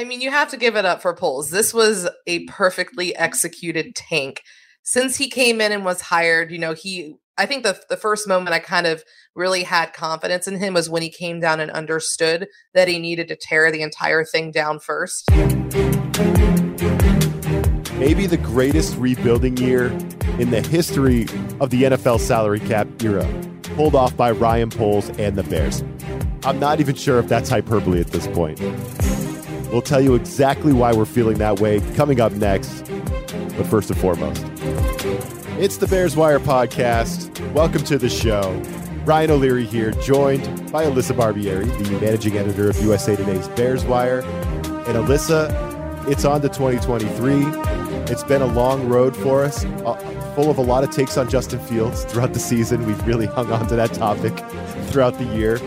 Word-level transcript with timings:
I 0.00 0.04
mean, 0.04 0.22
you 0.22 0.30
have 0.30 0.48
to 0.48 0.56
give 0.56 0.76
it 0.76 0.86
up 0.86 1.02
for 1.02 1.14
Poles. 1.14 1.50
This 1.50 1.74
was 1.74 2.08
a 2.26 2.46
perfectly 2.46 3.14
executed 3.14 3.94
tank. 3.94 4.40
Since 4.82 5.18
he 5.18 5.28
came 5.28 5.60
in 5.60 5.72
and 5.72 5.84
was 5.84 6.00
hired, 6.00 6.50
you 6.50 6.58
know, 6.58 6.72
he 6.72 7.16
I 7.36 7.44
think 7.44 7.64
the 7.64 7.78
the 7.90 7.98
first 7.98 8.26
moment 8.26 8.54
I 8.54 8.60
kind 8.60 8.86
of 8.86 9.04
really 9.34 9.62
had 9.62 9.92
confidence 9.92 10.48
in 10.48 10.56
him 10.56 10.72
was 10.72 10.88
when 10.88 11.02
he 11.02 11.10
came 11.10 11.38
down 11.38 11.60
and 11.60 11.70
understood 11.70 12.48
that 12.72 12.88
he 12.88 12.98
needed 12.98 13.28
to 13.28 13.36
tear 13.36 13.70
the 13.70 13.82
entire 13.82 14.24
thing 14.24 14.50
down 14.50 14.80
first. 14.80 15.30
Maybe 17.98 18.26
the 18.26 18.40
greatest 18.42 18.96
rebuilding 18.96 19.58
year 19.58 19.88
in 20.38 20.48
the 20.48 20.62
history 20.66 21.24
of 21.60 21.68
the 21.68 21.82
NFL 21.82 22.20
salary 22.20 22.60
cap 22.60 22.88
era, 23.02 23.28
pulled 23.76 23.94
off 23.94 24.16
by 24.16 24.30
Ryan 24.30 24.70
Poles 24.70 25.10
and 25.18 25.36
the 25.36 25.42
Bears. 25.42 25.84
I'm 26.42 26.58
not 26.58 26.80
even 26.80 26.94
sure 26.94 27.18
if 27.18 27.28
that's 27.28 27.50
hyperbole 27.50 28.00
at 28.00 28.06
this 28.06 28.26
point. 28.28 28.58
We'll 29.72 29.82
tell 29.82 30.00
you 30.00 30.16
exactly 30.16 30.72
why 30.72 30.92
we're 30.92 31.04
feeling 31.04 31.38
that 31.38 31.60
way 31.60 31.80
coming 31.94 32.20
up 32.20 32.32
next. 32.32 32.82
But 33.56 33.66
first 33.66 33.88
and 33.88 34.00
foremost, 34.00 34.44
it's 35.60 35.76
the 35.76 35.86
Bears 35.86 36.16
Wire 36.16 36.40
podcast. 36.40 37.38
Welcome 37.52 37.84
to 37.84 37.96
the 37.96 38.08
show. 38.08 38.60
Ryan 39.04 39.30
O'Leary 39.30 39.64
here, 39.64 39.92
joined 39.92 40.72
by 40.72 40.84
Alyssa 40.84 41.16
Barbieri, 41.16 41.66
the 41.84 42.00
managing 42.00 42.36
editor 42.36 42.68
of 42.68 42.82
USA 42.82 43.14
Today's 43.14 43.46
Bears 43.48 43.84
Wire. 43.84 44.22
And 44.22 44.98
Alyssa, 44.98 45.48
it's 46.08 46.24
on 46.24 46.40
to 46.40 46.48
2023. 46.48 47.44
It's 48.12 48.24
been 48.24 48.42
a 48.42 48.46
long 48.46 48.88
road 48.88 49.16
for 49.16 49.44
us, 49.44 49.64
uh, 49.64 49.94
full 50.34 50.50
of 50.50 50.58
a 50.58 50.62
lot 50.62 50.82
of 50.82 50.90
takes 50.90 51.16
on 51.16 51.30
Justin 51.30 51.60
Fields 51.60 52.04
throughout 52.04 52.32
the 52.34 52.40
season. 52.40 52.84
We've 52.86 53.06
really 53.06 53.26
hung 53.26 53.52
on 53.52 53.68
to 53.68 53.76
that 53.76 53.92
topic 53.94 54.36
throughout 54.88 55.16
the 55.16 55.26
year. 55.26 55.60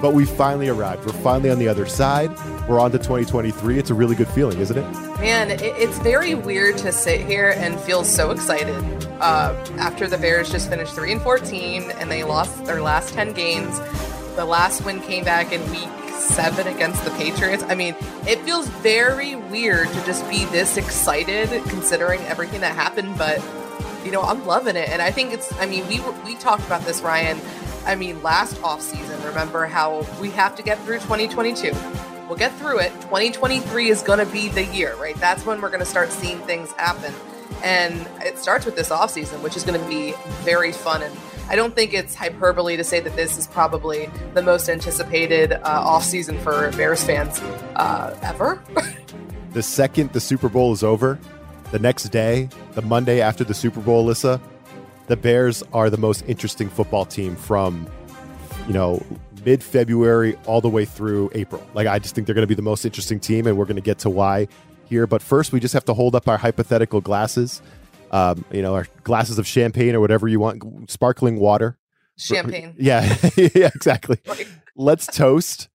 But 0.00 0.14
we 0.14 0.24
finally 0.24 0.68
arrived. 0.68 1.04
We're 1.04 1.12
finally 1.12 1.50
on 1.50 1.58
the 1.58 1.68
other 1.68 1.86
side. 1.86 2.30
We're 2.70 2.78
on 2.78 2.92
to 2.92 2.98
2023. 2.98 3.80
It's 3.80 3.90
a 3.90 3.94
really 3.94 4.14
good 4.14 4.28
feeling, 4.28 4.60
isn't 4.60 4.78
it? 4.78 4.88
Man, 5.18 5.50
it's 5.50 5.98
very 5.98 6.36
weird 6.36 6.78
to 6.78 6.92
sit 6.92 7.20
here 7.20 7.52
and 7.56 7.80
feel 7.80 8.04
so 8.04 8.30
excited 8.30 8.76
uh, 9.20 9.56
after 9.76 10.06
the 10.06 10.16
Bears 10.16 10.52
just 10.52 10.70
finished 10.70 10.94
3 10.94 11.14
and 11.14 11.20
14 11.20 11.90
and 11.90 12.08
they 12.08 12.22
lost 12.22 12.64
their 12.66 12.80
last 12.80 13.12
10 13.12 13.32
games. 13.32 13.76
The 14.36 14.44
last 14.44 14.84
win 14.84 15.00
came 15.00 15.24
back 15.24 15.50
in 15.50 15.60
week 15.72 15.88
seven 16.14 16.68
against 16.68 17.04
the 17.04 17.10
Patriots. 17.10 17.64
I 17.64 17.74
mean, 17.74 17.96
it 18.28 18.38
feels 18.42 18.68
very 18.68 19.34
weird 19.34 19.88
to 19.88 20.06
just 20.06 20.30
be 20.30 20.44
this 20.44 20.76
excited 20.76 21.48
considering 21.64 22.20
everything 22.20 22.60
that 22.60 22.76
happened, 22.76 23.18
but 23.18 23.42
you 24.04 24.12
know, 24.12 24.22
I'm 24.22 24.46
loving 24.46 24.76
it. 24.76 24.90
And 24.90 25.02
I 25.02 25.10
think 25.10 25.32
it's, 25.32 25.52
I 25.58 25.66
mean, 25.66 25.88
we, 25.88 25.98
we 26.24 26.36
talked 26.36 26.64
about 26.66 26.82
this, 26.82 27.02
Ryan, 27.02 27.40
I 27.84 27.96
mean, 27.96 28.22
last 28.22 28.62
off 28.62 28.80
season, 28.80 29.20
remember 29.24 29.66
how 29.66 30.06
we 30.20 30.30
have 30.30 30.54
to 30.54 30.62
get 30.62 30.78
through 30.84 31.00
2022. 31.00 31.72
We'll 32.30 32.38
get 32.38 32.56
through 32.58 32.78
it. 32.78 32.92
2023 33.00 33.90
is 33.90 34.02
going 34.02 34.24
to 34.24 34.32
be 34.32 34.48
the 34.50 34.64
year, 34.64 34.94
right? 34.94 35.16
That's 35.16 35.44
when 35.44 35.60
we're 35.60 35.68
going 35.68 35.80
to 35.80 35.84
start 35.84 36.12
seeing 36.12 36.38
things 36.42 36.70
happen. 36.74 37.12
And 37.64 38.06
it 38.24 38.38
starts 38.38 38.64
with 38.64 38.76
this 38.76 38.92
off 38.92 39.10
season, 39.10 39.42
which 39.42 39.56
is 39.56 39.64
going 39.64 39.80
to 39.80 39.88
be 39.88 40.14
very 40.44 40.70
fun. 40.70 41.02
And 41.02 41.12
I 41.48 41.56
don't 41.56 41.74
think 41.74 41.92
it's 41.92 42.14
hyperbole 42.14 42.76
to 42.76 42.84
say 42.84 43.00
that 43.00 43.16
this 43.16 43.36
is 43.36 43.48
probably 43.48 44.08
the 44.34 44.42
most 44.42 44.68
anticipated 44.68 45.54
uh, 45.54 45.58
off 45.64 46.04
season 46.04 46.38
for 46.38 46.70
Bears 46.76 47.02
fans 47.02 47.40
uh, 47.74 48.16
ever. 48.22 48.62
the 49.50 49.62
second 49.64 50.12
the 50.12 50.20
Super 50.20 50.48
Bowl 50.48 50.72
is 50.72 50.84
over, 50.84 51.18
the 51.72 51.80
next 51.80 52.04
day, 52.10 52.48
the 52.74 52.82
Monday 52.82 53.20
after 53.20 53.42
the 53.42 53.54
Super 53.54 53.80
Bowl, 53.80 54.06
Alyssa, 54.06 54.40
the 55.08 55.16
Bears 55.16 55.64
are 55.72 55.90
the 55.90 55.98
most 55.98 56.22
interesting 56.28 56.68
football 56.68 57.04
team 57.04 57.34
from, 57.34 57.88
you 58.68 58.72
know, 58.72 59.04
mid 59.44 59.62
February 59.62 60.36
all 60.46 60.60
the 60.60 60.68
way 60.68 60.84
through 60.84 61.30
April. 61.34 61.66
Like, 61.74 61.86
I 61.86 61.98
just 61.98 62.14
think 62.14 62.26
they're 62.26 62.34
going 62.34 62.42
to 62.42 62.48
be 62.48 62.54
the 62.54 62.62
most 62.62 62.84
interesting 62.84 63.20
team, 63.20 63.46
and 63.46 63.56
we're 63.56 63.64
going 63.64 63.76
to 63.76 63.82
get 63.82 63.98
to 64.00 64.10
why 64.10 64.48
here. 64.84 65.06
But 65.06 65.22
first, 65.22 65.52
we 65.52 65.60
just 65.60 65.74
have 65.74 65.84
to 65.86 65.94
hold 65.94 66.14
up 66.14 66.28
our 66.28 66.38
hypothetical 66.38 67.00
glasses, 67.00 67.62
um, 68.10 68.44
you 68.50 68.62
know, 68.62 68.74
our 68.74 68.86
glasses 69.04 69.38
of 69.38 69.46
champagne 69.46 69.94
or 69.94 70.00
whatever 70.00 70.28
you 70.28 70.40
want, 70.40 70.90
sparkling 70.90 71.38
water. 71.38 71.78
Champagne. 72.18 72.74
Yeah, 72.78 73.16
yeah, 73.36 73.70
exactly. 73.74 74.18
Let's 74.76 75.06
toast 75.06 75.68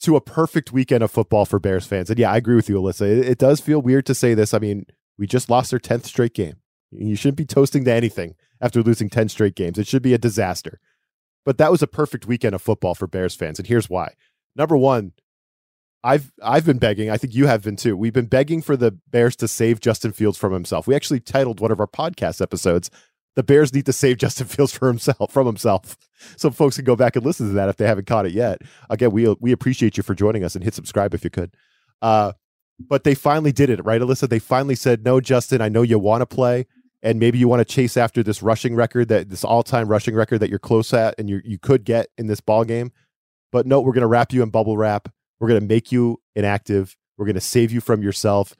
to 0.00 0.16
a 0.16 0.20
perfect 0.20 0.72
weekend 0.72 1.02
of 1.02 1.10
football 1.10 1.44
for 1.44 1.58
Bears 1.58 1.86
fans. 1.86 2.10
And 2.10 2.18
yeah, 2.18 2.30
I 2.30 2.36
agree 2.36 2.56
with 2.56 2.68
you, 2.68 2.76
Alyssa. 2.76 3.02
It, 3.02 3.28
it 3.28 3.38
does 3.38 3.60
feel 3.60 3.80
weird 3.80 4.06
to 4.06 4.14
say 4.14 4.34
this. 4.34 4.54
I 4.54 4.58
mean, 4.58 4.86
we 5.18 5.26
just 5.26 5.48
lost 5.48 5.72
our 5.72 5.78
10th 5.78 6.04
straight 6.04 6.34
game. 6.34 6.56
You 6.90 7.16
shouldn't 7.16 7.38
be 7.38 7.46
toasting 7.46 7.84
to 7.84 7.92
anything 7.92 8.34
after 8.60 8.82
losing 8.82 9.10
10 9.10 9.28
straight 9.28 9.54
games. 9.54 9.78
It 9.78 9.86
should 9.86 10.02
be 10.02 10.14
a 10.14 10.18
disaster. 10.18 10.80
But 11.44 11.58
that 11.58 11.70
was 11.70 11.82
a 11.82 11.86
perfect 11.86 12.26
weekend 12.26 12.54
of 12.54 12.62
football 12.62 12.94
for 12.94 13.06
Bears 13.06 13.34
fans. 13.34 13.58
And 13.58 13.68
here's 13.68 13.90
why. 13.90 14.14
Number 14.56 14.76
one, 14.76 15.12
I've 16.02 16.32
I've 16.42 16.66
been 16.66 16.78
begging, 16.78 17.10
I 17.10 17.16
think 17.16 17.34
you 17.34 17.46
have 17.46 17.62
been 17.62 17.76
too. 17.76 17.96
We've 17.96 18.12
been 18.12 18.26
begging 18.26 18.60
for 18.62 18.76
the 18.76 18.92
Bears 19.10 19.36
to 19.36 19.48
save 19.48 19.80
Justin 19.80 20.12
Fields 20.12 20.36
from 20.36 20.52
himself. 20.52 20.86
We 20.86 20.94
actually 20.94 21.20
titled 21.20 21.60
one 21.60 21.70
of 21.70 21.80
our 21.80 21.86
podcast 21.86 22.42
episodes, 22.42 22.90
The 23.36 23.42
Bears 23.42 23.72
Need 23.72 23.86
to 23.86 23.92
Save 23.92 24.18
Justin 24.18 24.46
Fields 24.48 24.76
for 24.76 24.88
himself 24.88 25.32
from 25.32 25.46
himself. 25.46 25.96
So 26.36 26.50
folks 26.50 26.76
can 26.76 26.84
go 26.84 26.94
back 26.94 27.16
and 27.16 27.24
listen 27.24 27.48
to 27.48 27.54
that 27.54 27.70
if 27.70 27.76
they 27.76 27.86
haven't 27.86 28.06
caught 28.06 28.26
it 28.26 28.32
yet. 28.32 28.60
Again, 28.90 29.12
we 29.12 29.34
we 29.40 29.52
appreciate 29.52 29.96
you 29.96 30.02
for 30.02 30.14
joining 30.14 30.44
us 30.44 30.54
and 30.54 30.62
hit 30.62 30.74
subscribe 30.74 31.14
if 31.14 31.24
you 31.24 31.30
could. 31.30 31.54
Uh, 32.02 32.32
but 32.78 33.04
they 33.04 33.14
finally 33.14 33.52
did 33.52 33.70
it, 33.70 33.84
right, 33.84 34.00
Alyssa? 34.00 34.28
They 34.28 34.38
finally 34.38 34.74
said, 34.74 35.04
No, 35.04 35.20
Justin, 35.20 35.60
I 35.62 35.68
know 35.68 35.82
you 35.82 35.98
want 35.98 36.20
to 36.20 36.26
play 36.26 36.66
and 37.04 37.20
maybe 37.20 37.38
you 37.38 37.46
want 37.46 37.60
to 37.60 37.64
chase 37.66 37.96
after 37.96 38.22
this 38.22 38.42
rushing 38.42 38.74
record 38.74 39.08
that 39.08 39.28
this 39.28 39.44
all-time 39.44 39.88
rushing 39.88 40.14
record 40.14 40.38
that 40.38 40.48
you're 40.48 40.58
close 40.58 40.92
at 40.92 41.14
and 41.18 41.28
you 41.28 41.40
you 41.44 41.58
could 41.58 41.84
get 41.84 42.08
in 42.18 42.26
this 42.26 42.40
ball 42.40 42.64
game. 42.64 42.90
But 43.52 43.66
no, 43.66 43.80
we're 43.80 43.92
going 43.92 44.02
to 44.02 44.08
wrap 44.08 44.32
you 44.32 44.42
in 44.42 44.50
bubble 44.50 44.76
wrap. 44.76 45.08
We're 45.38 45.48
going 45.48 45.60
to 45.60 45.66
make 45.66 45.92
you 45.92 46.20
inactive. 46.34 46.96
We're 47.16 47.26
going 47.26 47.34
to 47.34 47.40
save 47.40 47.70
you 47.70 47.80
from 47.80 48.02
yourself. 48.02 48.56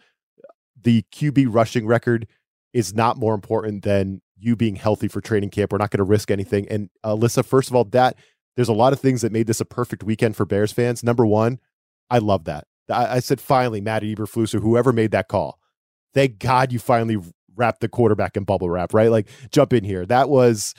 The 0.81 1.03
QB 1.11 1.47
rushing 1.49 1.87
record 1.87 2.29
is 2.73 2.95
not 2.95 3.17
more 3.17 3.35
important 3.35 3.83
than 3.83 4.21
you 4.37 4.55
being 4.55 4.77
healthy 4.77 5.09
for 5.09 5.21
training 5.21 5.51
camp. 5.51 5.73
We're 5.73 5.79
not 5.79 5.91
going 5.91 5.99
to 5.99 6.05
risk 6.05 6.31
anything. 6.31 6.69
And 6.69 6.91
uh, 7.03 7.17
Alyssa, 7.17 7.45
first 7.45 7.71
of 7.71 7.75
all, 7.75 7.85
that 7.87 8.17
there's 8.57 8.69
a 8.69 8.75
lot 8.75 8.93
of 8.93 9.01
things 9.01 9.23
that 9.23 9.33
made 9.33 9.47
this 9.47 9.61
a 9.61 9.65
perfect 9.65 10.05
weekend 10.05 10.37
for 10.37 10.45
Bears 10.45 10.71
fans. 10.71 11.03
Number 11.03 11.25
one, 11.25 11.59
I 12.11 12.19
love 12.19 12.45
that. 12.45 12.67
I, 12.91 13.17
I 13.17 13.21
said 13.21 13.41
finally, 13.41 13.81
Matt 13.81 14.03
Eberflus 14.03 14.55
or 14.55 14.61
whoever 14.61 14.93
made 14.93 15.13
that 15.13 15.29
call. 15.29 15.59
Thank 16.13 16.39
God 16.39 16.73
you 16.73 16.79
finally 16.79 17.17
wrap 17.57 17.81
the 17.81 17.89
quarterback 17.89 18.37
in 18.37 18.45
bubble 18.45 18.71
wrap, 18.71 18.95
right? 18.95 19.11
Like 19.11 19.29
jump 19.51 19.73
in 19.73 19.85
here. 19.85 20.07
That 20.07 20.29
was 20.29 20.75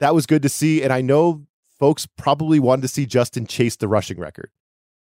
that 0.00 0.14
was 0.14 0.26
good 0.26 0.42
to 0.42 0.48
see. 0.48 0.82
And 0.82 0.92
I 0.92 1.00
know 1.00 1.46
folks 1.78 2.06
probably 2.06 2.60
wanted 2.60 2.82
to 2.82 2.88
see 2.88 3.06
Justin 3.06 3.46
chase 3.46 3.76
the 3.76 3.88
rushing 3.88 4.18
record. 4.18 4.50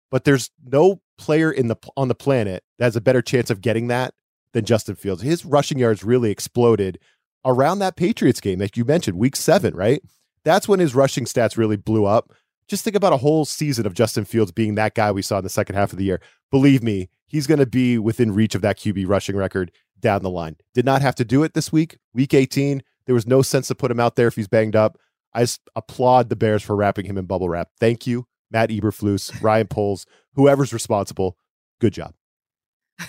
But 0.09 0.25
there's 0.25 0.51
no 0.63 1.01
player 1.17 1.51
in 1.51 1.67
the 1.67 1.77
on 1.95 2.07
the 2.07 2.15
planet 2.15 2.63
that 2.77 2.85
has 2.85 2.95
a 2.95 3.01
better 3.01 3.21
chance 3.21 3.49
of 3.49 3.61
getting 3.61 3.87
that 3.87 4.13
than 4.53 4.65
Justin 4.65 4.95
Fields. 4.95 5.21
His 5.21 5.45
rushing 5.45 5.79
yards 5.79 6.03
really 6.03 6.31
exploded 6.31 6.99
around 7.45 7.79
that 7.79 7.95
Patriots 7.95 8.41
game 8.41 8.59
that 8.59 8.77
you 8.77 8.85
mentioned, 8.85 9.17
week 9.17 9.35
seven, 9.35 9.75
right? 9.75 10.01
That's 10.43 10.67
when 10.67 10.79
his 10.79 10.95
rushing 10.95 11.25
stats 11.25 11.57
really 11.57 11.77
blew 11.77 12.05
up. 12.05 12.33
Just 12.67 12.83
think 12.83 12.95
about 12.95 13.13
a 13.13 13.17
whole 13.17 13.45
season 13.45 13.85
of 13.85 13.93
Justin 13.93 14.25
Fields 14.25 14.51
being 14.51 14.75
that 14.75 14.95
guy 14.95 15.11
we 15.11 15.21
saw 15.21 15.37
in 15.37 15.43
the 15.43 15.49
second 15.49 15.75
half 15.75 15.91
of 15.91 15.97
the 15.97 16.05
year. 16.05 16.21
Believe 16.51 16.83
me, 16.83 17.09
he's 17.27 17.47
going 17.47 17.59
to 17.59 17.65
be 17.65 17.97
within 17.97 18.33
reach 18.33 18.55
of 18.55 18.61
that 18.61 18.77
QB 18.77 19.07
rushing 19.07 19.35
record 19.35 19.71
down 20.01 20.23
the 20.23 20.29
line. 20.29 20.57
Did 20.73 20.85
not 20.85 21.01
have 21.01 21.15
to 21.15 21.25
do 21.25 21.43
it 21.43 21.53
this 21.53 21.71
week, 21.71 21.97
week 22.13 22.33
18. 22.33 22.83
There 23.05 23.15
was 23.15 23.27
no 23.27 23.41
sense 23.41 23.67
to 23.67 23.75
put 23.75 23.91
him 23.91 23.99
out 23.99 24.15
there 24.15 24.27
if 24.27 24.35
he's 24.35 24.47
banged 24.47 24.75
up. 24.75 24.97
I 25.33 25.41
just 25.41 25.61
applaud 25.75 26.29
the 26.29 26.35
Bears 26.35 26.63
for 26.63 26.75
wrapping 26.75 27.05
him 27.05 27.17
in 27.17 27.25
bubble 27.25 27.49
wrap. 27.49 27.69
Thank 27.79 28.05
you, 28.05 28.27
Matt 28.49 28.69
Eberflus, 28.69 29.41
Ryan 29.41 29.67
Poles, 29.67 30.05
whoever's 30.35 30.73
responsible. 30.73 31.37
Good 31.79 31.93
job. 31.93 32.13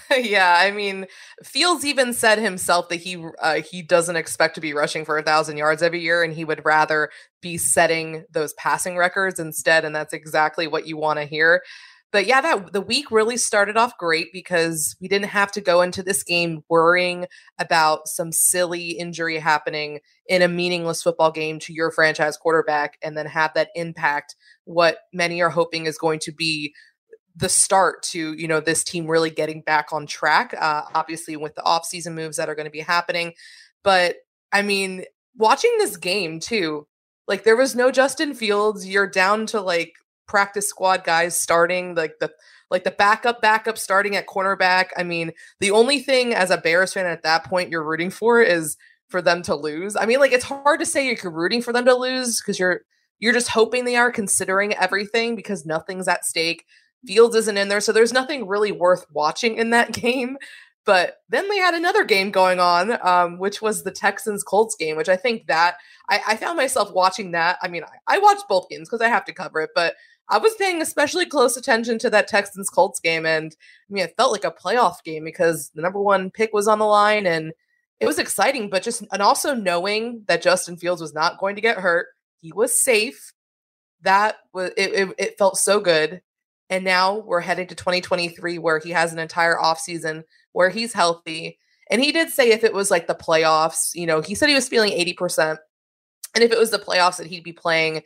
yeah, 0.16 0.56
I 0.58 0.70
mean, 0.70 1.06
Fields 1.42 1.84
even 1.84 2.14
said 2.14 2.38
himself 2.38 2.88
that 2.88 2.96
he 2.96 3.22
uh, 3.40 3.60
he 3.60 3.82
doesn't 3.82 4.16
expect 4.16 4.54
to 4.54 4.60
be 4.60 4.72
rushing 4.72 5.04
for 5.04 5.18
a 5.18 5.22
thousand 5.22 5.56
yards 5.56 5.82
every 5.82 6.00
year, 6.00 6.22
and 6.22 6.32
he 6.32 6.44
would 6.44 6.64
rather 6.64 7.10
be 7.42 7.58
setting 7.58 8.24
those 8.30 8.54
passing 8.54 8.96
records 8.96 9.38
instead. 9.38 9.84
And 9.84 9.94
that's 9.94 10.14
exactly 10.14 10.66
what 10.66 10.86
you 10.86 10.96
want 10.96 11.18
to 11.18 11.26
hear 11.26 11.62
but 12.12 12.26
yeah, 12.26 12.42
that 12.42 12.74
the 12.74 12.80
week 12.82 13.10
really 13.10 13.38
started 13.38 13.78
off 13.78 13.96
great 13.96 14.32
because 14.34 14.94
we 15.00 15.08
didn't 15.08 15.30
have 15.30 15.50
to 15.52 15.62
go 15.62 15.80
into 15.80 16.02
this 16.02 16.22
game 16.22 16.62
worrying 16.68 17.26
about 17.58 18.06
some 18.06 18.32
silly 18.32 18.90
injury 18.90 19.38
happening 19.38 20.00
in 20.26 20.42
a 20.42 20.48
meaningless 20.48 21.02
football 21.02 21.32
game 21.32 21.58
to 21.60 21.72
your 21.72 21.90
franchise 21.90 22.36
quarterback 22.36 22.98
and 23.02 23.16
then 23.16 23.24
have 23.26 23.54
that 23.54 23.70
impact 23.74 24.36
what 24.64 24.98
many 25.12 25.40
are 25.42 25.48
hoping 25.48 25.86
is 25.86 25.96
going 25.96 26.18
to 26.20 26.32
be 26.32 26.74
the 27.34 27.48
start 27.48 28.02
to 28.02 28.34
you 28.34 28.46
know 28.46 28.60
this 28.60 28.84
team 28.84 29.06
really 29.06 29.30
getting 29.30 29.62
back 29.62 29.86
on 29.90 30.06
track 30.06 30.54
uh, 30.60 30.82
obviously 30.94 31.34
with 31.34 31.54
the 31.54 31.62
offseason 31.62 32.12
moves 32.12 32.36
that 32.36 32.48
are 32.48 32.54
going 32.54 32.66
to 32.66 32.70
be 32.70 32.80
happening. 32.80 33.32
But 33.82 34.16
i 34.52 34.60
mean 34.60 35.04
watching 35.34 35.74
this 35.78 35.96
game 35.96 36.38
too 36.40 36.86
like 37.26 37.44
there 37.44 37.56
was 37.56 37.74
no 37.74 37.90
justin 37.90 38.34
fields 38.34 38.86
you're 38.86 39.08
down 39.08 39.46
to 39.46 39.62
like 39.62 39.94
practice 40.32 40.66
squad 40.66 41.04
guys 41.04 41.36
starting, 41.36 41.94
like 41.94 42.18
the 42.18 42.32
like 42.70 42.84
the 42.84 42.90
backup 42.90 43.42
backup 43.42 43.76
starting 43.76 44.16
at 44.16 44.26
cornerback. 44.26 44.86
I 44.96 45.02
mean, 45.02 45.32
the 45.60 45.70
only 45.70 46.00
thing 46.00 46.34
as 46.34 46.50
a 46.50 46.56
Bears 46.56 46.94
fan 46.94 47.04
at 47.04 47.22
that 47.22 47.44
point 47.44 47.68
you're 47.68 47.84
rooting 47.84 48.10
for 48.10 48.40
is 48.40 48.78
for 49.10 49.20
them 49.20 49.42
to 49.42 49.54
lose. 49.54 49.94
I 49.94 50.06
mean, 50.06 50.20
like 50.20 50.32
it's 50.32 50.46
hard 50.46 50.80
to 50.80 50.86
say 50.86 51.06
you're 51.06 51.30
rooting 51.30 51.60
for 51.60 51.74
them 51.74 51.84
to 51.84 51.94
lose 51.94 52.40
because 52.40 52.58
you're 52.58 52.80
you're 53.20 53.34
just 53.34 53.50
hoping 53.50 53.84
they 53.84 53.96
are 53.96 54.10
considering 54.10 54.74
everything 54.74 55.36
because 55.36 55.66
nothing's 55.66 56.08
at 56.08 56.24
stake. 56.24 56.64
Fields 57.06 57.36
isn't 57.36 57.58
in 57.58 57.68
there, 57.68 57.80
so 57.80 57.92
there's 57.92 58.12
nothing 58.12 58.48
really 58.48 58.72
worth 58.72 59.04
watching 59.12 59.58
in 59.58 59.68
that 59.70 59.92
game. 60.02 60.38
But 60.84 61.18
then 61.28 61.48
they 61.48 61.58
had 61.58 61.74
another 61.74 62.04
game 62.04 62.30
going 62.32 62.58
on, 62.58 62.98
um, 63.06 63.38
which 63.38 63.62
was 63.62 63.84
the 63.84 63.92
Texans 63.92 64.42
Colts 64.42 64.74
game, 64.74 64.96
which 64.96 65.08
I 65.08 65.16
think 65.16 65.46
that 65.46 65.76
I, 66.08 66.20
I 66.26 66.36
found 66.36 66.56
myself 66.56 66.92
watching 66.92 67.32
that. 67.32 67.58
I 67.62 67.68
mean, 67.68 67.84
I, 67.84 68.16
I 68.16 68.18
watched 68.18 68.48
both 68.48 68.68
games 68.68 68.88
because 68.88 69.00
I 69.00 69.08
have 69.08 69.24
to 69.26 69.32
cover 69.32 69.60
it, 69.60 69.70
but 69.76 69.94
I 70.28 70.38
was 70.38 70.54
paying 70.54 70.80
especially 70.80 71.26
close 71.26 71.56
attention 71.56 71.98
to 72.00 72.10
that 72.10 72.28
Texans 72.28 72.70
Colts 72.70 73.00
game. 73.00 73.26
And 73.26 73.54
I 73.88 73.92
mean, 73.92 74.04
it 74.04 74.14
felt 74.16 74.32
like 74.32 74.44
a 74.44 74.50
playoff 74.50 75.02
game 75.04 75.24
because 75.24 75.70
the 75.74 75.82
number 75.82 76.00
one 76.00 76.30
pick 76.30 76.52
was 76.52 76.68
on 76.68 76.78
the 76.78 76.86
line 76.86 77.26
and 77.26 77.52
it 78.00 78.06
was 78.06 78.18
exciting, 78.18 78.68
but 78.68 78.82
just, 78.82 79.04
and 79.12 79.22
also 79.22 79.54
knowing 79.54 80.22
that 80.26 80.42
Justin 80.42 80.76
Fields 80.76 81.00
was 81.00 81.14
not 81.14 81.38
going 81.38 81.54
to 81.54 81.60
get 81.60 81.78
hurt, 81.78 82.08
he 82.40 82.52
was 82.52 82.76
safe. 82.78 83.32
That 84.02 84.36
was, 84.52 84.70
it, 84.76 84.92
it, 84.92 85.14
it 85.18 85.38
felt 85.38 85.56
so 85.56 85.78
good. 85.78 86.22
And 86.68 86.84
now 86.84 87.18
we're 87.18 87.40
heading 87.40 87.66
to 87.68 87.74
2023 87.74 88.58
where 88.58 88.78
he 88.78 88.90
has 88.90 89.12
an 89.12 89.18
entire 89.18 89.56
offseason 89.56 90.24
where 90.52 90.70
he's 90.70 90.92
healthy. 90.92 91.58
And 91.90 92.02
he 92.02 92.10
did 92.10 92.30
say 92.30 92.50
if 92.50 92.64
it 92.64 92.72
was 92.72 92.90
like 92.90 93.06
the 93.06 93.14
playoffs, 93.14 93.94
you 93.94 94.06
know, 94.06 94.20
he 94.20 94.34
said 94.34 94.48
he 94.48 94.54
was 94.54 94.68
feeling 94.68 94.92
80%. 94.92 95.58
And 96.34 96.42
if 96.42 96.50
it 96.50 96.58
was 96.58 96.70
the 96.70 96.78
playoffs 96.78 97.18
that 97.18 97.26
he'd 97.26 97.44
be 97.44 97.52
playing, 97.52 98.02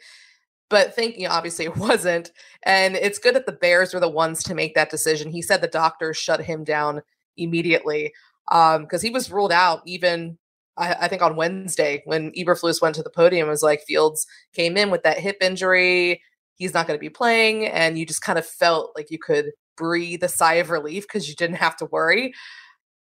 but 0.69 0.95
thinking 0.95 1.27
obviously 1.27 1.65
it 1.65 1.77
wasn't. 1.77 2.33
And 2.63 2.97
it's 2.97 3.19
good 3.19 3.35
that 3.35 3.47
the 3.47 3.53
Bears 3.53 3.95
were 3.95 4.01
the 4.01 4.09
ones 4.09 4.43
to 4.45 4.55
make 4.55 4.75
that 4.75 4.91
decision. 4.91 5.31
He 5.31 5.43
said 5.43 5.61
the 5.61 5.69
doctors 5.69 6.17
shut 6.17 6.41
him 6.41 6.65
down 6.65 7.03
immediately 7.37 8.13
because 8.49 8.79
um, 8.95 9.01
he 9.01 9.11
was 9.11 9.31
ruled 9.31 9.53
out 9.53 9.83
even 9.87 10.39
I, 10.79 11.09
think 11.09 11.23
on 11.23 11.37
Wednesday 11.37 12.03
when 12.05 12.33
Eberflus 12.33 12.83
went 12.83 12.95
to 12.97 13.03
the 13.03 13.11
podium 13.11 13.49
it 13.49 13.51
was 13.51 13.63
like 13.63 13.83
Fields 13.87 14.27
came 14.53 14.77
in 14.77 14.91
with 14.91 15.03
that 15.05 15.19
hip 15.19 15.39
injury. 15.41 16.21
He's 16.57 16.75
not 16.75 16.87
going 16.87 16.99
to 16.99 17.03
be 17.03 17.11
playing, 17.11 17.67
and 17.67 17.99
you 17.99 18.07
just 18.07 18.23
kind 18.23 18.39
of 18.39 18.47
felt 18.47 18.93
like 18.97 19.11
you 19.11 19.19
could 19.19 19.53
breathe 19.77 20.23
a 20.23 20.29
sigh 20.29 20.55
of 20.55 20.71
relief 20.71 21.05
because 21.05 21.29
you 21.29 21.35
didn't 21.35 21.57
have 21.57 21.77
to 21.77 21.87
worry. 21.87 22.33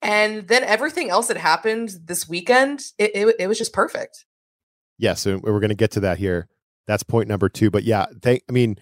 And 0.03 0.47
then 0.49 0.65
everything 0.65 1.11
else 1.11 1.29
that 1.29 1.37
happened 1.37 1.91
this 2.05 2.29
weekend, 2.29 2.81
it, 2.99 3.11
it, 3.15 3.37
it 3.39 3.47
was 3.49 3.59
just 3.59 3.73
perfect. 3.73 4.27
Yes, 4.99 5.27
and 5.27 5.43
we're 5.43 5.61
going 5.61 5.71
to 5.71 5.75
get 5.75 5.93
to 5.93 6.01
that 6.01 6.19
here. 6.19 6.49
That's 6.89 7.05
point 7.05 7.29
number 7.29 7.49
two. 7.49 7.71
But 7.71 7.85
yeah, 7.85 8.07
they, 8.23 8.41
I 8.49 8.53
mean, 8.53 8.79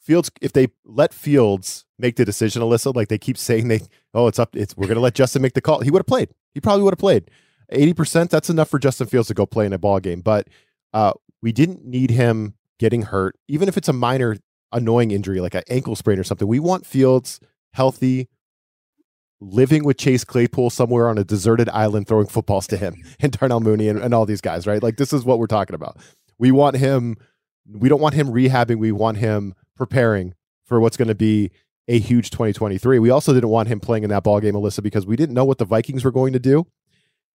Fields, 0.00 0.32
if 0.40 0.52
they 0.52 0.68
let 0.84 1.14
Fields 1.14 1.84
make 1.98 2.16
the 2.16 2.24
decision, 2.24 2.62
Alyssa, 2.62 2.92
like 2.96 3.06
they 3.06 3.18
keep 3.18 3.38
saying 3.38 3.68
they, 3.68 3.82
oh, 4.14 4.26
it's 4.26 4.40
up, 4.40 4.56
it's 4.56 4.76
we're 4.76 4.88
going 4.88 4.96
to 4.96 5.02
let 5.02 5.14
Justin 5.14 5.42
make 5.42 5.52
the 5.52 5.60
call. 5.60 5.80
He 5.80 5.90
would 5.92 6.00
have 6.00 6.06
played. 6.06 6.30
He 6.54 6.60
probably 6.60 6.82
would 6.82 6.94
have 6.94 6.98
played. 6.98 7.30
80%, 7.72 8.28
that's 8.28 8.50
enough 8.50 8.68
for 8.68 8.80
Justin 8.80 9.06
Fields 9.06 9.28
to 9.28 9.34
go 9.34 9.46
play 9.46 9.64
in 9.64 9.72
a 9.72 9.78
ball 9.78 10.00
game. 10.00 10.20
But 10.20 10.48
uh, 10.92 11.12
we 11.40 11.52
didn't 11.52 11.84
need 11.84 12.10
him 12.10 12.54
getting 12.78 13.02
hurt, 13.02 13.36
even 13.46 13.68
if 13.68 13.76
it's 13.76 13.88
a 13.88 13.92
minor 13.92 14.38
annoying 14.72 15.10
injury 15.10 15.40
like 15.40 15.54
an 15.54 15.62
ankle 15.68 15.94
sprain 15.94 16.18
or 16.18 16.24
something. 16.24 16.48
We 16.48 16.58
want 16.58 16.86
Fields 16.86 17.38
healthy, 17.74 18.28
living 19.40 19.84
with 19.84 19.98
Chase 19.98 20.24
Claypool 20.24 20.70
somewhere 20.70 21.08
on 21.08 21.18
a 21.18 21.24
deserted 21.24 21.68
island, 21.68 22.08
throwing 22.08 22.26
footballs 22.26 22.66
to 22.68 22.76
him 22.76 22.94
and 23.20 23.32
Darnell 23.32 23.60
Mooney 23.60 23.88
and, 23.88 23.98
and 23.98 24.14
all 24.14 24.26
these 24.26 24.40
guys, 24.40 24.66
right? 24.66 24.82
Like 24.82 24.96
this 24.96 25.12
is 25.12 25.24
what 25.24 25.38
we're 25.38 25.46
talking 25.46 25.74
about. 25.74 25.98
We 26.38 26.50
want 26.50 26.76
him. 26.76 27.16
We 27.70 27.88
don't 27.88 28.00
want 28.00 28.14
him 28.14 28.28
rehabbing. 28.28 28.78
We 28.78 28.92
want 28.92 29.18
him 29.18 29.54
preparing 29.76 30.34
for 30.64 30.80
what's 30.80 30.96
going 30.96 31.08
to 31.08 31.14
be 31.14 31.50
a 31.88 31.98
huge 31.98 32.30
2023. 32.30 32.98
We 32.98 33.10
also 33.10 33.32
didn't 33.32 33.50
want 33.50 33.68
him 33.68 33.80
playing 33.80 34.04
in 34.04 34.10
that 34.10 34.22
ball 34.22 34.40
game, 34.40 34.54
Alyssa, 34.54 34.82
because 34.82 35.06
we 35.06 35.16
didn't 35.16 35.34
know 35.34 35.44
what 35.44 35.58
the 35.58 35.64
Vikings 35.64 36.04
were 36.04 36.10
going 36.10 36.32
to 36.32 36.38
do, 36.38 36.66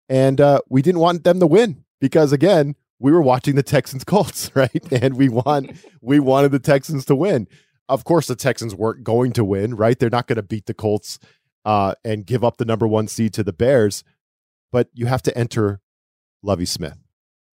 and 0.08 0.40
uh, 0.40 0.60
we 0.68 0.82
didn't 0.82 1.00
want 1.00 1.24
them 1.24 1.40
to 1.40 1.46
win 1.46 1.84
because 2.00 2.32
again, 2.32 2.74
we 2.98 3.12
were 3.12 3.22
watching 3.22 3.56
the 3.56 3.62
Texans 3.62 4.04
Colts, 4.04 4.50
right? 4.54 4.92
And 4.92 5.16
we 5.16 5.28
want 5.28 5.72
we 6.00 6.20
wanted 6.20 6.52
the 6.52 6.58
Texans 6.58 7.04
to 7.06 7.16
win. 7.16 7.48
Of 7.88 8.04
course, 8.04 8.26
the 8.26 8.36
Texans 8.36 8.74
weren't 8.74 9.04
going 9.04 9.32
to 9.32 9.44
win, 9.44 9.74
right? 9.74 9.98
They're 9.98 10.08
not 10.08 10.26
going 10.26 10.36
to 10.36 10.42
beat 10.42 10.66
the 10.66 10.74
Colts 10.74 11.18
uh, 11.64 11.94
and 12.04 12.24
give 12.24 12.44
up 12.44 12.56
the 12.56 12.64
number 12.64 12.86
one 12.86 13.08
seed 13.08 13.34
to 13.34 13.42
the 13.42 13.52
Bears. 13.52 14.04
But 14.70 14.88
you 14.94 15.06
have 15.06 15.22
to 15.22 15.36
enter 15.36 15.80
Lovie 16.42 16.64
Smith. 16.64 16.98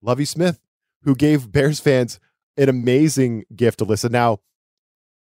Lovie 0.01 0.25
Smith, 0.25 0.61
who 1.03 1.15
gave 1.15 1.51
Bears 1.51 1.81
fans 1.81 2.21
an 2.59 2.69
amazing 2.69 3.45
gift, 3.55 3.81
Alyssa. 3.81 4.11
Now, 4.11 4.41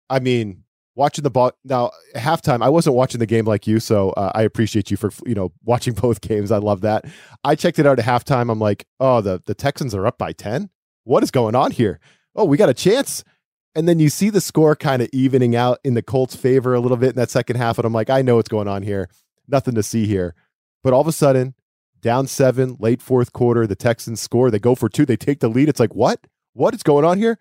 I 0.10 0.20
mean, 0.20 0.64
watching 0.96 1.24
the 1.24 1.30
ball 1.30 1.52
now 1.64 1.92
halftime 2.16 2.64
i 2.64 2.70
wasn't 2.70 2.96
watching 2.96 3.20
the 3.20 3.26
game 3.26 3.46
like 3.46 3.68
you 3.68 3.80
so 3.80 4.12
uh, 4.12 4.32
i 4.34 4.42
appreciate 4.42 4.90
you 4.90 4.98
for 4.98 5.12
you 5.26 5.36
know 5.36 5.52
watching 5.64 5.94
both 5.94 6.22
games. 6.22 6.52
I 6.52 6.58
love 6.58 6.82
that. 6.82 7.06
I 7.44 7.56
checked 7.56 7.80
it 7.80 7.86
out 7.86 8.00
at 8.00 8.06
halftime. 8.06 8.50
I'm 8.52 8.60
like 8.60 8.86
oh 9.00 9.22
the 9.22 9.42
the 9.46 9.54
texans 9.54 9.94
are 9.94 10.08
up 10.08 10.18
by 10.18 10.32
10 10.32 10.70
what 11.04 11.22
is 11.22 11.32
going 11.32 11.56
on 11.56 11.72
here? 11.72 12.00
Oh 12.36 12.46
we 12.46 12.58
got 12.58 12.70
a 12.70 12.74
chance? 12.74 13.24
And 13.78 13.90
then 13.90 14.00
you 14.00 14.10
see 14.10 14.30
the 14.30 14.40
score 14.40 14.76
kind 14.76 15.02
of 15.02 15.10
evening 15.12 15.54
out 15.56 15.80
in 15.84 15.96
the 15.96 16.02
colts 16.02 16.36
favor 16.36 16.74
a 16.74 16.80
little 16.80 16.98
bit 16.98 17.10
in 17.10 17.16
that 17.18 17.30
second 17.30 17.58
half 17.58 17.78
and 17.78 17.86
i'm 17.86 17.94
like 17.94 18.10
i 18.10 18.22
know 18.22 18.38
what's 18.38 18.50
going 18.50 18.68
on 18.68 18.84
here. 18.84 19.10
Nothing 19.48 19.76
to 19.76 19.84
see 19.84 20.08
here. 20.08 20.34
But 20.84 20.94
all 20.94 21.02
of 21.02 21.08
a 21.08 21.12
sudden 21.12 21.56
down 22.02 22.28
seven 22.28 22.78
late 22.80 23.02
fourth 23.02 23.34
quarter 23.34 23.68
the 23.68 23.76
texans 23.76 24.22
score. 24.22 24.50
They 24.50 24.60
go 24.60 24.76
for 24.76 24.90
two. 24.90 25.06
They 25.06 25.18
take 25.18 25.40
the 25.40 25.50
lead. 25.50 25.70
It's 25.70 25.80
like 25.80 25.94
what 25.94 26.26
what 26.56 26.74
is 26.74 26.82
going 26.82 27.06
on 27.06 27.20
here 27.20 27.38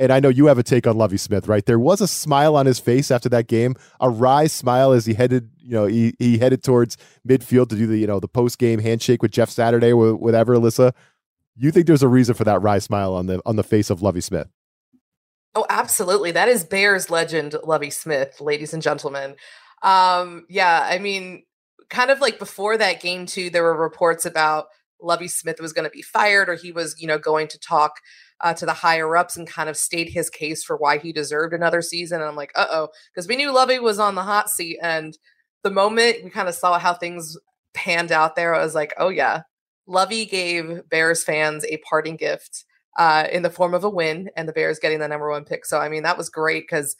and 0.00 0.14
I 0.14 0.18
know 0.18 0.30
you 0.30 0.46
have 0.46 0.56
a 0.56 0.62
take 0.62 0.86
on 0.86 0.96
Lovie 0.96 1.18
Smith, 1.18 1.46
right? 1.46 1.64
There 1.64 1.78
was 1.78 2.00
a 2.00 2.08
smile 2.08 2.56
on 2.56 2.64
his 2.64 2.78
face 2.78 3.10
after 3.10 3.28
that 3.28 3.48
game, 3.48 3.76
a 4.00 4.08
wry 4.08 4.46
smile 4.46 4.92
as 4.92 5.04
he 5.04 5.12
headed, 5.12 5.50
you 5.58 5.72
know, 5.72 5.84
he, 5.84 6.14
he 6.18 6.38
headed 6.38 6.64
towards 6.64 6.96
midfield 7.28 7.68
to 7.68 7.76
do 7.76 7.86
the, 7.86 7.98
you 7.98 8.06
know, 8.06 8.18
the 8.18 8.26
post 8.26 8.58
game 8.58 8.80
handshake 8.80 9.20
with 9.20 9.30
Jeff 9.30 9.50
Saturday 9.50 9.92
or 9.92 10.16
whatever, 10.16 10.56
Alyssa. 10.56 10.94
You 11.54 11.70
think 11.70 11.86
there's 11.86 12.02
a 12.02 12.08
reason 12.08 12.34
for 12.34 12.44
that 12.44 12.62
wry 12.62 12.78
smile 12.78 13.12
on 13.12 13.26
the 13.26 13.42
on 13.44 13.56
the 13.56 13.62
face 13.62 13.90
of 13.90 14.00
Lovie 14.00 14.22
Smith? 14.22 14.48
Oh, 15.54 15.66
absolutely. 15.68 16.30
That 16.30 16.48
is 16.48 16.64
Bears 16.64 17.10
legend 17.10 17.56
Lovie 17.62 17.90
Smith, 17.90 18.40
ladies 18.40 18.72
and 18.72 18.82
gentlemen. 18.82 19.34
Um, 19.82 20.46
yeah, 20.48 20.88
I 20.90 20.98
mean, 20.98 21.42
kind 21.90 22.10
of 22.10 22.20
like 22.20 22.38
before 22.38 22.78
that 22.78 23.02
game 23.02 23.26
too, 23.26 23.50
there 23.50 23.64
were 23.64 23.76
reports 23.76 24.24
about 24.24 24.68
Lovie 25.02 25.28
Smith 25.28 25.60
was 25.60 25.74
going 25.74 25.84
to 25.84 25.90
be 25.90 26.02
fired 26.02 26.48
or 26.48 26.54
he 26.54 26.72
was, 26.72 26.98
you 26.98 27.06
know, 27.06 27.18
going 27.18 27.48
to 27.48 27.58
talk 27.58 28.00
uh, 28.42 28.54
to 28.54 28.66
the 28.66 28.72
higher 28.72 29.16
ups 29.16 29.36
and 29.36 29.46
kind 29.46 29.68
of 29.68 29.76
state 29.76 30.08
his 30.08 30.30
case 30.30 30.62
for 30.62 30.76
why 30.76 30.98
he 30.98 31.12
deserved 31.12 31.54
another 31.54 31.82
season. 31.82 32.20
And 32.20 32.28
I'm 32.28 32.36
like, 32.36 32.52
uh 32.54 32.66
oh, 32.70 32.88
because 33.12 33.28
we 33.28 33.36
knew 33.36 33.52
Lovie 33.52 33.78
was 33.78 33.98
on 33.98 34.14
the 34.14 34.22
hot 34.22 34.50
seat. 34.50 34.78
And 34.82 35.16
the 35.62 35.70
moment 35.70 36.24
we 36.24 36.30
kind 36.30 36.48
of 36.48 36.54
saw 36.54 36.78
how 36.78 36.94
things 36.94 37.36
panned 37.74 38.12
out 38.12 38.36
there, 38.36 38.54
I 38.54 38.62
was 38.62 38.74
like, 38.74 38.94
oh 38.98 39.08
yeah, 39.08 39.42
Lovie 39.86 40.26
gave 40.26 40.88
Bears 40.88 41.22
fans 41.22 41.64
a 41.64 41.78
parting 41.78 42.16
gift 42.16 42.64
uh, 42.98 43.26
in 43.30 43.42
the 43.42 43.50
form 43.50 43.74
of 43.74 43.84
a 43.84 43.90
win 43.90 44.30
and 44.36 44.48
the 44.48 44.52
Bears 44.52 44.78
getting 44.78 44.98
the 44.98 45.08
number 45.08 45.30
one 45.30 45.44
pick. 45.44 45.64
So, 45.64 45.78
I 45.78 45.88
mean, 45.88 46.02
that 46.02 46.18
was 46.18 46.28
great 46.28 46.64
because 46.64 46.96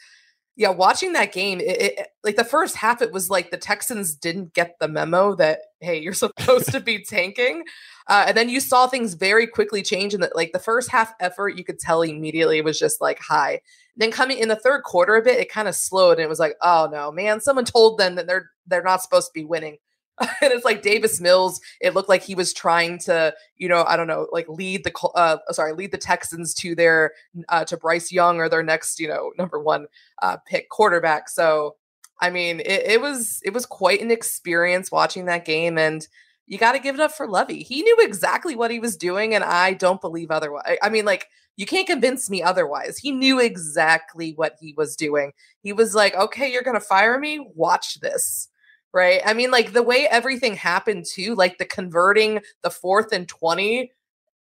yeah, 0.56 0.70
watching 0.70 1.12
that 1.14 1.32
game, 1.32 1.61
it, 1.61 1.81
it, 1.81 2.08
like 2.23 2.37
the 2.37 2.44
first 2.44 2.76
half, 2.76 3.00
it 3.00 3.12
was 3.12 3.31
like 3.31 3.50
the 3.50 3.56
Texans 3.56 4.14
didn't 4.14 4.52
get 4.52 4.76
the 4.79 4.89
memo 4.89 5.34
that 5.36 5.60
hey, 5.81 5.98
you're 5.98 6.13
supposed 6.15 6.70
to 6.72 6.81
be 6.81 7.03
tanking, 7.03 7.65
uh, 8.08 8.25
and 8.29 8.36
then 8.36 8.48
you 8.48 8.60
saw 8.60 8.86
things 8.86 9.15
very 9.15 9.46
quickly 9.46 9.82
change. 9.82 10.13
And 10.13 10.27
like 10.34 10.53
the 10.53 10.58
first 10.58 10.91
half 10.91 11.15
effort, 11.20 11.56
you 11.56 11.65
could 11.65 11.79
tell 11.79 12.03
immediately 12.03 12.60
was 12.60 12.79
just 12.79 13.01
like 13.01 13.19
high. 13.20 13.60
Then 13.96 14.10
coming 14.10 14.39
in 14.39 14.48
the 14.48 14.56
third 14.56 14.82
quarter 14.82 15.15
a 15.17 15.22
bit, 15.22 15.41
it 15.41 15.51
kind 15.51 15.69
of 15.69 15.75
slowed, 15.75 16.19
and 16.19 16.25
it 16.25 16.29
was 16.29 16.41
like, 16.41 16.56
oh 16.63 16.89
no, 16.93 17.10
man, 17.10 17.41
someone 17.41 17.65
told 17.65 17.98
them 17.98 18.17
that 18.17 18.27
they're 18.27 18.51
they're 18.67 18.82
not 18.82 19.03
supposed 19.03 19.29
to 19.29 19.32
be 19.34 19.44
winning. 19.44 19.79
and 20.43 20.53
it's 20.53 20.65
like 20.65 20.82
Davis 20.82 21.20
Mills. 21.20 21.60
It 21.81 21.94
looked 21.94 22.08
like 22.08 22.22
he 22.22 22.34
was 22.34 22.53
trying 22.53 22.98
to, 23.00 23.34
you 23.56 23.69
know, 23.69 23.84
I 23.86 23.96
don't 23.96 24.06
know, 24.06 24.29
like 24.32 24.48
lead 24.48 24.84
the, 24.84 24.93
uh, 25.15 25.39
sorry, 25.50 25.72
lead 25.72 25.93
the 25.93 25.98
Texans 25.98 26.55
to 26.55 26.74
their, 26.74 27.12
uh, 27.48 27.65
to 27.65 27.77
Bryce 27.77 28.12
Young 28.12 28.39
or 28.39 28.48
their 28.48 28.62
next, 28.62 29.00
you 29.00 29.08
know, 29.08 29.32
number 29.39 29.58
one 29.58 29.86
uh, 30.22 30.36
pick 30.46 30.69
quarterback. 30.69 31.29
So, 31.29 31.77
I 32.20 32.31
mean, 32.31 32.60
it, 32.60 32.82
it 32.86 33.00
was 33.00 33.41
it 33.44 33.55
was 33.55 33.65
quite 33.67 34.03
an 34.03 34.10
experience 34.10 34.93
watching 34.93 35.24
that 35.27 35.44
game, 35.46 35.79
and 35.79 36.06
you 36.46 36.58
got 36.58 36.72
to 36.72 36.79
give 36.79 36.94
it 36.94 37.00
up 37.00 37.12
for 37.12 37.27
Lovie. 37.27 37.62
He 37.62 37.82
knew 37.82 37.96
exactly 38.00 38.55
what 38.56 38.70
he 38.70 38.79
was 38.79 38.96
doing, 38.96 39.34
and 39.34 39.43
I 39.43 39.72
don't 39.72 40.00
believe 40.03 40.31
otherwise. 40.31 40.77
I 40.82 40.91
mean, 40.91 41.06
like 41.06 41.29
you 41.56 41.65
can't 41.67 41.86
convince 41.86 42.29
me 42.29 42.43
otherwise. 42.43 42.98
He 42.98 43.10
knew 43.12 43.41
exactly 43.41 44.32
what 44.34 44.56
he 44.60 44.74
was 44.77 44.96
doing. 44.96 45.32
He 45.62 45.72
was 45.72 45.94
like, 45.94 46.15
"Okay, 46.15 46.53
you're 46.53 46.62
gonna 46.62 46.81
fire 46.81 47.19
me. 47.19 47.41
Watch 47.55 48.00
this." 48.00 48.50
Right? 48.93 49.20
I 49.25 49.35
mean, 49.35 49.51
like 49.51 49.73
the 49.73 49.82
way 49.82 50.09
everything 50.09 50.55
happened 50.55 51.06
too, 51.06 51.35
like 51.35 51.59
the 51.59 51.65
converting 51.65 52.41
the 52.63 52.70
fourth 52.70 53.13
and 53.13 53.29
20, 53.29 53.93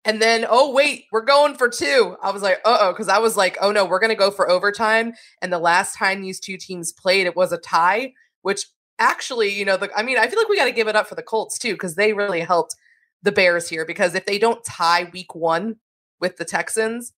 and 0.06 0.20
then, 0.20 0.44
oh, 0.48 0.70
wait, 0.70 1.06
we're 1.12 1.24
going 1.24 1.54
for 1.54 1.68
two. 1.68 2.16
I 2.22 2.30
was 2.30 2.42
like, 2.42 2.60
uh 2.64 2.76
oh, 2.80 2.92
because 2.92 3.08
I 3.08 3.18
was 3.18 3.36
like, 3.36 3.56
oh 3.60 3.72
no, 3.72 3.86
we're 3.86 4.00
going 4.00 4.10
to 4.10 4.14
go 4.14 4.30
for 4.30 4.50
overtime. 4.50 5.14
And 5.40 5.52
the 5.52 5.58
last 5.58 5.96
time 5.96 6.20
these 6.20 6.40
two 6.40 6.58
teams 6.58 6.92
played, 6.92 7.26
it 7.26 7.36
was 7.36 7.52
a 7.52 7.58
tie, 7.58 8.12
which 8.42 8.66
actually, 8.98 9.48
you 9.48 9.64
know, 9.64 9.76
the, 9.76 9.90
I 9.96 10.02
mean, 10.02 10.18
I 10.18 10.26
feel 10.28 10.38
like 10.38 10.48
we 10.48 10.58
got 10.58 10.66
to 10.66 10.72
give 10.72 10.88
it 10.88 10.96
up 10.96 11.06
for 11.06 11.14
the 11.14 11.22
Colts 11.22 11.58
too, 11.58 11.72
because 11.72 11.94
they 11.94 12.12
really 12.12 12.40
helped 12.40 12.76
the 13.22 13.32
Bears 13.32 13.68
here. 13.68 13.86
Because 13.86 14.14
if 14.14 14.26
they 14.26 14.38
don't 14.38 14.62
tie 14.64 15.10
week 15.12 15.34
one 15.34 15.76
with 16.20 16.36
the 16.36 16.44
Texans, 16.44 17.14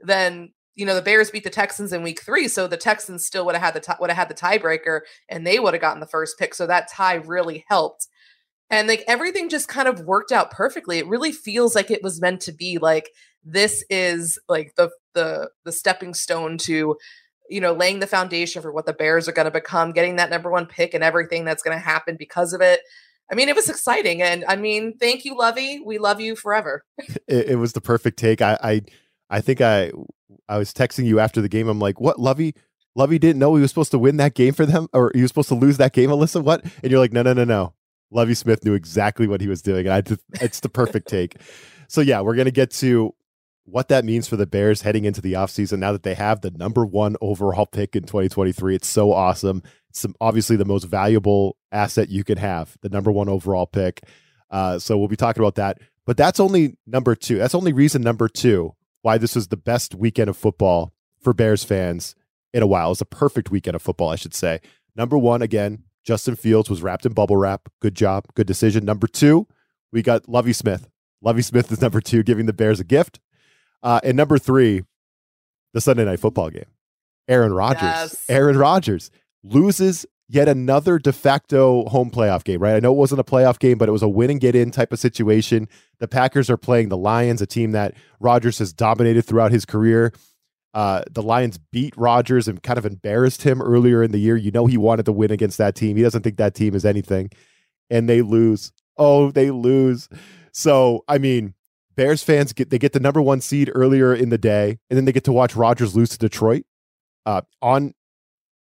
then 0.00 0.52
you 0.74 0.86
know 0.86 0.94
the 0.94 1.02
Bears 1.02 1.30
beat 1.30 1.44
the 1.44 1.50
Texans 1.50 1.92
in 1.92 2.02
week 2.02 2.22
3 2.22 2.48
so 2.48 2.66
the 2.66 2.76
Texans 2.76 3.26
still 3.26 3.44
would 3.46 3.54
have 3.54 3.62
had 3.62 3.74
the 3.74 3.80
t- 3.80 3.92
would 4.00 4.10
have 4.10 4.16
had 4.16 4.28
the 4.28 4.34
tiebreaker 4.34 5.00
and 5.28 5.46
they 5.46 5.58
would 5.58 5.74
have 5.74 5.80
gotten 5.80 6.00
the 6.00 6.06
first 6.06 6.38
pick 6.38 6.54
so 6.54 6.66
that 6.66 6.88
tie 6.88 7.14
really 7.14 7.64
helped 7.68 8.06
and 8.70 8.88
like 8.88 9.04
everything 9.08 9.48
just 9.48 9.68
kind 9.68 9.88
of 9.88 10.00
worked 10.00 10.32
out 10.32 10.50
perfectly 10.50 10.98
it 10.98 11.06
really 11.06 11.32
feels 11.32 11.74
like 11.74 11.90
it 11.90 12.02
was 12.02 12.20
meant 12.20 12.40
to 12.40 12.52
be 12.52 12.78
like 12.78 13.10
this 13.44 13.84
is 13.90 14.38
like 14.48 14.74
the 14.76 14.90
the 15.14 15.50
the 15.64 15.72
stepping 15.72 16.14
stone 16.14 16.58
to 16.58 16.96
you 17.50 17.60
know, 17.60 17.72
laying 17.72 17.98
the 17.98 18.06
foundation 18.06 18.62
for 18.62 18.72
what 18.72 18.86
the 18.86 18.92
Bears 18.92 19.28
are 19.28 19.32
going 19.32 19.46
to 19.46 19.50
become, 19.50 19.92
getting 19.92 20.16
that 20.16 20.30
number 20.30 20.50
one 20.50 20.66
pick 20.66 20.94
and 20.94 21.04
everything 21.04 21.44
that's 21.44 21.62
going 21.62 21.76
to 21.76 21.84
happen 21.84 22.16
because 22.16 22.52
of 22.52 22.60
it. 22.60 22.80
I 23.30 23.34
mean, 23.34 23.48
it 23.48 23.56
was 23.56 23.68
exciting. 23.68 24.22
And 24.22 24.44
I 24.48 24.56
mean, 24.56 24.96
thank 24.98 25.24
you, 25.24 25.36
Lovie. 25.36 25.80
We 25.84 25.98
love 25.98 26.20
you 26.20 26.36
forever. 26.36 26.84
it, 26.98 27.50
it 27.50 27.56
was 27.56 27.72
the 27.72 27.80
perfect 27.80 28.18
take. 28.18 28.40
I, 28.40 28.58
I, 28.62 28.80
I 29.28 29.40
think 29.40 29.60
I, 29.60 29.90
I 30.48 30.58
was 30.58 30.72
texting 30.72 31.04
you 31.04 31.20
after 31.20 31.40
the 31.40 31.48
game. 31.48 31.68
I'm 31.68 31.78
like, 31.78 32.00
what, 32.00 32.18
Lovie? 32.18 32.54
Lovie 32.96 33.18
didn't 33.18 33.38
know 33.38 33.54
he 33.54 33.62
was 33.62 33.70
supposed 33.70 33.92
to 33.92 33.98
win 33.98 34.16
that 34.16 34.34
game 34.34 34.52
for 34.52 34.66
them, 34.66 34.88
or 34.92 35.12
he 35.14 35.22
was 35.22 35.30
supposed 35.30 35.48
to 35.48 35.54
lose 35.54 35.76
that 35.76 35.92
game, 35.92 36.10
Alyssa. 36.10 36.42
What? 36.42 36.64
And 36.82 36.90
you're 36.90 37.00
like, 37.00 37.12
no, 37.12 37.22
no, 37.22 37.32
no, 37.32 37.44
no. 37.44 37.74
Lovie 38.10 38.34
Smith 38.34 38.64
knew 38.64 38.74
exactly 38.74 39.28
what 39.28 39.40
he 39.40 39.46
was 39.46 39.62
doing, 39.62 39.86
and 39.86 39.94
I 39.94 40.00
just, 40.00 40.20
it's 40.40 40.60
the 40.60 40.68
perfect 40.68 41.08
take. 41.08 41.36
So 41.90 42.00
yeah, 42.02 42.20
we're 42.20 42.36
gonna 42.36 42.52
get 42.52 42.70
to 42.74 43.16
what 43.64 43.88
that 43.88 44.04
means 44.04 44.28
for 44.28 44.36
the 44.36 44.46
Bears 44.46 44.82
heading 44.82 45.04
into 45.06 45.20
the 45.20 45.32
offseason 45.32 45.80
now 45.80 45.90
that 45.90 46.04
they 46.04 46.14
have 46.14 46.40
the 46.40 46.52
number 46.52 46.86
one 46.86 47.16
overall 47.20 47.66
pick 47.66 47.96
in 47.96 48.04
2023. 48.04 48.76
It's 48.76 48.86
so 48.86 49.12
awesome. 49.12 49.64
It's 49.88 50.06
obviously 50.20 50.54
the 50.54 50.64
most 50.64 50.84
valuable 50.84 51.56
asset 51.72 52.08
you 52.08 52.22
can 52.22 52.38
have, 52.38 52.76
the 52.82 52.88
number 52.90 53.10
one 53.10 53.28
overall 53.28 53.66
pick. 53.66 54.04
Uh, 54.52 54.78
so 54.78 54.96
we'll 54.98 55.08
be 55.08 55.16
talking 55.16 55.42
about 55.42 55.56
that. 55.56 55.78
But 56.06 56.16
that's 56.16 56.38
only 56.38 56.76
number 56.86 57.16
two. 57.16 57.38
That's 57.38 57.56
only 57.56 57.72
reason 57.72 58.02
number 58.02 58.28
two 58.28 58.76
why 59.02 59.18
this 59.18 59.34
was 59.34 59.48
the 59.48 59.56
best 59.56 59.94
weekend 59.94 60.28
of 60.28 60.36
football 60.36 60.92
for 61.20 61.32
Bears 61.32 61.64
fans 61.64 62.14
in 62.52 62.62
a 62.62 62.66
while. 62.66 62.92
It's 62.92 63.00
a 63.00 63.06
perfect 63.06 63.50
weekend 63.50 63.76
of 63.76 63.82
football, 63.82 64.10
I 64.10 64.16
should 64.16 64.34
say. 64.34 64.60
Number 64.96 65.16
one, 65.16 65.42
again, 65.42 65.84
Justin 66.04 66.36
Fields 66.36 66.70
was 66.70 66.82
wrapped 66.82 67.06
in 67.06 67.12
bubble 67.12 67.36
wrap. 67.36 67.68
Good 67.80 67.94
job. 67.94 68.26
Good 68.34 68.46
decision. 68.46 68.84
Number 68.84 69.06
two, 69.06 69.46
we 69.92 70.02
got 70.02 70.28
Lovie 70.28 70.52
Smith. 70.52 70.88
Lovie 71.22 71.42
Smith 71.42 71.70
is 71.70 71.80
number 71.82 72.00
two, 72.00 72.22
giving 72.22 72.46
the 72.46 72.52
Bears 72.52 72.80
a 72.80 72.84
gift. 72.84 73.20
Uh, 73.82 74.00
and 74.02 74.16
number 74.16 74.38
three, 74.38 74.82
the 75.72 75.80
Sunday 75.80 76.04
night 76.04 76.20
football 76.20 76.50
game. 76.50 76.66
Aaron 77.28 77.52
Rodgers. 77.52 77.82
Yes. 77.82 78.24
Aaron 78.28 78.58
Rodgers 78.58 79.10
loses 79.44 80.04
yet 80.30 80.48
another 80.48 80.98
de 81.00 81.12
facto 81.12 81.84
home 81.88 82.08
playoff 82.08 82.44
game, 82.44 82.60
right? 82.60 82.76
I 82.76 82.80
know 82.80 82.92
it 82.92 82.96
wasn't 82.96 83.20
a 83.20 83.24
playoff 83.24 83.58
game, 83.58 83.78
but 83.78 83.88
it 83.88 83.92
was 83.92 84.02
a 84.02 84.08
win 84.08 84.30
and 84.30 84.40
get 84.40 84.54
in 84.54 84.70
type 84.70 84.92
of 84.92 85.00
situation. 85.00 85.68
The 85.98 86.06
Packers 86.06 86.48
are 86.48 86.56
playing 86.56 86.88
the 86.88 86.96
Lions, 86.96 87.42
a 87.42 87.46
team 87.46 87.72
that 87.72 87.94
Rodgers 88.20 88.60
has 88.60 88.72
dominated 88.72 89.22
throughout 89.22 89.50
his 89.50 89.64
career. 89.64 90.12
Uh, 90.72 91.02
the 91.10 91.22
Lions 91.22 91.58
beat 91.72 91.96
Rodgers 91.96 92.46
and 92.46 92.62
kind 92.62 92.78
of 92.78 92.86
embarrassed 92.86 93.42
him 93.42 93.60
earlier 93.60 94.04
in 94.04 94.12
the 94.12 94.18
year. 94.18 94.36
You 94.36 94.52
know, 94.52 94.66
he 94.66 94.76
wanted 94.76 95.04
to 95.06 95.12
win 95.12 95.32
against 95.32 95.58
that 95.58 95.74
team. 95.74 95.96
He 95.96 96.02
doesn't 96.04 96.22
think 96.22 96.36
that 96.36 96.54
team 96.54 96.76
is 96.76 96.84
anything. 96.84 97.30
And 97.90 98.08
they 98.08 98.22
lose. 98.22 98.70
Oh, 98.96 99.32
they 99.32 99.50
lose. 99.50 100.08
So, 100.52 101.02
I 101.08 101.18
mean, 101.18 101.54
Bears 101.96 102.22
fans 102.22 102.52
get 102.52 102.70
they 102.70 102.78
get 102.78 102.92
the 102.92 103.00
number 103.00 103.20
one 103.20 103.40
seed 103.40 103.68
earlier 103.74 104.14
in 104.14 104.28
the 104.28 104.38
day, 104.38 104.78
and 104.88 104.96
then 104.96 105.06
they 105.06 105.12
get 105.12 105.24
to 105.24 105.32
watch 105.32 105.56
Rodgers 105.56 105.96
lose 105.96 106.10
to 106.10 106.18
Detroit 106.18 106.64
uh, 107.26 107.42
on 107.60 107.94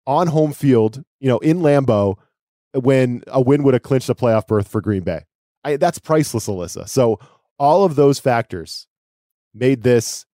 on 0.05 0.27
home 0.27 0.53
field, 0.53 1.03
you 1.23 1.29
know, 1.29 1.39
in 1.39 1.59
Lambeau, 1.59 2.17
when 2.73 3.23
a 3.27 3.39
win 3.39 3.63
would 3.63 3.73
have 3.73 3.81
clinched 3.81 4.09
a 4.09 4.13
playoff 4.13 4.45
berth 4.45 4.67
for 4.67 4.81
Green 4.81 5.03
Bay. 5.03 5.21
I, 5.63 5.77
that's 5.77 5.97
priceless, 5.97 6.47
Alyssa. 6.47 6.87
So 6.89 7.17
all 7.57 7.85
of 7.85 7.95
those 7.95 8.19
factors 8.19 8.87
made 9.53 9.83
this 9.83 10.25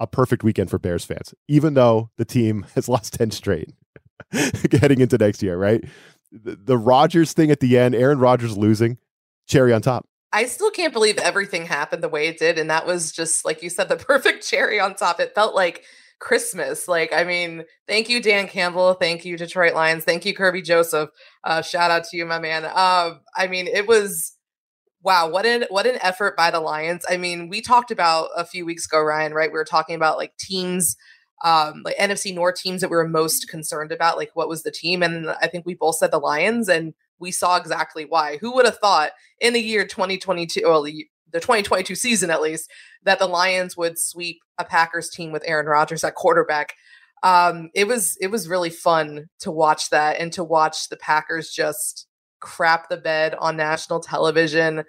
a 0.00 0.06
perfect 0.06 0.42
weekend 0.42 0.70
for 0.70 0.78
Bears 0.78 1.04
fans, 1.04 1.34
even 1.48 1.74
though 1.74 2.10
the 2.16 2.24
team 2.24 2.64
has 2.74 2.88
lost 2.88 3.12
10 3.12 3.30
straight 3.30 3.74
heading 4.32 5.02
into 5.02 5.18
next 5.18 5.42
year, 5.42 5.58
right? 5.58 5.84
The, 6.32 6.56
the 6.56 6.78
Rodgers 6.78 7.34
thing 7.34 7.50
at 7.50 7.60
the 7.60 7.76
end, 7.76 7.94
Aaron 7.94 8.18
Rodgers 8.18 8.56
losing, 8.56 8.96
cherry 9.48 9.74
on 9.74 9.82
top. 9.82 10.06
I 10.32 10.46
still 10.46 10.70
can't 10.70 10.94
believe 10.94 11.18
everything 11.18 11.66
happened 11.66 12.02
the 12.02 12.08
way 12.08 12.26
it 12.26 12.38
did. 12.38 12.58
And 12.58 12.70
that 12.70 12.86
was 12.86 13.12
just, 13.12 13.44
like 13.44 13.62
you 13.62 13.68
said, 13.68 13.90
the 13.90 13.96
perfect 13.96 14.48
cherry 14.48 14.80
on 14.80 14.94
top. 14.94 15.20
It 15.20 15.34
felt 15.34 15.54
like 15.54 15.84
Christmas. 16.18 16.88
Like, 16.88 17.12
I 17.12 17.24
mean, 17.24 17.64
thank 17.86 18.08
you, 18.08 18.20
Dan 18.22 18.48
Campbell. 18.48 18.94
Thank 18.94 19.24
you, 19.24 19.36
Detroit 19.36 19.74
Lions. 19.74 20.04
Thank 20.04 20.24
you, 20.24 20.34
Kerby 20.34 20.64
Joseph. 20.64 21.10
Uh, 21.44 21.62
shout 21.62 21.90
out 21.90 22.04
to 22.04 22.16
you, 22.16 22.26
my 22.26 22.38
man. 22.38 22.64
Uh, 22.64 23.14
I 23.36 23.46
mean, 23.46 23.66
it 23.66 23.86
was 23.86 24.34
wow, 25.02 25.28
what 25.30 25.46
an 25.46 25.64
what 25.70 25.86
an 25.86 25.98
effort 26.02 26.36
by 26.36 26.50
the 26.50 26.60
Lions. 26.60 27.04
I 27.08 27.16
mean, 27.16 27.48
we 27.48 27.60
talked 27.60 27.90
about 27.90 28.30
a 28.36 28.44
few 28.44 28.66
weeks 28.66 28.86
ago, 28.86 29.00
Ryan, 29.00 29.32
right? 29.32 29.50
We 29.50 29.58
were 29.58 29.64
talking 29.64 29.94
about 29.94 30.18
like 30.18 30.36
teams 30.38 30.96
um, 31.44 31.82
like 31.84 31.96
NFC 31.96 32.34
North 32.34 32.56
teams 32.56 32.80
that 32.80 32.90
we 32.90 32.96
were 32.96 33.08
most 33.08 33.48
concerned 33.48 33.92
about, 33.92 34.16
like 34.16 34.30
what 34.34 34.48
was 34.48 34.62
the 34.62 34.70
team? 34.70 35.02
And 35.02 35.30
I 35.30 35.46
think 35.46 35.66
we 35.66 35.74
both 35.74 35.96
said 35.96 36.10
the 36.10 36.18
Lions, 36.18 36.68
and 36.68 36.94
we 37.18 37.30
saw 37.30 37.56
exactly 37.56 38.04
why. 38.04 38.38
Who 38.38 38.54
would 38.54 38.64
have 38.64 38.78
thought 38.78 39.12
in 39.40 39.52
the 39.52 39.60
year 39.60 39.86
2022, 39.86 40.62
well, 40.64 40.82
the, 40.82 41.06
the 41.32 41.40
2022 41.40 41.94
season 41.94 42.30
at 42.30 42.42
least, 42.42 42.70
that 43.04 43.18
the 43.18 43.26
Lions 43.26 43.76
would 43.76 43.98
sweep 43.98 44.38
a 44.58 44.64
Packers 44.64 45.10
team 45.10 45.32
with 45.32 45.42
Aaron 45.46 45.66
Rodgers 45.66 46.04
at 46.04 46.14
quarterback? 46.14 46.74
Um, 47.22 47.70
it 47.74 47.88
was 47.88 48.16
it 48.20 48.30
was 48.30 48.48
really 48.48 48.70
fun 48.70 49.26
to 49.40 49.50
watch 49.50 49.90
that 49.90 50.20
and 50.20 50.32
to 50.34 50.44
watch 50.44 50.88
the 50.88 50.96
Packers 50.96 51.50
just 51.50 52.06
crap 52.40 52.88
the 52.88 52.96
bed 52.96 53.34
on 53.38 53.56
national 53.56 54.00
television 54.00 54.84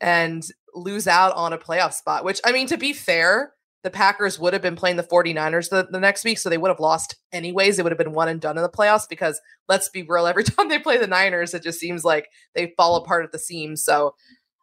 and 0.00 0.42
lose 0.74 1.06
out 1.06 1.34
on 1.34 1.52
a 1.52 1.58
playoff 1.58 1.92
spot. 1.92 2.24
Which 2.24 2.40
I 2.44 2.52
mean, 2.52 2.66
to 2.68 2.76
be 2.76 2.92
fair, 2.92 3.52
the 3.84 3.90
Packers 3.90 4.38
would 4.38 4.52
have 4.52 4.62
been 4.62 4.76
playing 4.76 4.96
the 4.96 5.04
49ers 5.04 5.70
the, 5.70 5.86
the 5.90 6.00
next 6.00 6.24
week, 6.24 6.38
so 6.38 6.48
they 6.48 6.58
would 6.58 6.68
have 6.68 6.80
lost 6.80 7.16
anyways. 7.32 7.76
They 7.76 7.82
would 7.82 7.92
have 7.92 7.98
been 7.98 8.12
one 8.12 8.28
and 8.28 8.40
done 8.40 8.56
in 8.56 8.62
the 8.62 8.68
playoffs 8.68 9.08
because 9.08 9.40
let's 9.68 9.88
be 9.88 10.02
real, 10.02 10.26
every 10.26 10.44
time 10.44 10.68
they 10.68 10.78
play 10.78 10.98
the 10.98 11.06
Niners, 11.06 11.54
it 11.54 11.62
just 11.62 11.78
seems 11.78 12.04
like 12.04 12.28
they 12.54 12.74
fall 12.76 12.96
apart 12.96 13.24
at 13.24 13.32
the 13.32 13.38
seams. 13.38 13.84
So, 13.84 14.14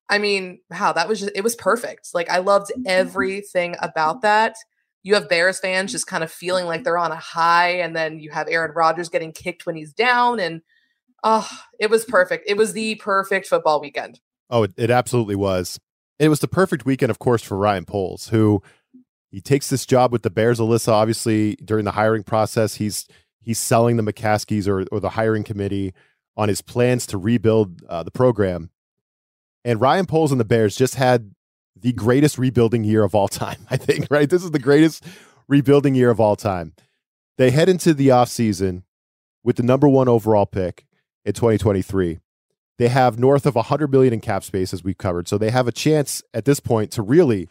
I 0.09 0.19
mean, 0.19 0.59
wow, 0.69 0.93
that 0.93 1.07
was 1.07 1.19
just, 1.19 1.31
it 1.35 1.43
was 1.43 1.55
perfect. 1.55 2.09
Like, 2.13 2.29
I 2.29 2.38
loved 2.38 2.71
everything 2.85 3.75
about 3.79 4.21
that. 4.21 4.55
You 5.03 5.15
have 5.15 5.29
Bears 5.29 5.59
fans 5.59 5.91
just 5.91 6.07
kind 6.07 6.24
of 6.24 6.31
feeling 6.31 6.65
like 6.65 6.83
they're 6.83 6.97
on 6.97 7.12
a 7.12 7.15
high, 7.15 7.79
and 7.79 7.95
then 7.95 8.19
you 8.19 8.31
have 8.31 8.47
Aaron 8.50 8.71
Rodgers 8.75 9.09
getting 9.09 9.31
kicked 9.31 9.65
when 9.65 9.75
he's 9.75 9.93
down. 9.93 10.39
And 10.39 10.62
oh, 11.24 11.50
it 11.79 11.89
was 11.89 12.05
perfect. 12.05 12.45
It 12.47 12.57
was 12.57 12.74
the 12.74 12.95
perfect 12.95 13.47
football 13.47 13.81
weekend. 13.81 14.19
Oh, 14.50 14.63
it, 14.63 14.74
it 14.77 14.91
absolutely 14.91 15.35
was. 15.35 15.79
It 16.17 16.29
was 16.29 16.39
the 16.39 16.47
perfect 16.47 16.85
weekend, 16.85 17.12
of 17.12 17.19
course, 17.19 17.41
for 17.41 17.57
Ryan 17.57 17.85
Poles, 17.85 18.29
who 18.29 18.63
he 19.31 19.41
takes 19.41 19.69
this 19.69 19.85
job 19.85 20.12
with 20.12 20.21
the 20.21 20.29
Bears. 20.29 20.59
Alyssa, 20.59 20.89
obviously, 20.89 21.55
during 21.57 21.83
the 21.83 21.91
hiring 21.91 22.24
process, 22.24 22.75
he's 22.75 23.07
he's 23.41 23.59
selling 23.59 23.97
the 23.97 24.03
McCaskeys 24.03 24.67
or 24.67 24.85
or 24.91 25.00
the 25.00 25.09
hiring 25.09 25.43
committee 25.43 25.93
on 26.38 26.47
his 26.47 26.62
plans 26.62 27.05
to 27.07 27.17
rebuild 27.17 27.81
uh, 27.89 28.03
the 28.03 28.12
program. 28.12 28.69
And 29.65 29.81
Ryan 29.81 30.05
Poles 30.05 30.31
and 30.31 30.39
the 30.39 30.45
Bears 30.45 30.77
just 30.77 30.95
had 30.95 31.31
the 31.75 31.91
greatest 31.91 32.38
rebuilding 32.38 32.84
year 32.84 33.03
of 33.03 33.15
all 33.15 33.27
time, 33.27 33.65
I 33.69 33.75
think, 33.75 34.07
right? 34.10 34.29
This 34.29 34.43
is 34.43 34.51
the 34.51 34.60
greatest 34.60 35.03
rebuilding 35.50 35.95
year 35.95 36.12
of 36.12 36.19
all 36.22 36.38
time. 36.38 36.74
They 37.38 37.51
head 37.51 37.67
into 37.67 37.93
the 37.93 38.10
offseason 38.10 38.84
with 39.43 39.57
the 39.57 39.63
number 39.63 39.89
one 39.89 40.07
overall 40.07 40.45
pick 40.45 40.86
in 41.25 41.34
2023. 41.34 42.19
They 42.77 42.88
have 42.89 43.19
north 43.19 43.45
of 43.45 43.55
100 43.55 43.91
million 43.91 44.13
in 44.13 44.22
cap 44.22 44.43
space, 44.43 44.74
as 44.74 44.84
we've 44.84 44.98
covered. 44.98 45.27
So 45.27 45.38
they 45.38 45.50
have 45.50 45.67
a 45.67 45.72
chance 45.72 46.22
at 46.34 46.45
this 46.45 46.60
point 46.60 46.91
to 46.91 47.01
really 47.01 47.50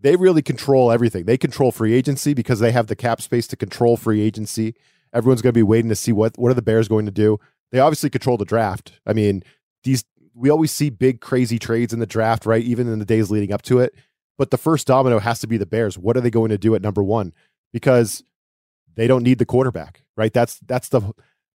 they 0.00 0.14
really 0.14 0.42
control 0.42 0.92
everything. 0.92 1.24
They 1.24 1.36
control 1.36 1.72
free 1.72 1.92
agency 1.92 2.32
because 2.32 2.60
they 2.60 2.70
have 2.70 2.86
the 2.86 2.94
cap 2.94 3.20
space 3.20 3.48
to 3.48 3.56
control 3.56 3.96
free 3.96 4.20
agency. 4.20 4.76
Everyone's 5.12 5.42
going 5.42 5.52
to 5.52 5.58
be 5.58 5.62
waiting 5.62 5.88
to 5.88 5.96
see 5.96 6.12
what 6.12 6.38
what 6.38 6.50
are 6.50 6.54
the 6.54 6.62
Bears 6.62 6.86
going 6.88 7.06
to 7.06 7.12
do. 7.12 7.38
They 7.72 7.80
obviously 7.80 8.10
control 8.10 8.36
the 8.36 8.44
draft. 8.44 8.92
I 9.06 9.12
mean, 9.12 9.42
these 9.82 10.04
we 10.38 10.50
always 10.50 10.70
see 10.70 10.90
big 10.90 11.20
crazy 11.20 11.58
trades 11.58 11.92
in 11.92 11.98
the 11.98 12.06
draft, 12.06 12.46
right? 12.46 12.62
Even 12.62 12.88
in 12.88 12.98
the 12.98 13.04
days 13.04 13.30
leading 13.30 13.52
up 13.52 13.62
to 13.62 13.80
it. 13.80 13.94
But 14.36 14.50
the 14.50 14.56
first 14.56 14.86
domino 14.86 15.18
has 15.18 15.40
to 15.40 15.48
be 15.48 15.56
the 15.56 15.66
Bears. 15.66 15.98
What 15.98 16.16
are 16.16 16.20
they 16.20 16.30
going 16.30 16.50
to 16.50 16.58
do 16.58 16.74
at 16.74 16.82
number 16.82 17.02
1? 17.02 17.32
Because 17.72 18.22
they 18.94 19.08
don't 19.08 19.24
need 19.24 19.38
the 19.38 19.46
quarterback, 19.46 20.02
right? 20.16 20.32
That's 20.32 20.58
that's 20.60 20.88
the 20.88 21.12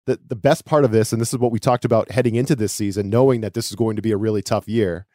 the 0.08 0.20
the 0.28 0.36
best 0.36 0.66
part 0.66 0.84
of 0.84 0.92
this 0.92 1.14
and 1.14 1.22
this 1.22 1.32
is 1.32 1.40
what 1.40 1.52
we 1.52 1.60
talked 1.60 1.86
about 1.86 2.10
heading 2.12 2.34
into 2.34 2.56
this 2.56 2.74
season 2.74 3.10
knowing 3.10 3.42
that 3.42 3.54
this 3.54 3.70
is 3.70 3.76
going 3.76 3.96
to 3.96 4.02
be 4.02 4.12
a 4.12 4.18
really 4.18 4.42
tough 4.42 4.68
year. 4.68 5.06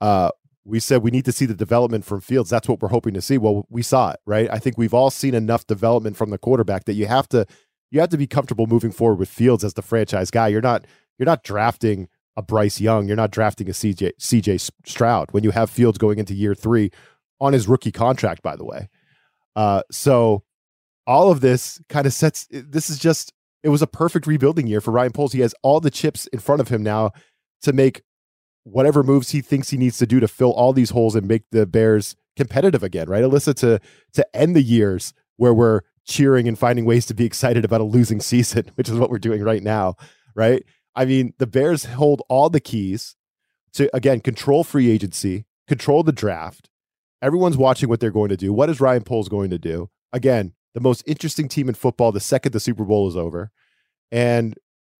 Uh, 0.00 0.30
we 0.64 0.78
said 0.78 1.02
we 1.02 1.10
need 1.10 1.24
to 1.24 1.32
see 1.32 1.46
the 1.46 1.54
development 1.54 2.04
from 2.04 2.20
Fields. 2.20 2.50
That's 2.50 2.68
what 2.68 2.82
we're 2.82 2.88
hoping 2.88 3.14
to 3.14 3.22
see. 3.22 3.38
Well, 3.38 3.66
we 3.70 3.82
saw 3.82 4.10
it, 4.10 4.20
right? 4.26 4.48
I 4.50 4.58
think 4.58 4.76
we've 4.76 4.92
all 4.92 5.10
seen 5.10 5.34
enough 5.34 5.66
development 5.66 6.16
from 6.16 6.30
the 6.30 6.38
quarterback 6.38 6.84
that 6.84 6.94
you 6.94 7.06
have 7.06 7.28
to 7.30 7.46
you 7.90 8.00
have 8.00 8.10
to 8.10 8.18
be 8.18 8.26
comfortable 8.26 8.66
moving 8.66 8.90
forward 8.92 9.18
with 9.18 9.28
Fields 9.28 9.64
as 9.64 9.74
the 9.74 9.82
franchise 9.82 10.30
guy. 10.30 10.48
You're 10.48 10.60
not 10.60 10.86
you're 11.18 11.26
not 11.26 11.42
drafting 11.42 12.08
a 12.36 12.42
Bryce 12.42 12.80
Young. 12.80 13.06
You're 13.06 13.16
not 13.16 13.30
drafting 13.30 13.68
a 13.68 13.72
CJ 13.72 14.12
CJ 14.20 14.70
Stroud 14.84 15.28
when 15.32 15.44
you 15.44 15.50
have 15.50 15.70
Fields 15.70 15.98
going 15.98 16.18
into 16.18 16.34
year 16.34 16.54
three 16.54 16.90
on 17.40 17.52
his 17.52 17.68
rookie 17.68 17.92
contract, 17.92 18.42
by 18.42 18.56
the 18.56 18.64
way. 18.64 18.88
Uh, 19.54 19.82
so 19.90 20.42
all 21.06 21.30
of 21.30 21.40
this 21.40 21.80
kind 21.88 22.06
of 22.06 22.12
sets 22.12 22.46
this 22.50 22.90
is 22.90 22.98
just 22.98 23.32
it 23.62 23.68
was 23.68 23.82
a 23.82 23.86
perfect 23.86 24.26
rebuilding 24.26 24.66
year 24.66 24.80
for 24.80 24.90
Ryan 24.90 25.12
Poles. 25.12 25.32
He 25.32 25.40
has 25.40 25.54
all 25.62 25.80
the 25.80 25.90
chips 25.90 26.26
in 26.28 26.38
front 26.38 26.60
of 26.60 26.68
him 26.68 26.82
now 26.82 27.10
to 27.62 27.72
make 27.72 28.02
whatever 28.64 29.02
moves 29.02 29.30
he 29.30 29.40
thinks 29.40 29.70
he 29.70 29.76
needs 29.76 29.98
to 29.98 30.06
do 30.06 30.20
to 30.20 30.28
fill 30.28 30.52
all 30.52 30.72
these 30.72 30.90
holes 30.90 31.14
and 31.14 31.26
make 31.26 31.42
the 31.52 31.66
Bears 31.66 32.16
competitive 32.36 32.82
again, 32.82 33.08
right? 33.08 33.24
Alyssa, 33.24 33.54
to 33.56 33.80
to 34.12 34.36
end 34.36 34.54
the 34.54 34.62
years 34.62 35.14
where 35.36 35.54
we're 35.54 35.82
cheering 36.04 36.46
and 36.48 36.58
finding 36.58 36.84
ways 36.84 37.06
to 37.06 37.14
be 37.14 37.24
excited 37.24 37.64
about 37.64 37.80
a 37.80 37.84
losing 37.84 38.20
season, 38.32 38.70
which 38.74 38.88
is 38.88 38.96
what 38.96 39.10
we're 39.10 39.18
doing 39.18 39.42
right 39.42 39.62
now, 39.62 39.94
right? 40.34 40.64
I 40.96 41.04
mean, 41.04 41.34
the 41.38 41.46
Bears 41.46 41.84
hold 41.84 42.22
all 42.28 42.48
the 42.48 42.60
keys 42.60 43.14
to 43.74 43.94
again 43.94 44.20
control 44.20 44.64
free 44.64 44.90
agency, 44.90 45.44
control 45.68 46.02
the 46.02 46.12
draft. 46.12 46.70
Everyone's 47.22 47.56
watching 47.56 47.88
what 47.88 48.00
they're 48.00 48.10
going 48.10 48.30
to 48.30 48.36
do. 48.36 48.52
What 48.52 48.70
is 48.70 48.80
Ryan 48.80 49.04
Poles 49.04 49.28
going 49.28 49.50
to 49.50 49.58
do? 49.58 49.90
Again, 50.12 50.54
the 50.74 50.80
most 50.80 51.02
interesting 51.06 51.48
team 51.48 51.68
in 51.68 51.74
football 51.74 52.12
the 52.12 52.20
second 52.20 52.52
the 52.52 52.60
Super 52.60 52.84
Bowl 52.84 53.08
is 53.08 53.16
over. 53.16 53.50
And 54.10 54.54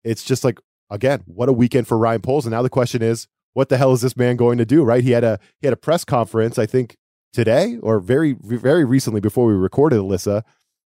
it's 0.04 0.24
just 0.24 0.44
like, 0.44 0.58
again, 0.90 1.22
what 1.26 1.48
a 1.48 1.52
weekend 1.52 1.88
for 1.88 1.98
Ryan 1.98 2.22
Poles. 2.22 2.46
And 2.46 2.52
now 2.52 2.62
the 2.62 2.70
question 2.70 3.02
is, 3.02 3.28
what 3.54 3.68
the 3.68 3.76
hell 3.78 3.92
is 3.92 4.02
this 4.02 4.16
man 4.16 4.36
going 4.36 4.58
to 4.58 4.66
do? 4.66 4.84
Right? 4.84 5.02
He 5.02 5.12
had 5.12 5.24
a 5.24 5.38
he 5.60 5.66
had 5.66 5.72
a 5.72 5.78
press 5.78 6.04
conference, 6.04 6.58
I 6.58 6.66
think, 6.66 6.96
today 7.32 7.78
or 7.82 8.00
very 8.00 8.36
very 8.40 8.84
recently 8.84 9.20
before 9.20 9.46
we 9.46 9.54
recorded 9.54 9.98
Alyssa. 9.98 10.42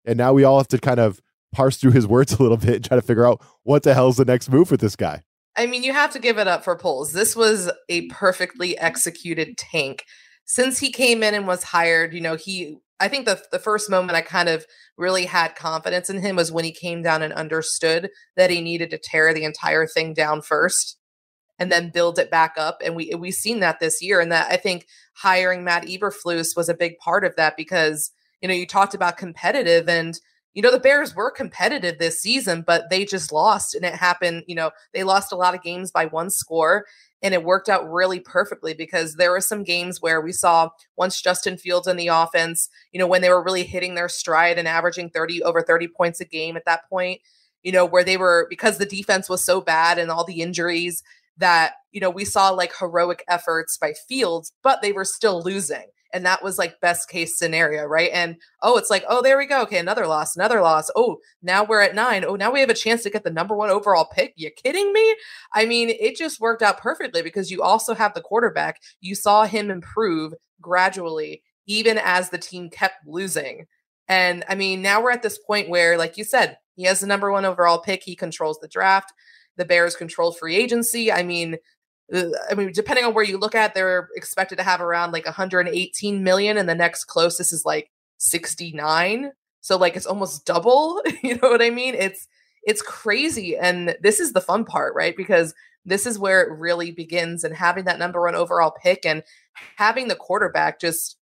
And 0.05 0.17
now 0.17 0.33
we 0.33 0.43
all 0.43 0.57
have 0.57 0.67
to 0.69 0.79
kind 0.79 0.99
of 0.99 1.21
parse 1.55 1.77
through 1.77 1.91
his 1.91 2.05
words 2.05 2.33
a 2.33 2.41
little 2.41 2.57
bit 2.57 2.75
and 2.75 2.85
try 2.85 2.95
to 2.95 3.01
figure 3.01 3.25
out 3.25 3.43
what 3.63 3.83
the 3.83 3.93
hell's 3.93 4.17
the 4.17 4.25
next 4.25 4.49
move 4.49 4.69
with 4.69 4.81
this 4.81 4.95
guy. 4.95 5.23
I 5.57 5.67
mean, 5.67 5.83
you 5.83 5.93
have 5.93 6.11
to 6.11 6.19
give 6.19 6.37
it 6.37 6.47
up 6.47 6.63
for 6.63 6.77
Poles. 6.77 7.13
This 7.13 7.35
was 7.35 7.71
a 7.87 8.07
perfectly 8.07 8.77
executed 8.77 9.57
tank. 9.57 10.03
Since 10.43 10.79
he 10.79 10.91
came 10.91 11.23
in 11.23 11.33
and 11.33 11.47
was 11.47 11.63
hired, 11.63 12.13
you 12.13 12.21
know, 12.21 12.35
he 12.35 12.77
I 12.99 13.07
think 13.07 13.25
the 13.25 13.41
the 13.51 13.59
first 13.59 13.89
moment 13.89 14.15
I 14.17 14.21
kind 14.21 14.49
of 14.49 14.65
really 14.97 15.25
had 15.25 15.55
confidence 15.55 16.09
in 16.09 16.21
him 16.21 16.35
was 16.35 16.51
when 16.51 16.65
he 16.65 16.71
came 16.71 17.01
down 17.01 17.21
and 17.21 17.33
understood 17.33 18.09
that 18.35 18.49
he 18.49 18.61
needed 18.61 18.89
to 18.91 18.97
tear 18.97 19.33
the 19.33 19.43
entire 19.43 19.87
thing 19.87 20.13
down 20.13 20.41
first 20.41 20.97
and 21.57 21.71
then 21.71 21.89
build 21.89 22.19
it 22.19 22.29
back 22.29 22.55
up. 22.57 22.81
And 22.83 22.95
we 22.95 23.13
we've 23.17 23.33
seen 23.33 23.59
that 23.61 23.79
this 23.79 24.01
year. 24.01 24.19
And 24.19 24.31
that 24.31 24.51
I 24.51 24.57
think 24.57 24.87
hiring 25.15 25.63
Matt 25.63 25.85
Eberflus 25.85 26.55
was 26.55 26.69
a 26.69 26.73
big 26.73 26.97
part 26.99 27.23
of 27.23 27.35
that 27.37 27.57
because 27.57 28.11
you 28.41 28.47
know 28.47 28.53
you 28.53 28.67
talked 28.67 28.93
about 28.93 29.17
competitive 29.17 29.89
and 29.89 30.19
you 30.55 30.61
know 30.61 30.71
the 30.71 30.79
Bears 30.79 31.13
were 31.13 31.29
competitive 31.29 31.99
this 31.99 32.19
season, 32.19 32.63
but 32.65 32.89
they 32.89 33.05
just 33.05 33.31
lost, 33.31 33.75
and 33.75 33.85
it 33.85 33.93
happened. 33.93 34.43
You 34.47 34.55
know 34.55 34.71
they 34.93 35.03
lost 35.03 35.31
a 35.31 35.35
lot 35.35 35.53
of 35.53 35.61
games 35.61 35.91
by 35.91 36.05
one 36.05 36.31
score, 36.31 36.85
and 37.21 37.33
it 37.33 37.43
worked 37.43 37.69
out 37.69 37.91
really 37.91 38.19
perfectly 38.19 38.73
because 38.73 39.15
there 39.15 39.31
were 39.31 39.41
some 39.41 39.63
games 39.63 40.01
where 40.01 40.21
we 40.21 40.31
saw 40.31 40.69
once 40.95 41.21
Justin 41.21 41.57
Fields 41.57 41.87
in 41.87 41.97
the 41.97 42.07
offense, 42.07 42.69
you 42.91 42.99
know, 42.99 43.07
when 43.07 43.21
they 43.21 43.29
were 43.29 43.43
really 43.43 43.63
hitting 43.63 43.95
their 43.95 44.09
stride 44.09 44.57
and 44.57 44.67
averaging 44.67 45.09
30 45.09 45.43
over 45.43 45.61
30 45.61 45.89
points 45.89 46.21
a 46.21 46.25
game 46.25 46.55
at 46.55 46.65
that 46.65 46.87
point, 46.89 47.21
you 47.63 47.71
know, 47.71 47.85
where 47.85 48.03
they 48.03 48.15
were 48.17 48.47
because 48.49 48.77
the 48.77 48.85
defense 48.85 49.27
was 49.27 49.43
so 49.43 49.59
bad 49.59 49.97
and 49.97 50.09
all 50.09 50.23
the 50.23 50.41
injuries 50.41 51.03
that, 51.37 51.73
you 51.91 51.99
know, 51.99 52.09
we 52.09 52.23
saw 52.23 52.49
like 52.49 52.73
heroic 52.79 53.23
efforts 53.27 53.77
by 53.77 53.93
Fields, 54.07 54.53
but 54.63 54.81
they 54.81 54.93
were 54.93 55.05
still 55.05 55.41
losing 55.41 55.85
and 56.13 56.25
that 56.25 56.43
was 56.43 56.57
like 56.57 56.79
best 56.81 57.09
case 57.09 57.37
scenario 57.37 57.83
right? 57.85 58.09
And 58.13 58.37
oh 58.61 58.77
it's 58.77 58.89
like 58.89 59.03
oh 59.07 59.21
there 59.21 59.37
we 59.37 59.45
go. 59.45 59.61
Okay 59.63 59.77
another 59.77 60.07
loss 60.07 60.35
another 60.35 60.61
loss. 60.61 60.89
Oh 60.95 61.17
now 61.41 61.63
we're 61.63 61.81
at 61.81 61.95
nine. 61.95 62.23
Oh, 62.25 62.35
now 62.35 62.51
we 62.51 62.59
have 62.59 62.69
a 62.69 62.73
chance 62.73 63.03
to 63.03 63.09
get 63.09 63.23
the 63.23 63.31
number 63.31 63.55
one 63.55 63.69
overall 63.69 64.07
pick. 64.11 64.33
You 64.35 64.51
kidding 64.51 64.91
me? 64.93 65.15
I 65.53 65.65
mean 65.65 65.89
it 65.89 66.15
just 66.15 66.39
worked 66.39 66.61
out 66.61 66.79
perfectly 66.79 67.21
because 67.21 67.51
you 67.51 67.61
also 67.61 67.93
have 67.93 68.13
the 68.13 68.21
quarterback. 68.21 68.79
You 69.01 69.15
saw 69.15 69.45
him 69.45 69.69
improve 69.69 70.33
gradually 70.61 71.43
even 71.67 71.97
as 71.97 72.29
the 72.29 72.37
team 72.37 72.69
kept 72.69 73.07
losing. 73.07 73.65
And 74.07 74.43
i 74.47 74.55
mean 74.55 74.81
now 74.81 75.01
we're 75.01 75.11
at 75.11 75.23
this 75.23 75.39
point 75.39 75.69
where 75.69 75.97
like 75.97 76.17
you 76.17 76.23
said 76.23 76.57
he 76.75 76.83
has 76.83 76.99
the 76.99 77.07
number 77.07 77.31
one 77.31 77.45
overall 77.45 77.79
pick. 77.79 78.03
He 78.03 78.15
controls 78.15 78.59
the 78.59 78.67
draft. 78.67 79.13
The 79.57 79.65
bears 79.65 79.95
control 79.95 80.33
free 80.33 80.55
agency. 80.55 81.11
I 81.11 81.23
mean 81.23 81.57
Uh, 82.13 82.29
I 82.49 82.53
mean, 82.53 82.71
depending 82.71 83.05
on 83.05 83.13
where 83.13 83.23
you 83.23 83.37
look 83.37 83.55
at, 83.55 83.73
they're 83.73 84.09
expected 84.15 84.57
to 84.57 84.63
have 84.63 84.81
around 84.81 85.11
like 85.11 85.25
118 85.25 86.23
million, 86.23 86.57
and 86.57 86.69
the 86.69 86.75
next 86.75 87.05
closest 87.05 87.51
is 87.53 87.65
like 87.65 87.89
69. 88.17 89.31
So 89.61 89.77
like 89.77 89.95
it's 89.95 90.05
almost 90.05 90.45
double. 90.45 91.01
You 91.23 91.35
know 91.37 91.49
what 91.49 91.61
I 91.61 91.69
mean? 91.69 91.95
It's 91.95 92.27
it's 92.63 92.81
crazy, 92.81 93.57
and 93.57 93.95
this 94.01 94.19
is 94.19 94.33
the 94.33 94.41
fun 94.41 94.65
part, 94.65 94.93
right? 94.95 95.15
Because 95.15 95.53
this 95.85 96.05
is 96.05 96.19
where 96.19 96.41
it 96.41 96.51
really 96.51 96.91
begins, 96.91 97.43
and 97.43 97.55
having 97.55 97.85
that 97.85 97.99
number 97.99 98.21
one 98.21 98.35
overall 98.35 98.71
pick 98.71 99.05
and 99.05 99.23
having 99.77 100.07
the 100.07 100.15
quarterback 100.15 100.79
just 100.79 101.17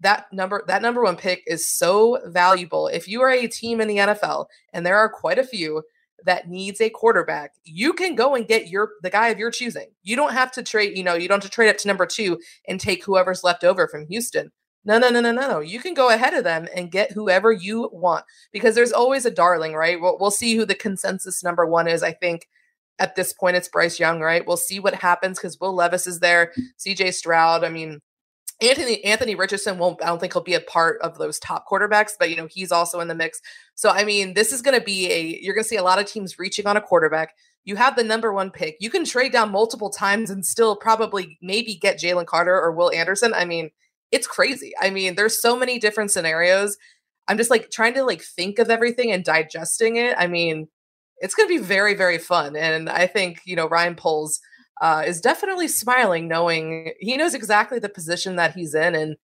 that 0.00 0.26
number 0.32 0.64
that 0.66 0.82
number 0.82 1.02
one 1.02 1.16
pick 1.16 1.42
is 1.46 1.68
so 1.68 2.20
valuable. 2.26 2.88
If 2.88 3.08
you 3.08 3.22
are 3.22 3.30
a 3.30 3.46
team 3.46 3.80
in 3.80 3.88
the 3.88 3.96
NFL, 3.96 4.46
and 4.72 4.84
there 4.84 4.96
are 4.96 5.08
quite 5.08 5.38
a 5.38 5.44
few 5.44 5.82
that 6.24 6.48
needs 6.48 6.80
a 6.80 6.90
quarterback, 6.90 7.52
you 7.64 7.92
can 7.92 8.14
go 8.14 8.34
and 8.34 8.48
get 8.48 8.68
your 8.68 8.90
the 9.02 9.10
guy 9.10 9.28
of 9.28 9.38
your 9.38 9.50
choosing. 9.50 9.88
You 10.02 10.16
don't 10.16 10.32
have 10.32 10.52
to 10.52 10.62
trade, 10.62 10.96
you 10.96 11.04
know, 11.04 11.14
you 11.14 11.28
don't 11.28 11.42
have 11.42 11.50
to 11.50 11.54
trade 11.54 11.70
up 11.70 11.78
to 11.78 11.88
number 11.88 12.06
two 12.06 12.38
and 12.66 12.80
take 12.80 13.04
whoever's 13.04 13.44
left 13.44 13.64
over 13.64 13.88
from 13.88 14.06
Houston. 14.06 14.50
No, 14.84 14.98
no, 14.98 15.10
no, 15.10 15.20
no, 15.20 15.32
no, 15.32 15.48
no. 15.48 15.60
You 15.60 15.80
can 15.80 15.92
go 15.92 16.10
ahead 16.10 16.34
of 16.34 16.44
them 16.44 16.66
and 16.74 16.90
get 16.90 17.12
whoever 17.12 17.52
you 17.52 17.90
want 17.92 18.24
because 18.52 18.74
there's 18.74 18.92
always 18.92 19.26
a 19.26 19.30
darling, 19.30 19.74
right? 19.74 20.00
We'll, 20.00 20.16
we'll 20.18 20.30
see 20.30 20.56
who 20.56 20.64
the 20.64 20.74
consensus 20.74 21.44
number 21.44 21.66
one 21.66 21.88
is. 21.88 22.02
I 22.02 22.12
think 22.12 22.48
at 22.98 23.14
this 23.14 23.32
point 23.32 23.56
it's 23.56 23.68
Bryce 23.68 24.00
Young, 24.00 24.20
right? 24.20 24.46
We'll 24.46 24.56
see 24.56 24.80
what 24.80 24.94
happens 24.94 25.38
because 25.38 25.58
Will 25.60 25.74
Levis 25.74 26.06
is 26.06 26.20
there, 26.20 26.52
CJ 26.78 27.14
Stroud. 27.14 27.64
I 27.64 27.68
mean, 27.68 28.00
Anthony 28.60 29.04
Anthony 29.04 29.34
Richardson 29.34 29.78
won't. 29.78 30.02
I 30.02 30.06
don't 30.06 30.18
think 30.18 30.32
he'll 30.32 30.42
be 30.42 30.54
a 30.54 30.60
part 30.60 31.00
of 31.00 31.16
those 31.16 31.38
top 31.38 31.68
quarterbacks, 31.68 32.12
but 32.18 32.28
you 32.28 32.36
know 32.36 32.48
he's 32.50 32.72
also 32.72 33.00
in 33.00 33.08
the 33.08 33.14
mix. 33.14 33.40
So 33.74 33.90
I 33.90 34.04
mean, 34.04 34.34
this 34.34 34.52
is 34.52 34.62
going 34.62 34.78
to 34.78 34.84
be 34.84 35.10
a. 35.12 35.38
You're 35.40 35.54
going 35.54 35.64
to 35.64 35.68
see 35.68 35.76
a 35.76 35.82
lot 35.82 36.00
of 36.00 36.06
teams 36.06 36.38
reaching 36.38 36.66
on 36.66 36.76
a 36.76 36.80
quarterback. 36.80 37.34
You 37.64 37.76
have 37.76 37.94
the 37.94 38.02
number 38.02 38.32
one 38.32 38.50
pick. 38.50 38.76
You 38.80 38.90
can 38.90 39.04
trade 39.04 39.32
down 39.32 39.52
multiple 39.52 39.90
times 39.90 40.30
and 40.30 40.44
still 40.44 40.74
probably 40.74 41.38
maybe 41.40 41.76
get 41.76 42.00
Jalen 42.00 42.26
Carter 42.26 42.54
or 42.54 42.72
Will 42.72 42.90
Anderson. 42.92 43.32
I 43.34 43.44
mean, 43.44 43.70
it's 44.10 44.26
crazy. 44.26 44.72
I 44.80 44.90
mean, 44.90 45.14
there's 45.14 45.40
so 45.40 45.56
many 45.56 45.78
different 45.78 46.10
scenarios. 46.10 46.76
I'm 47.28 47.36
just 47.36 47.50
like 47.50 47.70
trying 47.70 47.94
to 47.94 48.02
like 48.02 48.22
think 48.22 48.58
of 48.58 48.70
everything 48.70 49.12
and 49.12 49.22
digesting 49.24 49.96
it. 49.96 50.16
I 50.18 50.26
mean, 50.26 50.68
it's 51.18 51.34
going 51.34 51.48
to 51.48 51.54
be 51.54 51.62
very 51.62 51.94
very 51.94 52.18
fun, 52.18 52.56
and 52.56 52.90
I 52.90 53.06
think 53.06 53.42
you 53.44 53.54
know 53.54 53.68
Ryan 53.68 53.94
Poles 53.94 54.40
uh, 54.80 55.02
is 55.06 55.20
definitely 55.20 55.68
smiling, 55.68 56.28
knowing 56.28 56.92
he 57.00 57.16
knows 57.16 57.34
exactly 57.34 57.78
the 57.78 57.88
position 57.88 58.36
that 58.36 58.54
he's 58.54 58.74
in, 58.74 58.94
and 58.94 59.16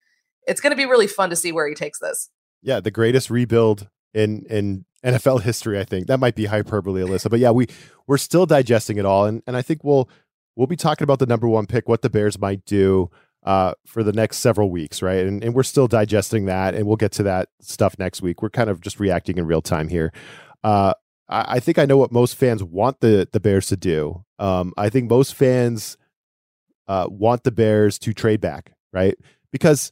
it's 0.47 0.61
going 0.61 0.73
to 0.73 0.77
be 0.77 0.87
really 0.87 1.07
fun 1.07 1.31
to 1.31 1.37
see 1.37 1.53
where 1.53 1.69
he 1.69 1.75
takes 1.75 1.99
this. 2.01 2.31
Yeah, 2.63 2.81
the 2.81 2.91
greatest 2.91 3.31
rebuild 3.31 3.89
in 4.13 4.45
in 4.49 4.85
NFL 5.05 5.43
history. 5.43 5.79
I 5.79 5.85
think 5.85 6.07
that 6.07 6.19
might 6.19 6.35
be 6.35 6.47
hyperbole, 6.47 7.03
Alyssa, 7.03 7.31
but 7.31 7.41
yeah, 7.41 7.51
we 7.51 7.67
we're 8.07 8.19
still 8.19 8.47
digesting 8.47 8.99
it 8.99 9.05
all, 9.05 9.27
and 9.27 9.43
and 9.47 9.57
I 9.57 9.63
think 9.63 9.85
we'll 9.85 10.09
we'll 10.57 10.67
be 10.67 10.77
talking 10.77 11.05
about 11.05 11.19
the 11.19 11.27
number 11.27 11.49
one 11.49 11.67
pick, 11.67 11.89
what 11.89 12.03
the 12.03 12.11
Bears 12.11 12.39
might 12.39 12.65
do 12.65 13.11
uh, 13.45 13.75
for 13.87 14.03
the 14.03 14.13
next 14.13 14.39
several 14.39 14.71
weeks, 14.71 15.03
right? 15.03 15.27
And 15.27 15.45
and 15.45 15.55
we're 15.55 15.63
still 15.63 15.87
digesting 15.87 16.47
that, 16.47 16.75
and 16.75 16.87
we'll 16.87 16.97
get 16.97 17.13
to 17.13 17.23
that 17.25 17.51
stuff 17.61 17.99
next 17.99 18.23
week. 18.23 18.43
We're 18.43 18.51
kind 18.51 18.71
of 18.71 18.81
just 18.81 18.99
reacting 18.99 19.39
in 19.39 19.47
real 19.47 19.63
time 19.63 19.89
here. 19.89 20.13
Uh, 20.63 20.95
I, 21.29 21.57
I 21.57 21.61
think 21.61 21.79
I 21.79 21.85
know 21.87 21.97
what 21.97 22.13
most 22.13 22.37
fans 22.37 22.63
want 22.63 23.01
the 23.01 23.29
the 23.33 23.41
Bears 23.41 23.67
to 23.69 23.77
do. 23.77 24.25
Um, 24.39 24.73
I 24.77 24.89
think 24.89 25.09
most 25.09 25.35
fans 25.35 25.97
uh, 26.87 27.07
want 27.09 27.45
the 27.45 27.53
Bears 27.53 27.99
to 28.01 28.13
trade 28.13 28.41
back, 28.41 28.73
right? 28.93 29.17
Because 29.53 29.91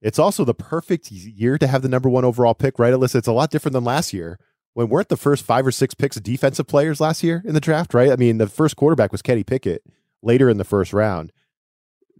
it's 0.00 0.18
also 0.18 0.44
the 0.44 0.54
perfect 0.54 1.10
year 1.10 1.58
to 1.58 1.66
have 1.66 1.82
the 1.82 1.88
number 1.88 2.08
one 2.08 2.24
overall 2.24 2.54
pick, 2.54 2.78
right, 2.78 2.92
Alyssa? 2.92 3.16
It's 3.16 3.28
a 3.28 3.32
lot 3.32 3.50
different 3.50 3.74
than 3.74 3.84
last 3.84 4.12
year 4.12 4.38
when 4.74 4.88
weren't 4.88 5.08
the 5.08 5.16
first 5.16 5.44
five 5.44 5.66
or 5.66 5.70
six 5.70 5.94
picks 5.94 6.16
defensive 6.16 6.66
players 6.66 7.00
last 7.00 7.22
year 7.22 7.42
in 7.44 7.54
the 7.54 7.60
draft, 7.60 7.94
right? 7.94 8.10
I 8.10 8.16
mean, 8.16 8.38
the 8.38 8.48
first 8.48 8.76
quarterback 8.76 9.12
was 9.12 9.22
Kenny 9.22 9.44
Pickett 9.44 9.84
later 10.22 10.48
in 10.48 10.58
the 10.58 10.64
first 10.64 10.92
round. 10.92 11.32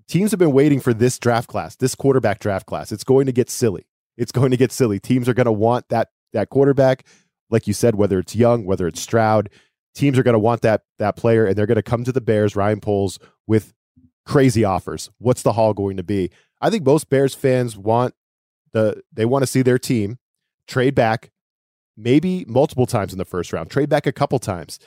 Teams 0.09 0.31
have 0.31 0.39
been 0.39 0.53
waiting 0.53 0.81
for 0.81 0.93
this 0.93 1.19
draft 1.19 1.49
class, 1.49 1.77
this 1.77 1.95
quarterback 1.95 2.39
draft 2.39 2.67
class. 2.67 2.93
It's 2.93 3.05
going 3.05 3.27
to 3.27 3.33
get 3.33 3.49
silly. 3.49 3.87
It's 4.17 4.33
going 4.33 4.51
to 4.51 4.57
get 4.57 4.73
silly. 4.73 5.01
Teams 5.01 5.29
are 5.29 5.35
going 5.35 5.47
to 5.47 5.53
want 5.53 5.89
that 5.89 6.09
that 6.33 6.51
quarterback 6.51 7.05
like 7.53 7.67
you 7.67 7.75
said, 7.75 7.95
whether 7.95 8.19
it's 8.19 8.35
Young, 8.35 8.65
whether 8.65 8.87
it's 8.89 9.01
Stroud, 9.01 9.51
teams 9.95 10.19
are 10.19 10.23
going 10.23 10.33
to 10.33 10.39
want 10.39 10.63
that 10.63 10.83
that 10.99 11.17
player, 11.17 11.47
and 11.47 11.57
they're 11.57 11.67
going 11.67 11.77
to 11.77 11.83
come 11.83 12.03
to 12.05 12.13
the 12.13 12.21
Bears, 12.21 12.57
Ryan 12.57 12.81
Poles, 12.81 13.19
with 13.47 13.73
crazy 14.25 14.65
offers. 14.65 15.11
What's 15.19 15.43
the 15.43 15.53
haul 15.53 15.75
going 15.75 15.97
to 15.99 16.03
be? 16.03 16.31
I 16.61 16.71
think 16.71 16.85
most 16.85 17.11
Bears 17.11 17.35
fans 17.35 17.77
want 17.77 18.15
the 18.73 19.03
they 19.13 19.25
want 19.25 19.43
to 19.43 19.47
see 19.47 19.63
their 19.63 19.79
team 19.79 20.19
trade 20.67 20.95
back, 20.95 21.31
maybe 21.97 22.45
multiple 22.49 22.87
times 22.87 23.13
in 23.13 23.19
the 23.19 23.25
first 23.25 23.53
round, 23.53 23.71
trade 23.71 23.89
back 23.89 24.07
a 24.07 24.13
couple 24.13 24.39
times, 24.39 24.79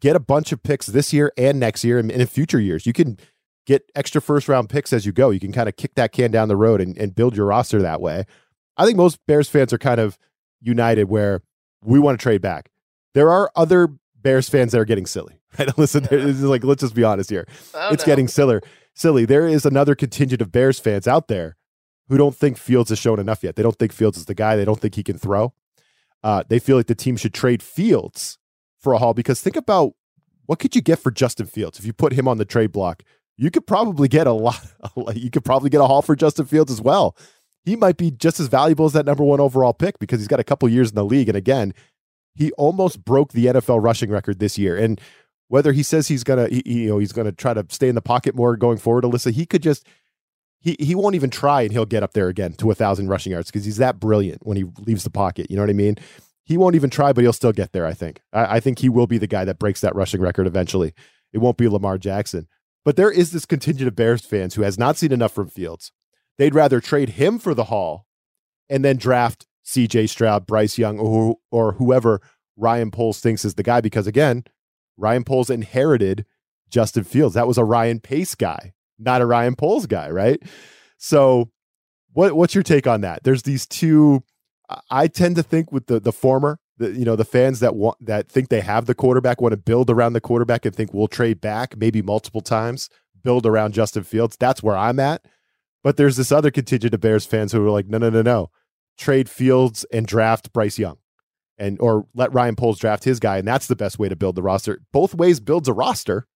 get 0.00 0.14
a 0.14 0.20
bunch 0.20 0.52
of 0.52 0.62
picks 0.62 0.86
this 0.86 1.12
year 1.12 1.32
and 1.38 1.58
next 1.58 1.84
year, 1.84 1.98
and 1.98 2.10
in 2.10 2.26
future 2.26 2.60
years. 2.60 2.86
You 2.86 2.92
can 2.92 3.18
get 3.66 3.90
extra 3.94 4.20
first 4.20 4.48
round 4.48 4.68
picks 4.68 4.92
as 4.92 5.06
you 5.06 5.12
go. 5.12 5.30
You 5.30 5.40
can 5.40 5.52
kind 5.52 5.68
of 5.68 5.76
kick 5.76 5.94
that 5.94 6.12
can 6.12 6.30
down 6.30 6.48
the 6.48 6.56
road 6.56 6.80
and, 6.80 6.96
and 6.98 7.14
build 7.14 7.36
your 7.36 7.46
roster 7.46 7.80
that 7.80 8.00
way. 8.00 8.24
I 8.76 8.84
think 8.84 8.96
most 8.96 9.18
Bears 9.26 9.48
fans 9.48 9.72
are 9.72 9.78
kind 9.78 10.00
of 10.00 10.18
united 10.60 11.04
where 11.04 11.42
we 11.82 11.98
want 11.98 12.18
to 12.18 12.22
trade 12.22 12.40
back. 12.40 12.70
There 13.14 13.30
are 13.30 13.50
other 13.56 13.88
Bears 14.22 14.48
fans 14.48 14.72
that 14.72 14.80
are 14.80 14.84
getting 14.84 15.06
silly. 15.06 15.36
Right? 15.58 15.76
Listen, 15.76 16.06
yeah. 16.12 16.26
like 16.46 16.62
let's 16.62 16.80
just 16.80 16.94
be 16.94 17.02
honest 17.02 17.28
here. 17.28 17.44
Oh, 17.74 17.92
it's 17.92 18.06
no. 18.06 18.12
getting 18.12 18.28
silly. 18.28 18.60
Silly. 18.94 19.24
There 19.24 19.48
is 19.48 19.66
another 19.66 19.96
contingent 19.96 20.40
of 20.40 20.52
Bears 20.52 20.78
fans 20.78 21.08
out 21.08 21.26
there 21.26 21.56
who 22.08 22.16
don't 22.16 22.36
think 22.36 22.56
Fields 22.56 22.90
has 22.90 23.00
shown 23.00 23.18
enough 23.18 23.42
yet. 23.42 23.56
They 23.56 23.64
don't 23.64 23.76
think 23.76 23.92
Fields 23.92 24.16
is 24.16 24.26
the 24.26 24.34
guy. 24.34 24.54
They 24.54 24.64
don't 24.64 24.80
think 24.80 24.94
he 24.94 25.02
can 25.02 25.18
throw. 25.18 25.52
Uh, 26.22 26.44
they 26.48 26.60
feel 26.60 26.76
like 26.76 26.86
the 26.86 26.94
team 26.94 27.16
should 27.16 27.34
trade 27.34 27.64
Fields 27.64 28.38
for 28.78 28.92
a 28.92 28.98
haul 28.98 29.12
because 29.12 29.40
think 29.40 29.56
about 29.56 29.94
what 30.46 30.60
could 30.60 30.76
you 30.76 30.82
get 30.82 31.00
for 31.00 31.10
Justin 31.10 31.46
Fields 31.46 31.80
if 31.80 31.84
you 31.84 31.92
put 31.92 32.12
him 32.12 32.28
on 32.28 32.38
the 32.38 32.44
trade 32.44 32.70
block. 32.70 33.02
You 33.36 33.50
could 33.50 33.66
probably 33.66 34.06
get 34.06 34.28
a 34.28 34.32
lot. 34.32 34.60
You 35.14 35.30
could 35.30 35.44
probably 35.44 35.70
get 35.70 35.80
a 35.80 35.86
haul 35.86 36.02
for 36.02 36.14
Justin 36.14 36.46
Fields 36.46 36.70
as 36.70 36.80
well 36.80 37.16
he 37.64 37.76
might 37.76 37.96
be 37.96 38.10
just 38.10 38.40
as 38.40 38.48
valuable 38.48 38.86
as 38.86 38.92
that 38.94 39.06
number 39.06 39.24
one 39.24 39.40
overall 39.40 39.72
pick 39.72 39.98
because 39.98 40.20
he's 40.20 40.28
got 40.28 40.40
a 40.40 40.44
couple 40.44 40.68
years 40.68 40.90
in 40.90 40.94
the 40.94 41.04
league. 41.04 41.28
And 41.28 41.36
again, 41.36 41.74
he 42.34 42.52
almost 42.52 43.04
broke 43.04 43.32
the 43.32 43.46
NFL 43.46 43.82
rushing 43.82 44.10
record 44.10 44.38
this 44.38 44.56
year. 44.56 44.76
And 44.76 45.00
whether 45.48 45.72
he 45.72 45.82
says 45.82 46.08
he's 46.08 46.24
gonna, 46.24 46.48
he, 46.48 46.62
you 46.64 46.88
know, 46.88 46.98
he's 46.98 47.12
gonna 47.12 47.32
try 47.32 47.54
to 47.54 47.66
stay 47.68 47.88
in 47.88 47.94
the 47.94 48.02
pocket 48.02 48.34
more 48.34 48.56
going 48.56 48.78
forward, 48.78 49.04
Alyssa, 49.04 49.32
he 49.32 49.46
could 49.46 49.62
just 49.62 49.86
he 50.60 50.76
he 50.78 50.94
won't 50.94 51.14
even 51.14 51.30
try 51.30 51.62
and 51.62 51.72
he'll 51.72 51.86
get 51.86 52.02
up 52.02 52.12
there 52.12 52.28
again 52.28 52.52
to 52.54 52.70
a 52.70 52.74
thousand 52.74 53.08
rushing 53.08 53.32
yards 53.32 53.50
because 53.50 53.64
he's 53.64 53.78
that 53.78 53.98
brilliant 53.98 54.46
when 54.46 54.56
he 54.56 54.64
leaves 54.78 55.04
the 55.04 55.10
pocket. 55.10 55.50
You 55.50 55.56
know 55.56 55.62
what 55.62 55.70
I 55.70 55.74
mean? 55.74 55.96
He 56.44 56.56
won't 56.56 56.74
even 56.74 56.90
try, 56.90 57.12
but 57.12 57.22
he'll 57.22 57.32
still 57.32 57.52
get 57.52 57.72
there. 57.72 57.86
I 57.86 57.94
think. 57.94 58.20
I, 58.32 58.56
I 58.56 58.60
think 58.60 58.78
he 58.78 58.88
will 58.88 59.06
be 59.06 59.18
the 59.18 59.26
guy 59.26 59.44
that 59.44 59.58
breaks 59.58 59.80
that 59.80 59.94
rushing 59.94 60.20
record 60.20 60.46
eventually. 60.46 60.94
It 61.32 61.38
won't 61.38 61.56
be 61.56 61.68
Lamar 61.68 61.98
Jackson, 61.98 62.48
but 62.84 62.96
there 62.96 63.10
is 63.10 63.32
this 63.32 63.46
contingent 63.46 63.88
of 63.88 63.96
Bears 63.96 64.24
fans 64.24 64.54
who 64.54 64.62
has 64.62 64.78
not 64.78 64.96
seen 64.96 65.12
enough 65.12 65.32
from 65.32 65.48
Fields. 65.48 65.92
They'd 66.40 66.54
rather 66.54 66.80
trade 66.80 67.10
him 67.10 67.38
for 67.38 67.54
the 67.54 67.64
haul 67.64 68.06
and 68.68 68.84
then 68.84 68.96
draft 68.96 69.46
C.J. 69.62 70.08
Stroud, 70.08 70.46
Bryce 70.46 70.78
Young, 70.78 70.98
or 70.98 71.36
or 71.52 71.72
whoever 71.72 72.20
Ryan 72.56 72.90
Poles 72.90 73.20
thinks 73.20 73.44
is 73.44 73.54
the 73.54 73.62
guy 73.62 73.80
because 73.80 74.08
again, 74.08 74.44
Ryan 74.96 75.22
Poles 75.22 75.50
inherited 75.50 76.26
Justin 76.68 77.04
Fields. 77.04 77.34
That 77.34 77.46
was 77.46 77.58
a 77.58 77.64
Ryan 77.64 78.00
Pace 78.00 78.34
guy 78.34 78.72
not 79.00 79.22
a 79.22 79.26
Ryan 79.26 79.56
Poles 79.56 79.86
guy, 79.86 80.10
right? 80.10 80.40
So, 80.98 81.50
what 82.12 82.34
what's 82.34 82.54
your 82.54 82.62
take 82.62 82.86
on 82.86 83.00
that? 83.00 83.24
There's 83.24 83.42
these 83.42 83.66
two. 83.66 84.22
I 84.88 85.08
tend 85.08 85.34
to 85.36 85.42
think 85.42 85.72
with 85.72 85.86
the 85.86 85.98
the 85.98 86.12
former, 86.12 86.58
the, 86.76 86.92
you 86.92 87.04
know, 87.04 87.16
the 87.16 87.24
fans 87.24 87.60
that 87.60 87.74
want 87.74 88.04
that 88.04 88.28
think 88.28 88.48
they 88.48 88.60
have 88.60 88.86
the 88.86 88.94
quarterback 88.94 89.40
want 89.40 89.52
to 89.52 89.56
build 89.56 89.90
around 89.90 90.12
the 90.12 90.20
quarterback 90.20 90.64
and 90.64 90.74
think 90.74 90.94
we'll 90.94 91.08
trade 91.08 91.40
back 91.40 91.76
maybe 91.76 92.02
multiple 92.02 92.40
times, 92.40 92.88
build 93.24 93.46
around 93.46 93.72
Justin 93.72 94.04
Fields. 94.04 94.36
That's 94.38 94.62
where 94.62 94.76
I'm 94.76 95.00
at. 95.00 95.24
But 95.82 95.96
there's 95.96 96.16
this 96.16 96.32
other 96.32 96.50
contingent 96.50 96.94
of 96.94 97.00
Bears 97.00 97.24
fans 97.24 97.52
who 97.52 97.66
are 97.66 97.70
like, 97.70 97.86
no, 97.86 97.98
no, 97.98 98.10
no, 98.10 98.22
no, 98.22 98.50
trade 98.98 99.28
Fields 99.28 99.84
and 99.92 100.06
draft 100.06 100.52
Bryce 100.52 100.78
Young, 100.78 100.98
and 101.58 101.80
or 101.80 102.06
let 102.14 102.32
Ryan 102.32 102.56
Poles 102.56 102.78
draft 102.78 103.04
his 103.04 103.18
guy, 103.18 103.38
and 103.38 103.48
that's 103.48 103.66
the 103.66 103.76
best 103.76 103.98
way 103.98 104.08
to 104.08 104.16
build 104.16 104.36
the 104.36 104.42
roster. 104.42 104.82
Both 104.92 105.14
ways 105.14 105.40
builds 105.40 105.68
a 105.68 105.72
roster. 105.72 106.26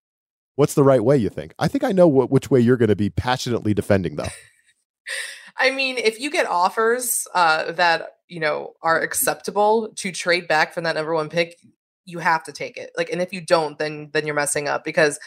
What's 0.56 0.74
the 0.74 0.84
right 0.84 1.02
way, 1.02 1.16
you 1.16 1.28
think? 1.28 1.52
I 1.58 1.68
think 1.68 1.82
I 1.84 1.92
know 1.92 2.06
which 2.06 2.50
way 2.50 2.60
you're 2.60 2.76
going 2.76 2.88
to 2.88 2.96
be 2.96 3.10
passionately 3.10 3.74
defending, 3.74 4.16
though. 4.16 4.28
I 5.56 5.70
mean, 5.70 5.98
if 5.98 6.20
you 6.20 6.30
get 6.30 6.46
offers 6.46 7.26
uh, 7.34 7.72
that, 7.72 8.16
you 8.28 8.40
know, 8.40 8.74
are 8.82 9.00
acceptable 9.00 9.92
to 9.96 10.12
trade 10.12 10.48
back 10.48 10.72
from 10.72 10.84
that 10.84 10.94
number 10.94 11.14
one 11.14 11.28
pick, 11.28 11.56
you 12.04 12.18
have 12.18 12.44
to 12.44 12.52
take 12.52 12.76
it. 12.76 12.90
Like, 12.96 13.10
and 13.10 13.20
if 13.20 13.32
you 13.32 13.40
don't, 13.40 13.78
then 13.78 14.10
then 14.12 14.26
you're 14.26 14.34
messing 14.34 14.68
up 14.68 14.84
because, 14.84 15.18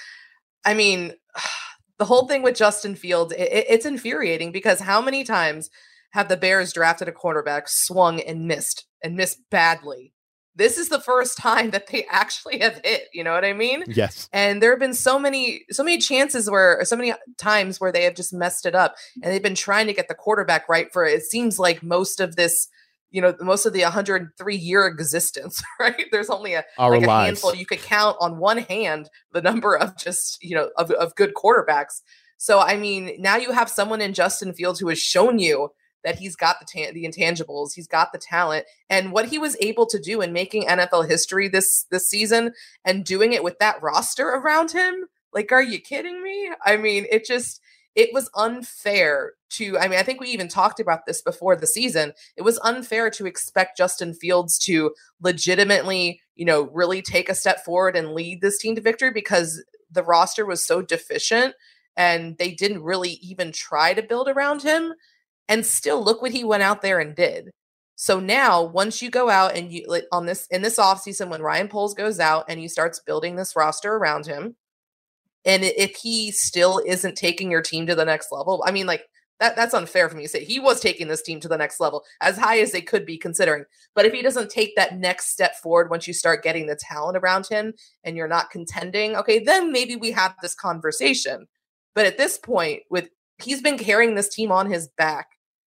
I 0.65 0.73
mean, 0.73 1.13
the 1.97 2.05
whole 2.05 2.27
thing 2.27 2.43
with 2.43 2.55
Justin 2.55 2.95
Fields, 2.95 3.33
it, 3.33 3.65
it's 3.69 3.85
infuriating 3.85 4.51
because 4.51 4.79
how 4.81 5.01
many 5.01 5.23
times 5.23 5.69
have 6.11 6.29
the 6.29 6.37
Bears 6.37 6.73
drafted 6.73 7.07
a 7.07 7.11
quarterback, 7.11 7.67
swung 7.67 8.19
and 8.21 8.47
missed 8.47 8.85
and 9.03 9.15
missed 9.15 9.39
badly? 9.49 10.13
This 10.55 10.79
is 10.79 10.89
the 10.89 10.99
first 10.99 11.37
time 11.37 11.69
that 11.71 11.87
they 11.87 12.05
actually 12.09 12.59
have 12.59 12.81
hit 12.83 13.03
you 13.13 13.23
know 13.23 13.33
what 13.33 13.45
i 13.45 13.53
mean? 13.53 13.83
Yes. 13.87 14.29
And 14.33 14.61
there 14.61 14.71
have 14.71 14.79
been 14.79 14.93
so 14.93 15.19
many 15.19 15.63
so 15.69 15.83
many 15.83 15.97
chances 15.97 16.49
where 16.49 16.83
so 16.83 16.95
many 16.95 17.13
times 17.37 17.79
where 17.79 17.91
they 17.91 18.03
have 18.03 18.15
just 18.15 18.33
messed 18.33 18.65
it 18.65 18.75
up 18.75 18.95
and 19.21 19.31
they've 19.31 19.43
been 19.43 19.55
trying 19.55 19.87
to 19.87 19.93
get 19.93 20.07
the 20.07 20.15
quarterback 20.15 20.67
right 20.67 20.87
for 20.91 21.05
it 21.05 21.23
seems 21.23 21.59
like 21.59 21.83
most 21.83 22.19
of 22.19 22.35
this 22.35 22.67
you 23.11 23.21
know 23.21 23.35
most 23.39 23.65
of 23.65 23.73
the 23.73 23.81
103 23.83 24.55
year 24.55 24.85
existence 24.85 25.63
right 25.79 26.05
there's 26.11 26.29
only 26.29 26.53
a, 26.53 26.63
like 26.77 27.03
a 27.03 27.11
handful 27.25 27.55
you 27.55 27.65
could 27.65 27.81
count 27.81 28.17
on 28.19 28.37
one 28.37 28.59
hand 28.59 29.09
the 29.31 29.41
number 29.41 29.77
of 29.77 29.97
just 29.97 30.43
you 30.43 30.55
know 30.55 30.69
of, 30.77 30.91
of 30.91 31.15
good 31.15 31.33
quarterbacks 31.33 32.01
so 32.37 32.59
i 32.59 32.75
mean 32.77 33.15
now 33.19 33.37
you 33.37 33.51
have 33.51 33.69
someone 33.69 34.01
in 34.01 34.13
justin 34.13 34.53
fields 34.53 34.79
who 34.79 34.89
has 34.89 34.99
shown 34.99 35.39
you 35.39 35.71
that 36.03 36.19
he's 36.19 36.37
got 36.37 36.57
the 36.59 36.65
ta- 36.65 36.93
the 36.93 37.03
intangibles, 37.05 37.73
he's 37.73 37.87
got 37.87 38.13
the 38.13 38.17
talent, 38.17 38.65
and 38.89 39.11
what 39.11 39.27
he 39.27 39.37
was 39.37 39.57
able 39.59 39.85
to 39.87 39.99
do 39.99 40.21
in 40.21 40.31
making 40.31 40.63
NFL 40.63 41.09
history 41.09 41.49
this 41.49 41.85
this 41.91 42.07
season 42.07 42.53
and 42.85 43.03
doing 43.03 43.33
it 43.33 43.43
with 43.43 43.59
that 43.59 43.81
roster 43.81 44.27
around 44.27 44.71
him. 44.71 45.07
Like, 45.33 45.51
are 45.51 45.61
you 45.61 45.79
kidding 45.79 46.23
me? 46.23 46.51
I 46.65 46.77
mean, 46.77 47.05
it 47.11 47.25
just 47.25 47.59
it 47.93 48.13
was 48.13 48.29
unfair 48.35 49.33
to 49.49 49.77
I 49.77 49.87
mean, 49.87 49.99
I 49.99 50.03
think 50.03 50.19
we 50.19 50.29
even 50.29 50.47
talked 50.47 50.79
about 50.79 51.05
this 51.05 51.21
before 51.21 51.55
the 51.55 51.67
season. 51.67 52.13
It 52.35 52.41
was 52.43 52.59
unfair 52.59 53.09
to 53.11 53.25
expect 53.25 53.77
Justin 53.77 54.13
Fields 54.13 54.57
to 54.59 54.93
legitimately, 55.21 56.21
you 56.35 56.45
know, 56.45 56.69
really 56.73 57.01
take 57.01 57.29
a 57.29 57.35
step 57.35 57.63
forward 57.63 57.95
and 57.95 58.13
lead 58.13 58.41
this 58.41 58.57
team 58.57 58.75
to 58.75 58.81
victory 58.81 59.11
because 59.11 59.63
the 59.91 60.03
roster 60.03 60.45
was 60.45 60.65
so 60.65 60.81
deficient 60.81 61.55
and 61.95 62.37
they 62.37 62.51
didn't 62.51 62.83
really 62.83 63.19
even 63.21 63.51
try 63.51 63.93
to 63.93 64.03
build 64.03 64.27
around 64.27 64.61
him 64.61 64.93
and 65.47 65.65
still 65.65 66.03
look 66.03 66.21
what 66.21 66.31
he 66.31 66.43
went 66.43 66.63
out 66.63 66.81
there 66.81 66.99
and 66.99 67.15
did. 67.15 67.49
So 67.95 68.19
now, 68.19 68.63
once 68.63 69.01
you 69.01 69.09
go 69.09 69.27
out 69.27 69.57
and 69.57 69.71
you 69.71 69.85
like, 69.87 70.05
on 70.11 70.27
this 70.27 70.45
in 70.51 70.61
this 70.61 70.77
offseason, 70.77 71.29
when 71.29 71.41
Ryan 71.41 71.67
Poles 71.67 71.95
goes 71.95 72.19
out 72.19 72.45
and 72.47 72.59
he 72.59 72.67
starts 72.67 72.99
building 72.99 73.35
this 73.35 73.55
roster 73.55 73.95
around 73.95 74.27
him, 74.27 74.55
and 75.43 75.63
if 75.63 75.95
he 75.95 76.31
still 76.31 76.79
isn't 76.85 77.15
taking 77.15 77.49
your 77.49 77.63
team 77.63 77.87
to 77.87 77.95
the 77.95 78.05
next 78.05 78.31
level, 78.31 78.63
I 78.67 78.71
mean, 78.71 78.85
like 78.85 79.01
that 79.39 79.55
that's 79.55 79.73
unfair 79.73 80.09
for 80.09 80.15
me 80.15 80.23
to 80.23 80.29
say. 80.29 80.43
He 80.43 80.59
was 80.59 80.79
taking 80.79 81.07
this 81.07 81.21
team 81.21 81.39
to 81.41 81.47
the 81.47 81.57
next 81.57 81.79
level, 81.79 82.03
as 82.21 82.37
high 82.37 82.59
as 82.59 82.71
they 82.71 82.81
could 82.81 83.05
be 83.05 83.17
considering. 83.17 83.65
But 83.95 84.05
if 84.05 84.13
he 84.13 84.21
doesn't 84.21 84.49
take 84.49 84.75
that 84.75 84.97
next 84.97 85.29
step 85.29 85.55
forward 85.55 85.89
once 85.89 86.07
you 86.07 86.13
start 86.13 86.43
getting 86.43 86.67
the 86.67 86.75
talent 86.75 87.17
around 87.17 87.47
him 87.47 87.73
and 88.03 88.17
you're 88.17 88.27
not 88.27 88.49
contending, 88.49 89.15
okay, 89.15 89.39
then 89.39 89.71
maybe 89.71 89.95
we 89.95 90.11
have 90.11 90.35
this 90.41 90.55
conversation. 90.55 91.47
But 91.93 92.05
at 92.05 92.17
this 92.17 92.37
point, 92.37 92.83
with 92.89 93.09
he's 93.41 93.61
been 93.61 93.77
carrying 93.77 94.15
this 94.15 94.29
team 94.29 94.51
on 94.51 94.69
his 94.69 94.87
back 94.97 95.27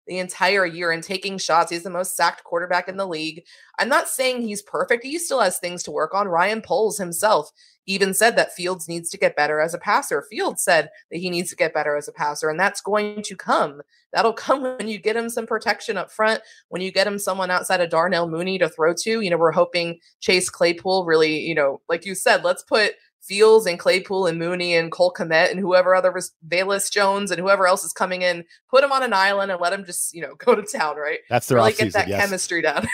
the 0.07 0.19
entire 0.19 0.65
year 0.65 0.91
and 0.91 1.03
taking 1.03 1.37
shots. 1.37 1.71
He's 1.71 1.83
the 1.83 1.89
most 1.89 2.15
sacked 2.15 2.43
quarterback 2.43 2.87
in 2.87 2.97
the 2.97 3.07
league. 3.07 3.43
I'm 3.79 3.89
not 3.89 4.07
saying 4.07 4.41
he's 4.41 4.61
perfect. 4.61 5.03
He 5.03 5.17
still 5.17 5.41
has 5.41 5.57
things 5.57 5.83
to 5.83 5.91
work 5.91 6.13
on. 6.13 6.27
Ryan 6.27 6.61
Poles 6.61 6.97
himself 6.97 7.51
even 7.87 8.13
said 8.13 8.35
that 8.35 8.53
Fields 8.53 8.87
needs 8.87 9.09
to 9.09 9.17
get 9.17 9.35
better 9.35 9.59
as 9.59 9.73
a 9.73 9.77
passer. 9.77 10.23
Fields 10.23 10.63
said 10.63 10.89
that 11.11 11.17
he 11.17 11.29
needs 11.29 11.49
to 11.51 11.55
get 11.55 11.73
better 11.73 11.95
as 11.95 12.07
a 12.07 12.11
passer, 12.11 12.49
and 12.49 12.59
that's 12.59 12.81
going 12.81 13.21
to 13.23 13.35
come. 13.35 13.81
That'll 14.11 14.33
come 14.45 14.63
when 14.63 14.87
you 14.87 14.97
get 14.97 15.15
him 15.15 15.29
some 15.29 15.45
protection 15.45 15.97
up 15.97 16.11
front, 16.11 16.41
when 16.69 16.81
you 16.81 16.91
get 16.91 17.07
him 17.07 17.19
someone 17.19 17.51
outside 17.51 17.81
of 17.81 17.89
Darnell 17.89 18.27
Mooney 18.27 18.57
to 18.59 18.69
throw 18.69 18.93
to. 18.93 19.21
You 19.21 19.29
know, 19.29 19.37
we're 19.37 19.51
hoping 19.51 19.99
Chase 20.19 20.49
Claypool 20.49 21.05
really, 21.05 21.39
you 21.39 21.55
know, 21.55 21.81
like 21.87 22.05
you 22.05 22.15
said, 22.15 22.43
let's 22.43 22.63
put 22.63 22.93
Fields 23.25 23.65
and 23.65 23.79
Claypool 23.79 24.27
and 24.27 24.37
Mooney 24.37 24.75
and 24.75 24.91
Cole 24.91 25.13
Kmet 25.13 25.49
and 25.49 25.59
whoever 25.59 25.95
other 25.95 26.11
was 26.11 26.31
Velus 26.47 26.91
Jones 26.91 27.31
and 27.31 27.39
whoever 27.39 27.65
else 27.65 27.83
is 27.83 27.91
coming 27.91 28.21
in, 28.21 28.45
put 28.69 28.81
them 28.81 28.91
on 28.91 29.03
an 29.03 29.13
island 29.13 29.51
and 29.51 29.59
let 29.59 29.71
them 29.71 29.83
just, 29.83 30.13
you 30.13 30.21
know, 30.21 30.35
go 30.37 30.55
to 30.55 30.61
town, 30.61 30.97
right? 30.97 31.19
That's 31.29 31.47
their 31.47 31.57
really 31.57 31.73
get 31.73 31.93
that 31.93 32.07
yes. 32.07 32.21
chemistry 32.21 32.61
down. 32.61 32.87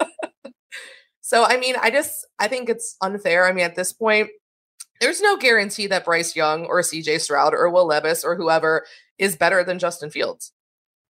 so 1.20 1.44
I 1.44 1.58
mean, 1.58 1.74
I 1.80 1.90
just 1.90 2.26
I 2.38 2.48
think 2.48 2.68
it's 2.68 2.96
unfair. 3.00 3.46
I 3.46 3.52
mean, 3.52 3.64
at 3.64 3.74
this 3.74 3.92
point, 3.92 4.28
there's 5.00 5.20
no 5.20 5.36
guarantee 5.36 5.88
that 5.88 6.04
Bryce 6.04 6.36
Young 6.36 6.64
or 6.66 6.80
CJ 6.80 7.20
Stroud 7.20 7.54
or 7.54 7.68
Will 7.70 7.86
Levis 7.86 8.24
or 8.24 8.36
whoever 8.36 8.86
is 9.18 9.36
better 9.36 9.64
than 9.64 9.80
Justin 9.80 10.10
Fields. 10.10 10.52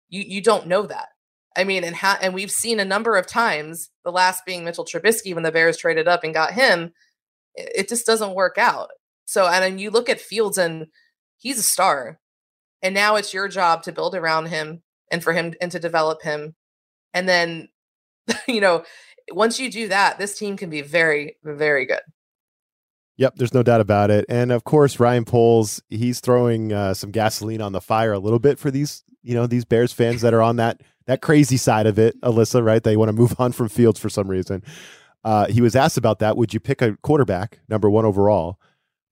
You 0.09 0.22
you 0.26 0.40
don't 0.40 0.68
know 0.68 0.87
that. 0.87 1.09
I 1.56 1.64
mean, 1.64 1.83
and 1.83 1.96
ha- 1.96 2.18
and 2.22 2.33
we've 2.33 2.50
seen 2.50 2.78
a 2.78 2.85
number 2.85 3.16
of 3.16 3.26
times, 3.26 3.90
the 4.04 4.12
last 4.12 4.46
being 4.46 4.64
Mitchell 4.64 4.85
Trubisky 4.85 5.35
when 5.35 5.42
the 5.42 5.50
Bears 5.50 5.76
traded 5.76 6.06
up 6.06 6.22
and 6.22 6.33
got 6.33 6.52
him 6.52 6.92
it 7.54 7.88
just 7.88 8.06
doesn't 8.06 8.34
work 8.34 8.58
out. 8.58 8.90
So, 9.24 9.46
and 9.46 9.62
then 9.62 9.78
you 9.78 9.90
look 9.90 10.08
at 10.08 10.20
Fields 10.20 10.58
and 10.58 10.86
he's 11.38 11.58
a 11.58 11.62
star. 11.62 12.18
And 12.82 12.94
now 12.94 13.16
it's 13.16 13.34
your 13.34 13.48
job 13.48 13.82
to 13.84 13.92
build 13.92 14.14
around 14.14 14.46
him 14.46 14.82
and 15.10 15.22
for 15.22 15.32
him 15.32 15.54
and 15.60 15.70
to 15.72 15.78
develop 15.78 16.22
him. 16.22 16.54
And 17.12 17.28
then, 17.28 17.68
you 18.48 18.60
know, 18.60 18.84
once 19.32 19.60
you 19.60 19.70
do 19.70 19.88
that, 19.88 20.18
this 20.18 20.38
team 20.38 20.56
can 20.56 20.70
be 20.70 20.82
very, 20.82 21.36
very 21.44 21.86
good. 21.86 22.00
Yep, 23.16 23.36
there's 23.36 23.52
no 23.52 23.62
doubt 23.62 23.82
about 23.82 24.10
it. 24.10 24.24
And 24.30 24.50
of 24.50 24.64
course, 24.64 24.98
Ryan 24.98 25.26
Poles, 25.26 25.82
he's 25.90 26.20
throwing 26.20 26.72
uh, 26.72 26.94
some 26.94 27.10
gasoline 27.10 27.60
on 27.60 27.72
the 27.72 27.80
fire 27.80 28.12
a 28.12 28.18
little 28.18 28.38
bit 28.38 28.58
for 28.58 28.70
these, 28.70 29.04
you 29.22 29.34
know, 29.34 29.46
these 29.46 29.66
Bears 29.66 29.92
fans 29.92 30.22
that 30.22 30.32
are 30.32 30.40
on 30.40 30.56
that 30.56 30.80
that 31.06 31.20
crazy 31.20 31.56
side 31.56 31.86
of 31.86 31.98
it, 31.98 32.18
Alyssa, 32.22 32.64
right? 32.64 32.82
They 32.82 32.96
want 32.96 33.10
to 33.10 33.12
move 33.12 33.34
on 33.38 33.52
from 33.52 33.68
Fields 33.68 34.00
for 34.00 34.08
some 34.08 34.28
reason. 34.28 34.62
Uh, 35.24 35.46
he 35.46 35.61
was 35.61 35.76
asked 35.76 35.98
about 35.98 36.18
that. 36.20 36.37
Would 36.37 36.54
you 36.54 36.61
pick 36.61 36.80
a 36.80 36.96
quarterback, 37.02 37.61
number 37.68 37.90
one 37.90 38.04
overall? 38.04 38.59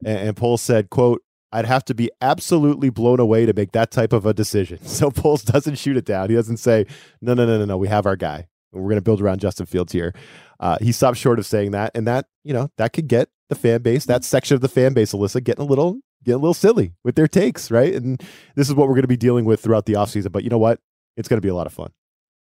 And, 0.04 0.18
and 0.28 0.36
Poles 0.36 0.62
said, 0.62 0.90
"quote 0.90 1.22
I'd 1.52 1.64
have 1.64 1.84
to 1.86 1.94
be 1.94 2.10
absolutely 2.20 2.90
blown 2.90 3.20
away 3.20 3.46
to 3.46 3.52
make 3.52 3.72
that 3.72 3.90
type 3.90 4.12
of 4.12 4.26
a 4.26 4.34
decision." 4.34 4.78
So 4.84 5.10
Poles 5.10 5.42
doesn't 5.42 5.76
shoot 5.76 5.96
it 5.96 6.04
down. 6.04 6.30
He 6.30 6.36
doesn't 6.36 6.58
say, 6.58 6.86
"No, 7.20 7.34
no, 7.34 7.46
no, 7.46 7.58
no, 7.58 7.64
no. 7.64 7.76
We 7.76 7.88
have 7.88 8.06
our 8.06 8.16
guy. 8.16 8.48
We're 8.72 8.82
going 8.82 8.96
to 8.96 9.02
build 9.02 9.20
around 9.20 9.40
Justin 9.40 9.66
Fields 9.66 9.92
here." 9.92 10.14
Uh, 10.60 10.76
he 10.80 10.92
stopped 10.92 11.18
short 11.18 11.38
of 11.38 11.46
saying 11.46 11.70
that, 11.72 11.92
and 11.94 12.06
that 12.06 12.26
you 12.44 12.52
know 12.52 12.70
that 12.78 12.92
could 12.92 13.08
get 13.08 13.28
the 13.48 13.54
fan 13.54 13.82
base, 13.82 14.04
that 14.06 14.24
section 14.24 14.54
of 14.54 14.60
the 14.60 14.68
fan 14.68 14.92
base, 14.92 15.12
Alyssa, 15.12 15.42
getting 15.42 15.64
a 15.64 15.68
little 15.68 16.00
getting 16.24 16.36
a 16.36 16.42
little 16.42 16.54
silly 16.54 16.94
with 17.04 17.14
their 17.14 17.28
takes, 17.28 17.70
right? 17.70 17.94
And 17.94 18.20
this 18.54 18.68
is 18.68 18.74
what 18.74 18.88
we're 18.88 18.94
going 18.94 19.02
to 19.02 19.08
be 19.08 19.16
dealing 19.16 19.44
with 19.44 19.60
throughout 19.60 19.86
the 19.86 19.94
offseason. 19.94 20.32
But 20.32 20.44
you 20.44 20.50
know 20.50 20.58
what? 20.58 20.80
It's 21.16 21.28
going 21.28 21.38
to 21.38 21.46
be 21.46 21.48
a 21.48 21.54
lot 21.54 21.66
of 21.66 21.72
fun. 21.72 21.90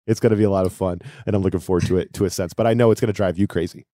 It's 0.07 0.21
going 0.21 0.31
to 0.31 0.37
be 0.37 0.45
a 0.45 0.51
lot 0.51 0.67
of 0.67 0.73
fun, 0.73 1.01
and 1.27 1.35
I'm 1.35 1.43
looking 1.43 1.61
forward 1.61 1.87
to 1.87 1.99
it 1.99 2.13
to 2.15 2.25
a 2.25 2.31
sense. 2.31 2.55
But 2.55 2.67
I 2.67 2.75
know 2.75 2.91
it's 2.91 3.01
going 3.01 3.09
to 3.09 3.17
drive 3.17 3.39
you 3.39 3.47
crazy. 3.47 3.87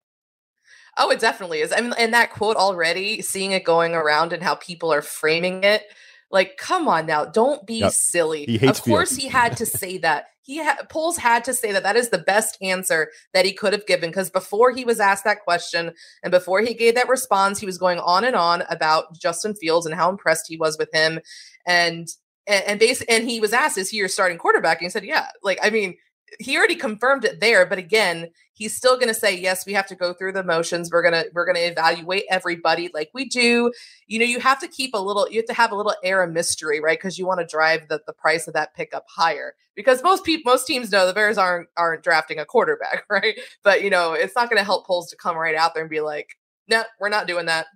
Oh, 0.98 1.10
it 1.10 1.20
definitely 1.20 1.60
is. 1.60 1.72
I 1.72 1.80
mean, 1.80 1.94
and 1.96 2.12
that 2.12 2.30
quote 2.30 2.56
already, 2.56 3.22
seeing 3.22 3.52
it 3.52 3.64
going 3.64 3.94
around 3.94 4.32
and 4.32 4.42
how 4.42 4.56
people 4.56 4.92
are 4.92 5.00
framing 5.00 5.64
it, 5.64 5.84
like, 6.30 6.56
come 6.56 6.88
on 6.88 7.06
now, 7.06 7.24
don't 7.24 7.66
be 7.66 7.80
yep. 7.80 7.92
silly. 7.92 8.58
Of 8.62 8.82
course, 8.82 9.14
he 9.16 9.28
had 9.28 9.56
to 9.58 9.66
say 9.66 9.98
that. 9.98 10.26
He 10.44 10.62
ha- 10.62 10.78
Poles 10.88 11.18
had 11.18 11.44
to 11.44 11.54
say 11.54 11.70
that. 11.72 11.84
That 11.84 11.94
is 11.94 12.08
the 12.08 12.18
best 12.18 12.58
answer 12.60 13.10
that 13.32 13.44
he 13.44 13.52
could 13.52 13.72
have 13.72 13.86
given 13.86 14.10
because 14.10 14.28
before 14.28 14.72
he 14.72 14.84
was 14.84 14.98
asked 14.98 15.24
that 15.24 15.44
question 15.44 15.92
and 16.22 16.30
before 16.32 16.60
he 16.62 16.74
gave 16.74 16.96
that 16.96 17.08
response, 17.08 17.60
he 17.60 17.66
was 17.66 17.78
going 17.78 18.00
on 18.00 18.24
and 18.24 18.34
on 18.34 18.64
about 18.68 19.14
Justin 19.14 19.54
Fields 19.54 19.86
and 19.86 19.94
how 19.94 20.10
impressed 20.10 20.46
he 20.48 20.56
was 20.56 20.76
with 20.78 20.88
him. 20.92 21.20
And 21.64 22.08
and, 22.46 22.64
and 22.64 22.80
base 22.80 23.02
and 23.02 23.28
he 23.28 23.40
was 23.40 23.52
asked, 23.52 23.78
"Is 23.78 23.90
he 23.90 23.98
your 23.98 24.08
starting 24.08 24.38
quarterback?" 24.38 24.78
And 24.78 24.86
he 24.86 24.90
said, 24.90 25.04
"Yeah." 25.04 25.28
Like, 25.42 25.58
I 25.62 25.70
mean, 25.70 25.96
he 26.38 26.56
already 26.56 26.76
confirmed 26.76 27.24
it 27.24 27.40
there, 27.40 27.66
but 27.66 27.78
again, 27.78 28.30
he's 28.54 28.76
still 28.76 28.94
going 28.94 29.08
to 29.08 29.14
say, 29.14 29.36
"Yes, 29.36 29.66
we 29.66 29.72
have 29.74 29.86
to 29.86 29.94
go 29.94 30.12
through 30.12 30.32
the 30.32 30.44
motions. 30.44 30.90
We're 30.90 31.02
gonna 31.02 31.24
we're 31.34 31.46
gonna 31.46 31.60
evaluate 31.60 32.24
everybody 32.30 32.90
like 32.94 33.10
we 33.14 33.28
do." 33.28 33.72
You 34.06 34.18
know, 34.18 34.24
you 34.24 34.40
have 34.40 34.58
to 34.60 34.68
keep 34.68 34.94
a 34.94 34.98
little, 34.98 35.28
you 35.30 35.38
have 35.38 35.46
to 35.46 35.54
have 35.54 35.72
a 35.72 35.76
little 35.76 35.94
air 36.02 36.22
of 36.22 36.32
mystery, 36.32 36.80
right? 36.80 36.98
Because 36.98 37.18
you 37.18 37.26
want 37.26 37.40
to 37.40 37.46
drive 37.46 37.88
the 37.88 38.00
the 38.06 38.12
price 38.12 38.46
of 38.48 38.54
that 38.54 38.74
pickup 38.74 39.04
higher. 39.08 39.54
Because 39.74 40.02
most 40.02 40.24
people, 40.24 40.52
most 40.52 40.66
teams 40.66 40.90
know 40.90 41.06
the 41.06 41.12
Bears 41.12 41.38
aren't 41.38 41.68
aren't 41.76 42.02
drafting 42.02 42.38
a 42.38 42.44
quarterback, 42.44 43.04
right? 43.10 43.38
But 43.62 43.82
you 43.82 43.90
know, 43.90 44.12
it's 44.14 44.34
not 44.34 44.48
going 44.48 44.58
to 44.58 44.64
help 44.64 44.86
Poles 44.86 45.10
to 45.10 45.16
come 45.16 45.36
right 45.36 45.54
out 45.54 45.74
there 45.74 45.82
and 45.82 45.90
be 45.90 46.00
like, 46.00 46.38
"No, 46.68 46.82
we're 47.00 47.08
not 47.08 47.26
doing 47.26 47.46
that." 47.46 47.66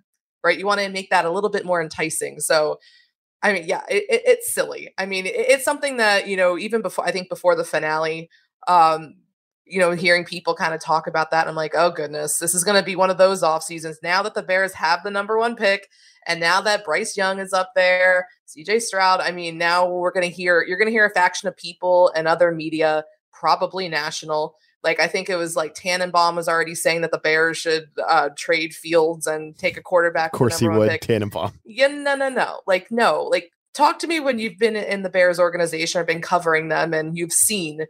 Right? 0.43 0.57
You 0.57 0.65
want 0.65 0.79
to 0.81 0.89
make 0.89 1.09
that 1.09 1.25
a 1.25 1.31
little 1.31 1.49
bit 1.49 1.65
more 1.65 1.81
enticing. 1.81 2.39
So 2.39 2.79
I 3.43 3.53
mean, 3.53 3.65
yeah, 3.67 3.81
it, 3.89 4.03
it, 4.09 4.21
it's 4.25 4.53
silly. 4.53 4.93
I 4.97 5.05
mean, 5.05 5.25
it, 5.25 5.35
it's 5.35 5.63
something 5.65 5.97
that 5.97 6.27
you 6.27 6.37
know, 6.37 6.57
even 6.57 6.81
before 6.81 7.05
I 7.05 7.11
think 7.11 7.29
before 7.29 7.55
the 7.55 7.63
finale, 7.63 8.29
um, 8.67 9.15
you 9.65 9.79
know, 9.79 9.91
hearing 9.91 10.25
people 10.25 10.55
kind 10.55 10.73
of 10.73 10.81
talk 10.81 11.07
about 11.07 11.31
that, 11.31 11.47
I'm 11.47 11.55
like, 11.55 11.73
oh 11.75 11.91
goodness, 11.91 12.39
this 12.39 12.55
is 12.55 12.63
going 12.63 12.79
to 12.79 12.85
be 12.85 12.95
one 12.95 13.09
of 13.09 13.17
those 13.17 13.43
off 13.43 13.63
seasons. 13.63 13.99
Now 14.01 14.23
that 14.23 14.33
the 14.33 14.43
Bears 14.43 14.73
have 14.73 15.03
the 15.03 15.11
number 15.11 15.37
one 15.37 15.55
pick, 15.55 15.87
and 16.25 16.39
now 16.39 16.61
that 16.61 16.85
Bryce 16.85 17.15
Young 17.15 17.39
is 17.39 17.53
up 17.53 17.71
there, 17.75 18.27
C.J. 18.45 18.79
Stroud, 18.79 19.21
I 19.21 19.31
mean, 19.31 19.57
now 19.57 19.89
we're 19.89 20.11
going 20.11 20.27
to 20.27 20.35
hear 20.35 20.63
you're 20.67 20.77
going 20.77 20.87
to 20.87 20.93
hear 20.93 21.05
a 21.05 21.13
faction 21.13 21.47
of 21.47 21.55
people 21.57 22.11
and 22.15 22.27
other 22.27 22.51
media, 22.51 23.03
probably 23.31 23.87
national, 23.87 24.55
like 24.83 24.99
I 24.99 25.07
think 25.07 25.29
it 25.29 25.35
was 25.35 25.55
like 25.55 25.73
Tannenbaum 25.73 26.35
was 26.35 26.47
already 26.47 26.75
saying 26.75 27.01
that 27.01 27.11
the 27.11 27.17
Bears 27.17 27.57
should 27.57 27.89
uh, 28.07 28.29
trade 28.37 28.73
Fields 28.73 29.27
and 29.27 29.57
take 29.57 29.77
a 29.77 29.81
quarterback. 29.81 30.33
Of 30.33 30.37
course 30.37 30.59
he 30.59 30.67
would. 30.67 30.89
Pick. 30.89 31.01
Tannenbaum. 31.01 31.59
Yeah, 31.65 31.87
no, 31.87 32.15
no, 32.15 32.29
no. 32.29 32.61
Like 32.67 32.91
no. 32.91 33.23
Like 33.23 33.51
talk 33.73 33.99
to 33.99 34.07
me 34.07 34.19
when 34.19 34.39
you've 34.39 34.57
been 34.57 34.75
in 34.75 35.03
the 35.03 35.09
Bears 35.09 35.39
organization 35.39 36.01
or 36.01 36.03
been 36.03 36.21
covering 36.21 36.69
them 36.69 36.93
and 36.93 37.17
you've 37.17 37.31
seen, 37.31 37.85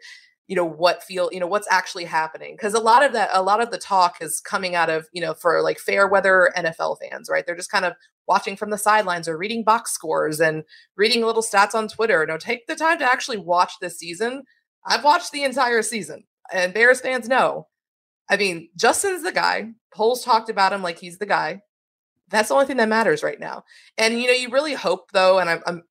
you 0.47 0.55
know, 0.55 0.65
what 0.65 1.03
feel, 1.03 1.29
you 1.31 1.39
know, 1.39 1.47
what's 1.47 1.67
actually 1.71 2.05
happening. 2.05 2.55
Because 2.55 2.73
a 2.73 2.79
lot 2.79 3.03
of 3.03 3.13
that, 3.13 3.29
a 3.33 3.41
lot 3.41 3.61
of 3.61 3.71
the 3.71 3.77
talk 3.77 4.17
is 4.21 4.39
coming 4.39 4.75
out 4.75 4.89
of, 4.89 5.07
you 5.13 5.21
know, 5.21 5.33
for 5.33 5.61
like 5.61 5.79
fair 5.79 6.07
weather 6.07 6.51
NFL 6.57 6.97
fans, 6.99 7.29
right? 7.31 7.45
They're 7.45 7.55
just 7.55 7.71
kind 7.71 7.85
of 7.85 7.93
watching 8.27 8.57
from 8.57 8.69
the 8.69 8.77
sidelines 8.77 9.27
or 9.27 9.37
reading 9.37 9.63
box 9.63 9.91
scores 9.91 10.41
and 10.41 10.63
reading 10.95 11.23
little 11.23 11.41
stats 11.41 11.73
on 11.73 11.87
Twitter. 11.87 12.25
No, 12.25 12.37
take 12.37 12.67
the 12.67 12.75
time 12.75 12.99
to 12.99 13.09
actually 13.09 13.37
watch 13.37 13.73
this 13.79 13.97
season. 13.97 14.43
I've 14.85 15.03
watched 15.03 15.31
the 15.31 15.43
entire 15.43 15.81
season 15.81 16.23
and 16.53 16.73
Bears 16.73 17.01
fans 17.01 17.27
know. 17.27 17.67
I 18.29 18.37
mean, 18.37 18.69
Justin's 18.75 19.23
the 19.23 19.31
guy. 19.31 19.71
Poles 19.93 20.23
talked 20.23 20.49
about 20.49 20.73
him 20.73 20.81
like 20.81 20.99
he's 20.99 21.17
the 21.17 21.25
guy. 21.25 21.61
That's 22.29 22.49
the 22.49 22.55
only 22.55 22.65
thing 22.65 22.77
that 22.77 22.89
matters 22.89 23.23
right 23.23 23.39
now. 23.39 23.63
And 23.97 24.19
you 24.19 24.27
know, 24.27 24.33
you 24.33 24.49
really 24.49 24.73
hope 24.73 25.11
though, 25.11 25.39
and 25.39 25.49
I'm, 25.49 25.61
I'm 25.65 25.83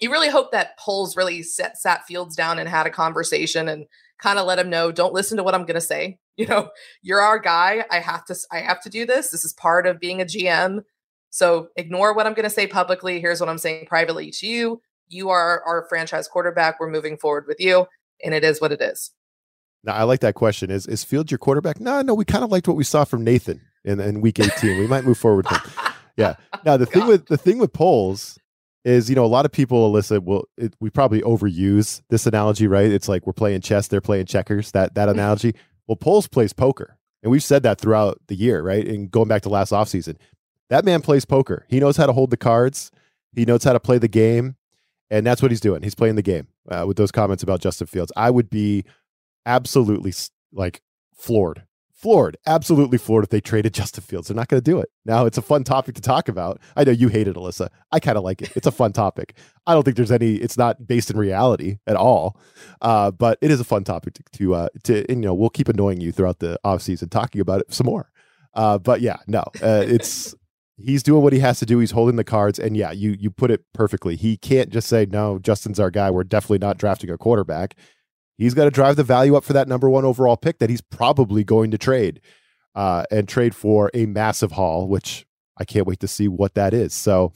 you 0.00 0.10
really 0.10 0.28
hope 0.28 0.52
that 0.52 0.78
Poles 0.78 1.16
really 1.16 1.42
set 1.42 1.78
sat 1.78 2.06
Fields 2.06 2.36
down 2.36 2.58
and 2.58 2.68
had 2.68 2.86
a 2.86 2.90
conversation 2.90 3.68
and 3.68 3.86
kind 4.18 4.38
of 4.38 4.46
let 4.46 4.58
him 4.58 4.70
know, 4.70 4.90
don't 4.90 5.14
listen 5.14 5.36
to 5.36 5.42
what 5.42 5.54
I'm 5.54 5.64
gonna 5.64 5.80
say. 5.80 6.18
You 6.38 6.46
know, 6.46 6.70
you're 7.02 7.20
our 7.20 7.40
guy. 7.40 7.84
I 7.90 7.98
have 7.98 8.24
to 8.26 8.36
I 8.52 8.60
have 8.60 8.80
to 8.82 8.88
do 8.88 9.04
this. 9.04 9.30
This 9.30 9.44
is 9.44 9.52
part 9.54 9.88
of 9.88 9.98
being 9.98 10.20
a 10.20 10.24
GM. 10.24 10.84
So 11.30 11.70
ignore 11.74 12.14
what 12.14 12.28
I'm 12.28 12.34
gonna 12.34 12.48
say 12.48 12.68
publicly. 12.68 13.20
Here's 13.20 13.40
what 13.40 13.48
I'm 13.48 13.58
saying 13.58 13.86
privately 13.86 14.30
to 14.30 14.46
you. 14.46 14.80
You 15.08 15.30
are 15.30 15.64
our 15.64 15.86
franchise 15.88 16.28
quarterback. 16.28 16.78
We're 16.78 16.90
moving 16.90 17.16
forward 17.16 17.46
with 17.48 17.58
you. 17.58 17.88
And 18.24 18.34
it 18.34 18.44
is 18.44 18.60
what 18.60 18.70
it 18.70 18.80
is. 18.80 19.10
Now, 19.84 19.94
I 19.94 20.02
like 20.02 20.20
that 20.20 20.34
question. 20.34 20.70
Is 20.70 20.86
is 20.86 21.04
Fields 21.04 21.30
your 21.30 21.38
quarterback? 21.38 21.80
No, 21.80 22.02
no. 22.02 22.14
We 22.14 22.24
kind 22.24 22.44
of 22.44 22.50
liked 22.50 22.68
what 22.68 22.76
we 22.76 22.84
saw 22.84 23.04
from 23.04 23.24
Nathan 23.24 23.60
in, 23.84 24.00
in 24.00 24.20
Week 24.20 24.38
18. 24.38 24.78
We 24.78 24.86
might 24.86 25.04
move 25.04 25.18
forward 25.18 25.46
with 25.50 25.60
him. 25.60 25.72
Yeah. 26.18 26.34
Now 26.64 26.76
the 26.76 26.84
thing 26.84 27.06
with 27.06 27.26
the 27.26 27.36
thing 27.36 27.58
with 27.58 27.72
Poles 27.72 28.40
is, 28.84 29.08
you 29.08 29.14
know, 29.14 29.24
a 29.24 29.26
lot 29.26 29.44
of 29.44 29.52
people, 29.52 29.92
Alyssa, 29.92 30.22
will 30.22 30.48
it, 30.56 30.74
we 30.80 30.90
probably 30.90 31.20
overuse 31.22 32.02
this 32.10 32.26
analogy, 32.26 32.66
right? 32.66 32.90
It's 32.90 33.08
like 33.08 33.24
we're 33.24 33.32
playing 33.32 33.60
chess, 33.60 33.86
they're 33.86 34.00
playing 34.00 34.26
checkers. 34.26 34.72
That 34.72 34.94
that 34.96 35.08
analogy. 35.08 35.54
well, 35.86 35.94
Poles 35.94 36.26
plays 36.26 36.52
poker, 36.52 36.98
and 37.22 37.30
we've 37.30 37.44
said 37.44 37.62
that 37.62 37.80
throughout 37.80 38.20
the 38.26 38.34
year, 38.34 38.62
right? 38.62 38.84
And 38.84 39.08
going 39.08 39.28
back 39.28 39.42
to 39.42 39.48
last 39.48 39.70
offseason, 39.70 40.16
that 40.70 40.84
man 40.84 41.02
plays 41.02 41.24
poker. 41.24 41.64
He 41.68 41.78
knows 41.78 41.96
how 41.96 42.06
to 42.06 42.12
hold 42.12 42.30
the 42.30 42.36
cards. 42.36 42.90
He 43.36 43.44
knows 43.44 43.62
how 43.62 43.72
to 43.72 43.80
play 43.80 43.98
the 43.98 44.08
game, 44.08 44.56
and 45.10 45.24
that's 45.24 45.40
what 45.40 45.52
he's 45.52 45.60
doing. 45.60 45.82
He's 45.82 45.94
playing 45.94 46.16
the 46.16 46.22
game 46.22 46.48
uh, 46.68 46.84
with 46.84 46.96
those 46.96 47.12
comments 47.12 47.44
about 47.44 47.60
Justin 47.60 47.86
Fields. 47.86 48.10
I 48.16 48.30
would 48.30 48.50
be 48.50 48.84
absolutely 49.48 50.12
like 50.52 50.82
floored. 51.16 51.64
Floored, 51.92 52.36
absolutely 52.46 52.96
floored 52.96 53.24
if 53.24 53.30
they 53.30 53.40
traded 53.40 53.74
Justin 53.80 54.04
Fields. 54.04 54.28
They're 54.28 54.36
not 54.36 54.46
going 54.46 54.62
to 54.62 54.70
do 54.70 54.78
it. 54.78 54.88
Now, 55.04 55.26
it's 55.26 55.38
a 55.38 55.42
fun 55.42 55.64
topic 55.64 55.96
to 55.96 56.00
talk 56.00 56.28
about. 56.28 56.60
I 56.76 56.84
know 56.84 56.92
you 56.92 57.08
hate 57.08 57.26
it, 57.26 57.34
Alyssa. 57.34 57.70
I 57.90 57.98
kind 57.98 58.16
of 58.16 58.22
like 58.22 58.40
it. 58.40 58.52
It's 58.54 58.68
a 58.68 58.72
fun 58.72 58.92
topic. 58.92 59.36
I 59.66 59.74
don't 59.74 59.82
think 59.82 59.96
there's 59.96 60.12
any, 60.12 60.36
it's 60.36 60.56
not 60.56 60.86
based 60.86 61.10
in 61.10 61.16
reality 61.18 61.78
at 61.88 61.96
all. 61.96 62.38
Uh, 62.80 63.10
but 63.10 63.38
it 63.40 63.50
is 63.50 63.58
a 63.58 63.64
fun 63.64 63.82
topic 63.82 64.14
to, 64.14 64.22
to, 64.34 64.54
uh, 64.54 64.68
to 64.84 65.04
and, 65.10 65.22
you 65.22 65.26
know, 65.28 65.34
we'll 65.34 65.50
keep 65.50 65.68
annoying 65.68 66.00
you 66.00 66.12
throughout 66.12 66.38
the 66.38 66.60
offseason 66.64 67.10
talking 67.10 67.40
about 67.40 67.62
it 67.62 67.74
some 67.74 67.86
more. 67.86 68.12
Uh, 68.54 68.78
but 68.78 69.00
yeah, 69.00 69.16
no, 69.26 69.42
uh, 69.60 69.84
it's, 69.84 70.36
he's 70.76 71.02
doing 71.02 71.22
what 71.22 71.32
he 71.32 71.40
has 71.40 71.58
to 71.58 71.66
do. 71.66 71.80
He's 71.80 71.90
holding 71.90 72.16
the 72.16 72.24
cards, 72.24 72.58
and 72.58 72.76
yeah, 72.76 72.92
you 72.92 73.16
you 73.18 73.30
put 73.30 73.50
it 73.50 73.64
perfectly. 73.74 74.16
He 74.16 74.36
can't 74.36 74.70
just 74.70 74.88
say 74.88 75.06
no. 75.10 75.38
Justin's 75.38 75.80
our 75.80 75.90
guy. 75.90 76.10
We're 76.10 76.24
definitely 76.24 76.58
not 76.58 76.78
drafting 76.78 77.10
a 77.10 77.18
quarterback. 77.18 77.76
He's 78.38 78.54
got 78.54 78.64
to 78.64 78.70
drive 78.70 78.96
the 78.96 79.04
value 79.04 79.36
up 79.36 79.44
for 79.44 79.52
that 79.52 79.68
number 79.68 79.90
one 79.90 80.04
overall 80.04 80.36
pick 80.36 80.60
that 80.60 80.70
he's 80.70 80.80
probably 80.80 81.44
going 81.44 81.70
to 81.72 81.78
trade 81.78 82.20
uh, 82.74 83.04
and 83.10 83.28
trade 83.28 83.54
for 83.54 83.90
a 83.92 84.06
massive 84.06 84.52
haul, 84.52 84.88
which 84.88 85.26
I 85.58 85.64
can't 85.64 85.86
wait 85.86 86.00
to 86.00 86.08
see 86.08 86.28
what 86.28 86.54
that 86.54 86.72
is. 86.72 86.94
So 86.94 87.32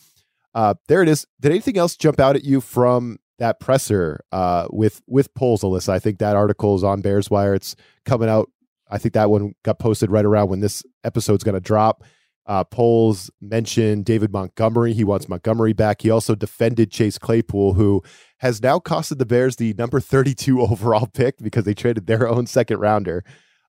uh, 0.54 0.74
there 0.88 1.02
it 1.02 1.08
is. 1.08 1.26
Did 1.40 1.50
anything 1.50 1.76
else 1.76 1.96
jump 1.96 2.20
out 2.20 2.36
at 2.36 2.44
you 2.44 2.60
from 2.60 3.18
that 3.38 3.58
presser 3.58 4.24
uh, 4.30 4.68
with 4.70 5.02
with 5.08 5.34
Poles, 5.34 5.62
Alyssa? 5.62 5.88
I 5.88 5.98
think 5.98 6.18
that 6.18 6.36
article 6.36 6.76
is 6.76 6.84
on 6.84 7.00
Bears 7.00 7.30
Wire. 7.30 7.54
It's 7.54 7.74
coming 8.04 8.28
out. 8.28 8.48
I 8.88 8.98
think 8.98 9.14
that 9.14 9.30
one 9.30 9.54
got 9.64 9.78
posted 9.78 10.10
right 10.10 10.24
around 10.24 10.50
when 10.50 10.60
this 10.60 10.84
episode's 11.02 11.42
going 11.42 11.54
to 11.54 11.60
drop. 11.60 12.04
Uh, 12.44 12.64
Poles 12.64 13.30
mentioned 13.40 14.04
David 14.04 14.32
Montgomery. 14.32 14.92
He 14.92 15.04
wants 15.04 15.28
Montgomery 15.28 15.72
back. 15.72 16.02
He 16.02 16.10
also 16.10 16.34
defended 16.34 16.90
Chase 16.90 17.16
Claypool, 17.16 17.74
who 17.74 18.02
has 18.42 18.60
now 18.60 18.80
costed 18.80 19.18
the 19.18 19.24
Bears 19.24 19.56
the 19.56 19.72
number 19.74 20.00
32 20.00 20.60
overall 20.70 21.06
pick 21.06 21.38
because 21.38 21.64
they 21.64 21.74
traded 21.74 22.06
their 22.06 22.28
own 22.28 22.46
second 22.46 22.80
rounder. 22.80 23.24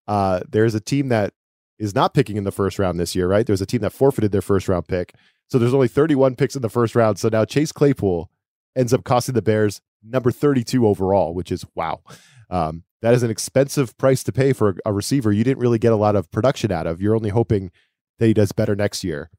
Uh, 0.07 0.41
there's 0.49 0.75
a 0.75 0.81
team 0.81 1.07
that 1.09 1.33
is 1.77 1.95
not 1.95 2.13
picking 2.13 2.38
in 2.38 2.43
the 2.43 2.51
first 2.51 2.79
round 2.79 2.99
this 2.99 3.15
year, 3.15 3.27
right? 3.27 3.45
There's 3.45 3.62
a 3.62 3.67
team 3.67 3.81
that 3.81 3.93
forfeited 3.93 4.31
their 4.31 4.41
first 4.41 4.67
round 4.67 4.88
pick. 4.88 5.13
So 5.47 5.59
there's 5.59 5.75
only 5.75 5.88
31 5.88 6.36
picks 6.36 6.55
in 6.55 6.63
the 6.63 6.69
first 6.69 6.95
round. 6.95 7.19
So 7.19 7.29
now 7.29 7.45
Chase 7.45 7.71
Claypool 7.71 8.31
ends 8.75 8.93
up 8.93 9.03
costing 9.03 9.36
the 9.36 9.43
Bears 9.43 9.79
number 10.03 10.31
32 10.31 10.88
overall, 10.88 11.36
which 11.36 11.51
is 11.51 11.63
wow. 11.75 12.01
Um, 12.49 12.83
that 13.03 13.13
is 13.13 13.21
an 13.21 13.29
expensive 13.29 13.95
price 13.97 14.23
to 14.23 14.31
pay 14.31 14.53
for 14.53 14.75
a 14.86 14.93
receiver 14.93 15.31
you 15.31 15.43
didn't 15.43 15.59
really 15.59 15.77
get 15.77 15.91
a 15.91 15.97
lot 15.97 16.15
of 16.15 16.31
production 16.31 16.71
out 16.71 16.88
of. 16.88 16.99
You're 16.99 17.15
only 17.15 17.29
hoping 17.29 17.69
that 18.17 18.25
he 18.25 18.33
does 18.33 18.51
better 18.51 18.75
next 18.75 19.03
year. 19.03 19.29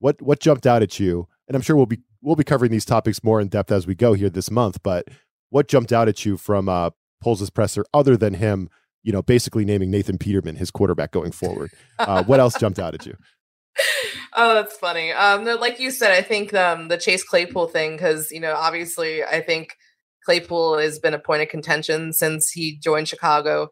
What 0.00 0.20
what 0.20 0.40
jumped 0.40 0.66
out 0.66 0.82
at 0.82 0.98
you? 0.98 1.28
And 1.46 1.54
I'm 1.54 1.62
sure 1.62 1.76
we'll 1.76 1.86
be 1.86 2.00
we'll 2.22 2.36
be 2.36 2.44
covering 2.44 2.70
these 2.70 2.84
topics 2.84 3.22
more 3.24 3.40
in 3.40 3.48
depth 3.48 3.72
as 3.72 3.86
we 3.86 3.94
go 3.94 4.12
here 4.12 4.30
this 4.30 4.50
month. 4.50 4.82
But 4.82 5.08
what 5.50 5.68
jumped 5.68 5.92
out 5.92 6.08
at 6.08 6.24
you 6.24 6.36
from 6.36 6.68
uh, 6.68 6.90
Poles' 7.22 7.50
presser, 7.50 7.84
other 7.92 8.16
than 8.16 8.34
him, 8.34 8.68
you 9.02 9.12
know, 9.12 9.22
basically 9.22 9.64
naming 9.64 9.90
Nathan 9.90 10.18
Peterman 10.18 10.56
his 10.56 10.70
quarterback 10.70 11.10
going 11.10 11.32
forward? 11.32 11.70
Uh, 11.98 12.24
what 12.24 12.40
else 12.40 12.58
jumped 12.58 12.78
out 12.78 12.94
at 12.94 13.06
you? 13.06 13.16
Oh, 14.36 14.54
that's 14.54 14.76
funny. 14.76 15.10
Um, 15.10 15.44
like 15.44 15.80
you 15.80 15.90
said, 15.90 16.12
I 16.12 16.22
think 16.22 16.54
um, 16.54 16.86
the 16.86 16.96
Chase 16.96 17.24
Claypool 17.24 17.66
thing, 17.66 17.96
because 17.96 18.30
you 18.30 18.38
know, 18.38 18.54
obviously, 18.54 19.24
I 19.24 19.40
think 19.40 19.74
Claypool 20.24 20.78
has 20.78 21.00
been 21.00 21.14
a 21.14 21.18
point 21.18 21.42
of 21.42 21.48
contention 21.48 22.12
since 22.12 22.50
he 22.50 22.78
joined 22.78 23.08
Chicago 23.08 23.70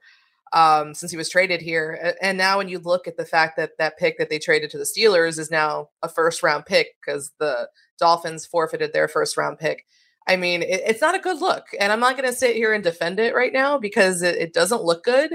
um, 0.52 0.94
since 0.94 1.10
he 1.10 1.16
was 1.16 1.28
traded 1.28 1.60
here. 1.60 2.14
And 2.22 2.38
now, 2.38 2.58
when 2.58 2.68
you 2.68 2.78
look 2.78 3.06
at 3.06 3.16
the 3.16 3.24
fact 3.24 3.56
that 3.56 3.72
that 3.78 3.98
pick 3.98 4.18
that 4.18 4.30
they 4.30 4.38
traded 4.38 4.70
to 4.70 4.78
the 4.78 4.84
Steelers 4.84 5.38
is 5.38 5.50
now 5.50 5.88
a 6.02 6.08
first 6.08 6.42
round 6.42 6.66
pick 6.66 6.88
because 7.04 7.32
the 7.38 7.68
Dolphins 7.98 8.46
forfeited 8.46 8.92
their 8.92 9.08
first 9.08 9.36
round 9.36 9.58
pick. 9.58 9.84
I 10.26 10.36
mean, 10.36 10.62
it, 10.62 10.82
it's 10.86 11.00
not 11.00 11.14
a 11.14 11.20
good 11.20 11.40
look. 11.40 11.64
And 11.80 11.92
I'm 11.92 12.00
not 12.00 12.16
going 12.16 12.28
to 12.28 12.36
sit 12.36 12.54
here 12.54 12.72
and 12.72 12.84
defend 12.84 13.18
it 13.18 13.34
right 13.34 13.52
now 13.52 13.78
because 13.78 14.22
it, 14.22 14.36
it 14.36 14.52
doesn't 14.52 14.84
look 14.84 15.02
good. 15.04 15.34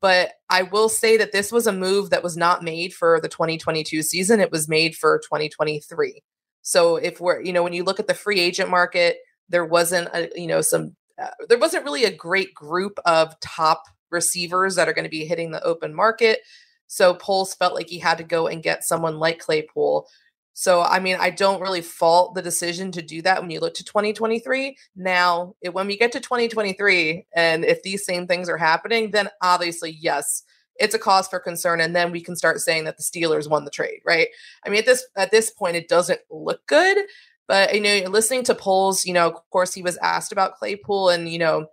But 0.00 0.32
I 0.50 0.62
will 0.62 0.90
say 0.90 1.16
that 1.16 1.32
this 1.32 1.50
was 1.50 1.66
a 1.66 1.72
move 1.72 2.10
that 2.10 2.22
was 2.22 2.36
not 2.36 2.62
made 2.62 2.92
for 2.92 3.20
the 3.20 3.28
2022 3.28 4.02
season. 4.02 4.38
It 4.38 4.52
was 4.52 4.68
made 4.68 4.94
for 4.94 5.18
2023. 5.20 6.22
So 6.60 6.96
if 6.96 7.20
we're, 7.20 7.40
you 7.40 7.54
know, 7.54 7.62
when 7.62 7.72
you 7.72 7.84
look 7.84 8.00
at 8.00 8.06
the 8.06 8.14
free 8.14 8.38
agent 8.38 8.68
market, 8.68 9.16
there 9.48 9.64
wasn't 9.64 10.08
a, 10.12 10.28
you 10.34 10.46
know, 10.46 10.60
some, 10.60 10.94
uh, 11.20 11.28
there 11.48 11.58
wasn't 11.58 11.84
really 11.84 12.04
a 12.04 12.14
great 12.14 12.54
group 12.54 12.98
of 13.06 13.38
top 13.40 13.84
receivers 14.14 14.74
that 14.76 14.88
are 14.88 14.94
going 14.94 15.04
to 15.04 15.10
be 15.10 15.26
hitting 15.26 15.50
the 15.50 15.62
open 15.62 15.94
market. 15.94 16.40
So 16.86 17.14
Poles 17.14 17.54
felt 17.54 17.74
like 17.74 17.88
he 17.88 17.98
had 17.98 18.18
to 18.18 18.24
go 18.24 18.46
and 18.46 18.62
get 18.62 18.84
someone 18.84 19.18
like 19.18 19.38
Claypool. 19.38 20.08
So, 20.54 20.82
I 20.82 21.00
mean, 21.00 21.16
I 21.18 21.30
don't 21.30 21.60
really 21.60 21.80
fault 21.80 22.34
the 22.34 22.42
decision 22.42 22.92
to 22.92 23.02
do 23.02 23.20
that 23.22 23.42
when 23.42 23.50
you 23.50 23.58
look 23.58 23.74
to 23.74 23.84
2023. 23.84 24.76
Now, 24.94 25.56
it, 25.60 25.74
when 25.74 25.88
we 25.88 25.96
get 25.96 26.12
to 26.12 26.20
2023, 26.20 27.26
and 27.34 27.64
if 27.64 27.82
these 27.82 28.04
same 28.06 28.28
things 28.28 28.48
are 28.48 28.56
happening, 28.56 29.10
then 29.10 29.28
obviously, 29.42 29.90
yes, 29.90 30.44
it's 30.76 30.94
a 30.94 30.98
cause 30.98 31.26
for 31.26 31.40
concern. 31.40 31.80
And 31.80 31.94
then 31.94 32.12
we 32.12 32.20
can 32.20 32.36
start 32.36 32.60
saying 32.60 32.84
that 32.84 32.96
the 32.96 33.02
Steelers 33.02 33.50
won 33.50 33.64
the 33.64 33.70
trade, 33.70 34.00
right? 34.04 34.28
I 34.64 34.68
mean, 34.68 34.78
at 34.78 34.86
this 34.86 35.04
at 35.16 35.32
this 35.32 35.50
point, 35.50 35.76
it 35.76 35.88
doesn't 35.88 36.20
look 36.30 36.64
good. 36.68 36.98
But 37.48 37.74
you 37.74 37.80
know, 37.80 38.08
listening 38.08 38.44
to 38.44 38.54
Poles, 38.54 39.04
you 39.04 39.12
know, 39.12 39.26
of 39.26 39.50
course, 39.50 39.74
he 39.74 39.82
was 39.82 39.98
asked 39.98 40.32
about 40.32 40.54
Claypool, 40.54 41.10
and 41.10 41.28
you 41.28 41.38
know, 41.38 41.66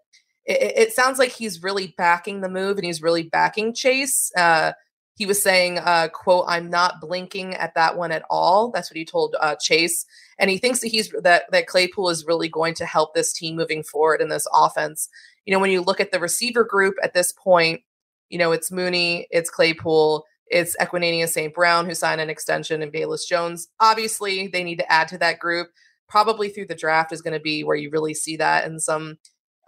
it, 0.46 0.74
it 0.78 0.94
sounds 0.94 1.20
like 1.20 1.32
he's 1.32 1.64
really 1.64 1.94
backing 1.98 2.42
the 2.42 2.50
move 2.50 2.78
and 2.78 2.86
he's 2.86 3.02
really 3.02 3.24
backing 3.24 3.74
Chase. 3.74 4.32
Uh, 4.36 4.74
he 5.16 5.26
was 5.26 5.42
saying, 5.42 5.78
uh, 5.78 6.08
"quote 6.14 6.46
I'm 6.48 6.70
not 6.70 7.02
blinking 7.02 7.54
at 7.56 7.76
that 7.76 7.98
one 7.98 8.12
at 8.12 8.24
all." 8.30 8.72
That's 8.72 8.90
what 8.90 8.98
he 8.98 9.06
told 9.06 9.36
uh, 9.40 9.56
Chase, 9.60 10.06
and 10.40 10.50
he 10.50 10.58
thinks 10.58 10.80
that 10.80 10.88
he's 10.88 11.10
that 11.22 11.44
that 11.52 11.68
Claypool 11.68 12.10
is 12.10 12.26
really 12.26 12.50
going 12.50 12.74
to 12.76 12.86
help 12.86 13.14
this 13.14 13.34
team 13.34 13.56
moving 13.56 13.84
forward 13.84 14.22
in 14.22 14.30
this 14.30 14.48
offense. 14.54 15.10
You 15.46 15.54
know, 15.54 15.60
when 15.60 15.72
you 15.72 15.82
look 15.82 16.00
at 16.00 16.12
the 16.12 16.20
receiver 16.20 16.64
group 16.64 16.96
at 17.04 17.14
this 17.14 17.34
point, 17.34 17.82
you 18.30 18.40
know 18.40 18.52
it's 18.52 18.72
Mooney, 18.72 19.28
it's 19.32 19.50
Claypool, 19.50 20.26
it's 20.48 20.76
Equanimeous 20.78 21.30
St. 21.30 21.54
Brown 21.54 21.86
who 21.86 21.94
signed 21.94 22.22
an 22.22 22.30
extension, 22.30 22.82
and 22.82 22.92
Velus 22.92 23.28
Jones. 23.28 23.68
Obviously, 23.80 24.48
they 24.48 24.64
need 24.64 24.80
to 24.80 24.92
add 24.92 25.08
to 25.10 25.18
that 25.20 25.40
group. 25.40 25.70
Probably 26.10 26.50
through 26.50 26.68
the 26.68 26.76
draft 26.76 27.12
is 27.12 27.22
going 27.22 27.34
to 27.34 27.40
be 27.40 27.64
where 27.64 27.78
you 27.78 27.90
really 27.92 28.14
see 28.14 28.38
that, 28.38 28.66
and 28.66 28.82
some 28.82 29.20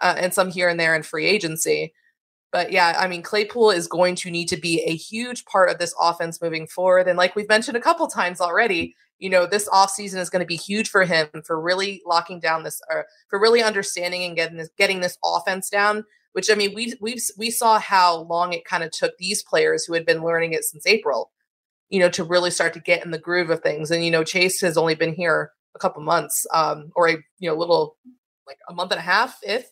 uh, 0.01 0.15
and 0.17 0.33
some 0.33 0.49
here 0.49 0.69
and 0.69 0.79
there 0.79 0.95
in 0.95 1.03
free 1.03 1.25
agency. 1.25 1.93
But 2.51 2.71
yeah, 2.71 2.95
I 2.99 3.07
mean, 3.07 3.23
Claypool 3.23 3.71
is 3.71 3.87
going 3.87 4.15
to 4.15 4.29
need 4.29 4.47
to 4.49 4.57
be 4.57 4.81
a 4.83 4.95
huge 4.95 5.43
part 5.45 5.71
of 5.71 5.79
this 5.79 5.95
offense 5.99 6.39
moving 6.39 6.67
forward. 6.67 7.07
And 7.07 7.17
like 7.17 7.35
we've 7.35 7.49
mentioned 7.49 7.75
a 7.75 7.81
couple 7.81 8.05
times 8.07 8.39
already, 8.39 8.95
you 9.17 9.29
know, 9.29 9.47
this 9.47 9.67
offseason 9.69 10.19
is 10.19 10.29
going 10.29 10.41
to 10.41 10.45
be 10.45 10.55
huge 10.55 10.89
for 10.89 11.03
him 11.03 11.27
for 11.45 11.59
really 11.59 12.01
locking 12.05 12.39
down 12.39 12.63
this, 12.63 12.79
or 12.91 13.05
for 13.29 13.39
really 13.39 13.63
understanding 13.63 14.23
and 14.23 14.35
getting 14.35 14.57
this, 14.57 14.69
getting 14.77 14.99
this 14.99 15.17
offense 15.23 15.69
down. 15.69 16.05
Which 16.33 16.49
I 16.51 16.55
mean, 16.55 16.73
we 16.75 16.93
we 16.99 17.17
we 17.37 17.49
saw 17.49 17.79
how 17.79 18.23
long 18.23 18.53
it 18.53 18.65
kind 18.65 18.83
of 18.83 18.91
took 18.91 19.17
these 19.17 19.43
players 19.43 19.85
who 19.85 19.93
had 19.93 20.05
been 20.05 20.23
learning 20.23 20.53
it 20.53 20.63
since 20.63 20.85
April, 20.85 21.31
you 21.89 21.99
know, 21.99 22.09
to 22.09 22.23
really 22.23 22.51
start 22.51 22.73
to 22.73 22.79
get 22.79 23.05
in 23.05 23.11
the 23.11 23.19
groove 23.19 23.49
of 23.49 23.61
things. 23.61 23.91
And 23.91 24.03
you 24.03 24.11
know, 24.11 24.23
Chase 24.23 24.59
has 24.61 24.77
only 24.77 24.95
been 24.95 25.13
here 25.13 25.51
a 25.75 25.79
couple 25.79 26.01
months, 26.03 26.45
um, 26.53 26.91
or 26.95 27.07
a 27.07 27.13
you 27.39 27.49
know, 27.49 27.55
little 27.55 27.97
like 28.47 28.57
a 28.69 28.73
month 28.73 28.91
and 28.91 28.99
a 28.99 29.03
half, 29.03 29.37
if 29.43 29.71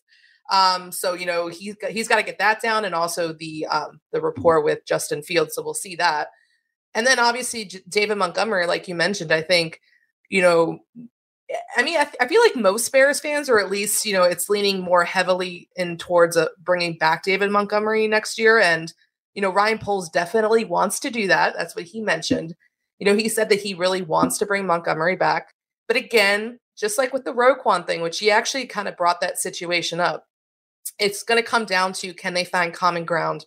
um, 0.52 0.92
so 0.92 1.14
you 1.14 1.26
know 1.26 1.48
he's 1.48 1.76
got, 1.76 1.92
he's 1.92 2.08
got 2.08 2.18
to 2.18 2.24
get 2.24 2.38
that 2.40 2.62
down, 2.62 2.86
and 2.86 2.94
also 2.94 3.34
the 3.34 3.66
um, 3.68 4.02
the 4.12 4.22
rapport 4.22 4.62
with 4.62 4.86
Justin 4.86 5.24
Fields. 5.24 5.56
So 5.56 5.64
we'll 5.64 5.74
see 5.74 5.96
that. 5.96 6.28
And 6.94 7.08
then 7.08 7.20
obviously 7.20 7.66
J- 7.66 7.82
David 7.88 8.18
Montgomery, 8.18 8.68
like 8.68 8.88
you 8.88 8.96
mentioned, 8.96 9.32
I 9.32 9.42
think 9.42 9.82
you 10.30 10.42
know. 10.42 10.80
I 11.76 11.84
mean, 11.84 11.98
I, 12.00 12.06
th- 12.06 12.16
I, 12.22 12.30
feel 12.30 12.40
like 12.40 12.56
most 12.56 12.90
Bears 12.94 13.20
fans, 13.20 13.50
or 13.50 13.60
at 13.60 13.70
least 13.70 14.06
you 14.06 14.14
know, 14.14 14.24
it's 14.24 14.48
leaning 14.48 14.80
more 14.80 15.04
heavily 15.04 15.68
in 15.76 15.98
towards 15.98 16.38
a, 16.38 16.46
uh, 16.46 16.50
bringing 16.64 16.98
back 16.98 17.24
David 17.24 17.52
Montgomery 17.52 18.08
next 18.08 18.40
year. 18.40 18.58
And 18.58 18.94
you 19.34 19.42
know, 19.42 19.52
Ryan 19.52 19.78
Poles 19.78 20.10
definitely 20.10 20.64
wants 20.64 21.00
to 21.02 21.10
do 21.10 21.28
that. 21.28 21.54
That's 21.58 21.76
what 21.76 21.86
he 21.86 22.00
mentioned. 22.00 22.56
You 23.00 23.06
know, 23.06 23.18
he 23.18 23.28
said 23.28 23.50
that 23.50 23.62
he 23.62 23.74
really 23.74 24.02
wants 24.02 24.38
to 24.38 24.46
bring 24.46 24.66
Montgomery 24.66 25.18
back. 25.18 25.54
But 25.90 25.98
again, 25.98 26.60
just 26.78 26.98
like 26.98 27.12
with 27.12 27.26
the 27.26 27.34
Roquan 27.34 27.86
thing, 27.86 28.02
which 28.02 28.20
he 28.20 28.32
actually 28.32 28.66
kind 28.66 28.88
of 28.88 28.96
brought 28.96 29.20
that 29.22 29.38
situation 29.38 30.00
up, 30.00 30.26
it's 31.00 31.24
going 31.24 31.42
to 31.42 31.48
come 31.48 31.66
down 31.66 31.94
to 31.94 32.14
can 32.14 32.34
they 32.34 32.46
find 32.46 32.74
common 32.74 33.06
ground 33.06 33.46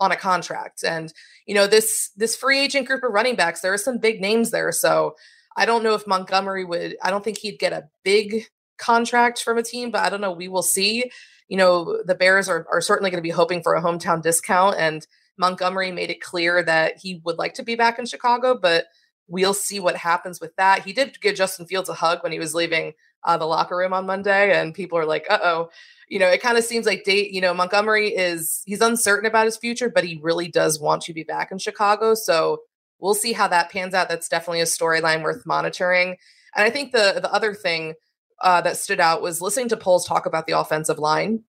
on 0.00 0.12
a 0.12 0.16
contract? 0.16 0.84
And 0.84 1.12
you 1.46 1.54
know 1.54 1.66
this 1.66 2.10
this 2.16 2.36
free 2.36 2.60
agent 2.60 2.86
group 2.86 3.02
of 3.02 3.12
running 3.12 3.36
backs 3.36 3.60
there 3.60 3.72
are 3.72 3.78
some 3.78 3.98
big 3.98 4.20
names 4.20 4.50
there 4.50 4.72
so 4.72 5.14
i 5.56 5.64
don't 5.64 5.82
know 5.82 5.94
if 5.94 6.06
montgomery 6.06 6.64
would 6.64 6.96
i 7.02 7.10
don't 7.10 7.24
think 7.24 7.38
he'd 7.38 7.58
get 7.58 7.72
a 7.72 7.88
big 8.04 8.44
contract 8.78 9.42
from 9.42 9.56
a 9.56 9.62
team 9.62 9.90
but 9.90 10.02
i 10.02 10.10
don't 10.10 10.20
know 10.20 10.32
we 10.32 10.48
will 10.48 10.62
see. 10.62 11.10
You 11.48 11.56
know 11.56 12.02
the 12.04 12.16
bears 12.16 12.48
are, 12.48 12.66
are 12.72 12.80
certainly 12.80 13.08
going 13.10 13.22
to 13.22 13.22
be 13.22 13.30
hoping 13.30 13.62
for 13.62 13.76
a 13.76 13.82
hometown 13.82 14.20
discount 14.20 14.76
and 14.78 15.06
montgomery 15.38 15.92
made 15.92 16.10
it 16.10 16.20
clear 16.20 16.60
that 16.64 16.98
he 16.98 17.20
would 17.24 17.38
like 17.38 17.54
to 17.54 17.62
be 17.62 17.76
back 17.76 18.00
in 18.00 18.06
chicago 18.06 18.58
but 18.60 18.86
we'll 19.28 19.54
see 19.54 19.80
what 19.80 19.96
happens 19.96 20.40
with 20.40 20.54
that. 20.56 20.84
He 20.84 20.92
did 20.92 21.20
give 21.20 21.36
justin 21.36 21.66
fields 21.66 21.88
a 21.88 21.94
hug 21.94 22.24
when 22.24 22.32
he 22.32 22.40
was 22.40 22.52
leaving 22.52 22.94
uh, 23.26 23.36
the 23.36 23.44
locker 23.44 23.76
room 23.76 23.92
on 23.92 24.06
monday 24.06 24.58
and 24.58 24.74
people 24.74 24.98
are 24.98 25.04
like 25.04 25.26
uh-oh 25.28 25.68
you 26.08 26.18
know, 26.18 26.28
it 26.28 26.40
kind 26.40 26.56
of 26.56 26.64
seems 26.64 26.86
like 26.86 27.04
date, 27.04 27.32
you 27.32 27.40
know, 27.40 27.52
Montgomery 27.52 28.08
is 28.08 28.62
he's 28.64 28.80
uncertain 28.80 29.26
about 29.26 29.46
his 29.46 29.56
future, 29.56 29.90
but 29.90 30.04
he 30.04 30.20
really 30.22 30.48
does 30.48 30.80
want 30.80 31.02
to 31.02 31.12
be 31.12 31.24
back 31.24 31.50
in 31.50 31.58
Chicago. 31.58 32.14
So 32.14 32.60
we'll 33.00 33.14
see 33.14 33.32
how 33.32 33.48
that 33.48 33.70
pans 33.70 33.94
out. 33.94 34.08
That's 34.08 34.28
definitely 34.28 34.60
a 34.60 34.66
storyline 34.66 35.22
worth 35.22 35.44
monitoring. 35.46 36.16
And 36.54 36.64
I 36.64 36.70
think 36.70 36.92
the 36.92 37.18
the 37.20 37.32
other 37.32 37.54
thing 37.54 37.94
uh, 38.40 38.60
that 38.60 38.76
stood 38.76 39.00
out 39.00 39.22
was 39.22 39.42
listening 39.42 39.68
to 39.70 39.76
Poles 39.76 40.06
talk 40.06 40.26
about 40.26 40.46
the 40.46 40.58
offensive 40.58 40.98
line. 40.98 41.42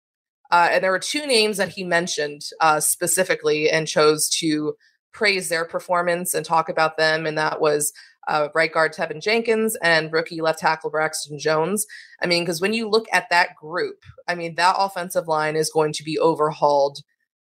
Uh, 0.51 0.69
and 0.73 0.85
there 0.85 0.93
were 0.93 0.99
two 0.99 1.27
names 1.27 1.57
that 1.57 1.71
he 1.71 1.85
mentioned 1.85 2.43
uh, 2.61 2.81
specifically 2.81 3.69
and 3.69 3.89
chose 3.89 4.29
to 4.29 4.75
praise 5.13 5.49
their 5.49 5.65
performance 5.65 6.35
and 6.35 6.47
talk 6.47 6.69
about 6.69 6.97
them. 6.97 7.27
And 7.27 7.37
that 7.37 7.61
was 7.61 7.93
uh, 8.27 8.49
right 8.55 8.73
guard 8.73 8.93
Teven 8.93 9.23
Jenkins 9.23 9.77
and 9.83 10.13
rookie 10.13 10.41
left 10.41 10.59
tackle 10.59 10.91
Braxton 10.91 11.39
Jones. 11.39 11.87
I 12.21 12.27
mean, 12.27 12.43
because 12.43 12.61
when 12.61 12.73
you 12.73 12.89
look 12.89 13.07
at 13.13 13.31
that 13.31 13.57
group, 13.57 14.03
I 14.27 14.35
mean, 14.35 14.55
that 14.57 14.77
offensive 14.79 15.29
line 15.29 15.57
is 15.57 15.71
going 15.71 15.93
to 15.95 16.03
be 16.03 16.19
overhauled 16.19 17.01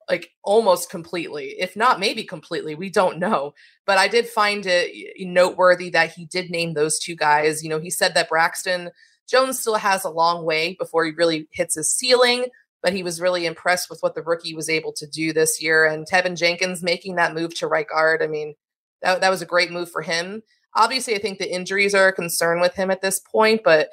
like 0.08 0.30
almost 0.44 0.88
completely, 0.90 1.56
if 1.58 1.74
not 1.76 1.98
maybe 1.98 2.22
completely. 2.22 2.74
We 2.74 2.90
don't 2.90 3.18
know. 3.18 3.54
But 3.86 3.98
I 3.98 4.08
did 4.08 4.28
find 4.28 4.64
it 4.64 4.92
noteworthy 5.18 5.90
that 5.90 6.12
he 6.12 6.26
did 6.26 6.50
name 6.50 6.74
those 6.74 6.98
two 6.98 7.16
guys. 7.16 7.62
You 7.62 7.68
know, 7.68 7.80
he 7.80 7.90
said 7.90 8.14
that 8.14 8.28
Braxton 8.28 8.90
Jones 9.28 9.58
still 9.58 9.74
has 9.76 10.04
a 10.04 10.10
long 10.10 10.44
way 10.44 10.76
before 10.78 11.04
he 11.04 11.10
really 11.12 11.48
hits 11.50 11.74
his 11.74 11.92
ceiling, 11.92 12.46
but 12.82 12.92
he 12.92 13.02
was 13.02 13.20
really 13.20 13.46
impressed 13.46 13.90
with 13.90 14.00
what 14.00 14.14
the 14.14 14.22
rookie 14.22 14.54
was 14.54 14.68
able 14.70 14.92
to 14.92 15.06
do 15.06 15.32
this 15.32 15.60
year. 15.60 15.84
And 15.84 16.06
Teven 16.06 16.36
Jenkins 16.36 16.82
making 16.82 17.16
that 17.16 17.34
move 17.34 17.54
to 17.56 17.66
right 17.66 17.88
guard, 17.88 18.22
I 18.22 18.28
mean, 18.28 18.54
that, 19.02 19.20
that 19.20 19.30
was 19.30 19.42
a 19.42 19.46
great 19.46 19.72
move 19.72 19.90
for 19.90 20.02
him. 20.02 20.42
Obviously, 20.76 21.14
I 21.14 21.18
think 21.18 21.38
the 21.38 21.52
injuries 21.52 21.94
are 21.94 22.08
a 22.08 22.12
concern 22.12 22.60
with 22.60 22.74
him 22.74 22.90
at 22.90 23.00
this 23.02 23.18
point, 23.18 23.62
but 23.64 23.88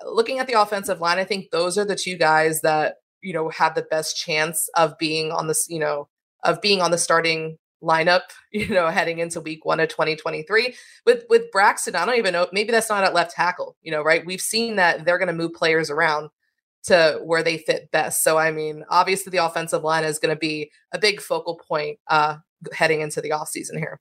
uh, 0.00 0.10
looking 0.10 0.38
at 0.38 0.46
the 0.46 0.60
offensive 0.60 1.00
line, 1.00 1.18
I 1.18 1.24
think 1.24 1.50
those 1.50 1.78
are 1.78 1.84
the 1.84 1.96
two 1.96 2.16
guys 2.16 2.60
that, 2.60 2.96
you 3.22 3.32
know, 3.32 3.48
have 3.48 3.74
the 3.74 3.82
best 3.82 4.16
chance 4.16 4.68
of 4.76 4.96
being 4.98 5.32
on 5.32 5.46
this, 5.48 5.66
you 5.68 5.78
know, 5.78 6.08
of 6.44 6.60
being 6.60 6.80
on 6.82 6.90
the 6.90 6.98
starting 6.98 7.56
lineup, 7.82 8.22
you 8.52 8.68
know, 8.68 8.88
heading 8.88 9.18
into 9.18 9.40
week 9.40 9.64
one 9.64 9.80
of 9.80 9.88
2023. 9.88 10.74
With 11.06 11.24
with 11.28 11.50
Braxton, 11.50 11.96
I 11.96 12.04
don't 12.04 12.18
even 12.18 12.32
know, 12.32 12.48
maybe 12.52 12.72
that's 12.72 12.90
not 12.90 13.04
at 13.04 13.14
left 13.14 13.32
tackle, 13.34 13.76
you 13.82 13.90
know, 13.90 14.02
right? 14.02 14.24
We've 14.24 14.40
seen 14.40 14.76
that 14.76 15.04
they're 15.04 15.18
gonna 15.18 15.32
move 15.32 15.54
players 15.54 15.90
around 15.90 16.30
to 16.84 17.20
where 17.24 17.42
they 17.42 17.58
fit 17.58 17.90
best. 17.90 18.22
So 18.22 18.38
I 18.38 18.50
mean, 18.50 18.84
obviously 18.90 19.30
the 19.30 19.44
offensive 19.44 19.82
line 19.82 20.04
is 20.04 20.18
gonna 20.18 20.36
be 20.36 20.70
a 20.92 20.98
big 20.98 21.20
focal 21.20 21.60
point 21.68 21.98
uh 22.08 22.36
heading 22.72 23.00
into 23.00 23.20
the 23.20 23.30
offseason 23.30 23.78
here. 23.78 24.00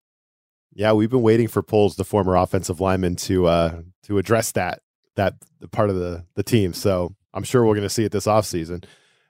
Yeah, 0.77 0.93
we've 0.93 1.09
been 1.09 1.23
waiting 1.23 1.47
for 1.47 1.63
Poles, 1.63 1.95
the 1.95 2.03
former 2.03 2.35
offensive 2.35 2.79
lineman, 2.79 3.15
to 3.15 3.47
uh 3.47 3.81
to 4.03 4.19
address 4.19 4.51
that 4.51 4.83
that 5.15 5.33
part 5.71 5.89
of 5.89 5.95
the 5.95 6.23
the 6.35 6.43
team. 6.43 6.71
So 6.71 7.15
I'm 7.33 7.43
sure 7.43 7.65
we're 7.65 7.73
going 7.73 7.81
to 7.81 7.89
see 7.89 8.03
it 8.03 8.11
this 8.11 8.27
offseason. 8.27 8.85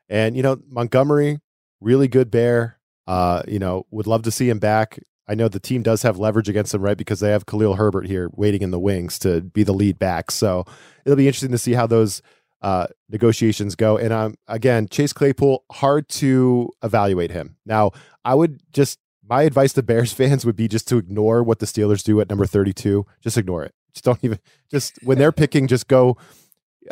And 0.09 0.35
you 0.35 0.43
know, 0.43 0.57
Montgomery, 0.69 1.39
really 1.79 2.09
good 2.09 2.29
bear. 2.29 2.79
Uh, 3.07 3.43
you 3.47 3.59
know, 3.59 3.85
would 3.91 4.07
love 4.07 4.23
to 4.23 4.31
see 4.31 4.49
him 4.49 4.59
back. 4.59 4.99
I 5.29 5.35
know 5.35 5.47
the 5.47 5.59
team 5.59 5.83
does 5.83 6.01
have 6.01 6.19
leverage 6.19 6.49
against 6.49 6.73
him, 6.73 6.81
right? 6.81 6.97
Because 6.97 7.21
they 7.21 7.31
have 7.31 7.45
Khalil 7.45 7.75
Herbert 7.75 8.07
here 8.07 8.29
waiting 8.33 8.61
in 8.61 8.71
the 8.71 8.79
wings 8.79 9.17
to 9.19 9.39
be 9.39 9.63
the 9.63 9.73
lead 9.73 9.97
back. 9.97 10.31
So 10.31 10.65
it'll 11.05 11.15
be 11.15 11.27
interesting 11.27 11.51
to 11.51 11.57
see 11.57 11.73
how 11.73 11.87
those 11.87 12.21
uh, 12.61 12.87
negotiations 13.09 13.75
go. 13.75 13.97
And 13.97 14.11
um, 14.11 14.35
again, 14.49 14.89
Chase 14.89 15.13
Claypool, 15.13 15.63
hard 15.71 16.09
to 16.09 16.69
evaluate 16.83 17.31
him. 17.31 17.55
Now, 17.65 17.91
I 18.25 18.35
would 18.35 18.59
just 18.73 18.99
my 19.29 19.43
advice 19.43 19.73
to 19.73 19.83
Bears 19.83 20.13
fans 20.13 20.45
would 20.45 20.55
be 20.55 20.67
just 20.67 20.87
to 20.89 20.97
ignore 20.97 21.43
what 21.43 21.59
the 21.59 21.65
Steelers 21.65 22.03
do 22.03 22.19
at 22.21 22.29
number 22.29 22.45
32. 22.45 23.05
Just 23.21 23.37
ignore 23.37 23.63
it. 23.63 23.73
Just 23.93 24.05
don't 24.05 24.19
even, 24.23 24.39
just 24.69 24.99
when 25.03 25.17
they're 25.17 25.31
picking, 25.31 25.67
just 25.67 25.87
go. 25.87 26.17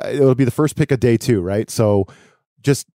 Uh, 0.04 0.10
it'll 0.10 0.36
be 0.36 0.43
the 0.43 0.52
first 0.52 0.76
pick 0.76 0.91
of 0.91 1.00
day 1.00 1.17
two, 1.17 1.41
right? 1.41 1.69
So 1.69 2.06
just 2.62 2.88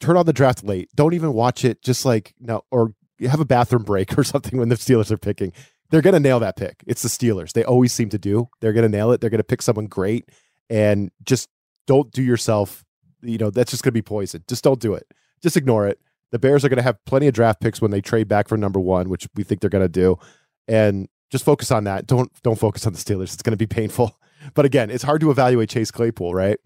turn 0.00 0.16
on 0.16 0.26
the 0.26 0.32
draft 0.32 0.64
late. 0.64 0.90
Don't 0.94 1.14
even 1.14 1.32
watch 1.32 1.64
it. 1.64 1.80
Just 1.82 2.04
like, 2.04 2.34
no, 2.38 2.62
or 2.70 2.92
have 3.20 3.40
a 3.40 3.44
bathroom 3.44 3.84
break 3.84 4.18
or 4.18 4.24
something 4.24 4.58
when 4.58 4.68
the 4.68 4.74
Steelers 4.74 5.10
are 5.10 5.16
picking. 5.16 5.52
They're 5.90 6.02
going 6.02 6.14
to 6.14 6.20
nail 6.20 6.40
that 6.40 6.56
pick. 6.56 6.82
It's 6.86 7.02
the 7.02 7.08
Steelers. 7.08 7.52
They 7.52 7.64
always 7.64 7.92
seem 7.92 8.08
to 8.10 8.18
do. 8.18 8.48
They're 8.60 8.72
going 8.72 8.90
to 8.90 8.96
nail 8.96 9.12
it. 9.12 9.20
They're 9.20 9.30
going 9.30 9.38
to 9.38 9.44
pick 9.44 9.62
someone 9.62 9.86
great. 9.86 10.28
And 10.68 11.12
just 11.22 11.48
don't 11.86 12.10
do 12.10 12.22
yourself, 12.22 12.84
you 13.22 13.38
know, 13.38 13.50
that's 13.50 13.70
just 13.70 13.84
going 13.84 13.90
to 13.90 13.96
be 13.96 14.02
poison. 14.02 14.42
Just 14.48 14.64
don't 14.64 14.80
do 14.80 14.94
it. 14.94 15.06
Just 15.40 15.56
ignore 15.56 15.86
it 15.86 16.00
the 16.32 16.38
Bears 16.38 16.64
are 16.64 16.68
going 16.68 16.78
to 16.78 16.82
have 16.82 17.02
plenty 17.04 17.26
of 17.26 17.34
draft 17.34 17.60
picks 17.60 17.80
when 17.80 17.90
they 17.90 18.00
trade 18.00 18.28
back 18.28 18.48
for 18.48 18.56
number 18.56 18.80
one, 18.80 19.08
which 19.08 19.28
we 19.34 19.42
think 19.42 19.60
they're 19.60 19.70
going 19.70 19.84
to 19.84 19.88
do, 19.88 20.18
and 20.66 21.08
just 21.30 21.44
focus 21.44 21.70
on 21.70 21.84
that. 21.84 22.06
Don't 22.06 22.30
don't 22.42 22.58
focus 22.58 22.86
on 22.86 22.92
the 22.92 22.98
Steelers. 22.98 23.34
It's 23.34 23.42
going 23.42 23.52
to 23.52 23.56
be 23.56 23.66
painful. 23.66 24.18
But 24.54 24.64
again, 24.64 24.90
it's 24.90 25.02
hard 25.02 25.22
to 25.22 25.30
evaluate 25.30 25.70
Chase 25.70 25.90
Claypool, 25.90 26.32
right? 26.32 26.58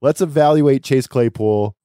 Let's 0.00 0.20
evaluate 0.20 0.82
Chase 0.82 1.06
Claypool 1.06 1.76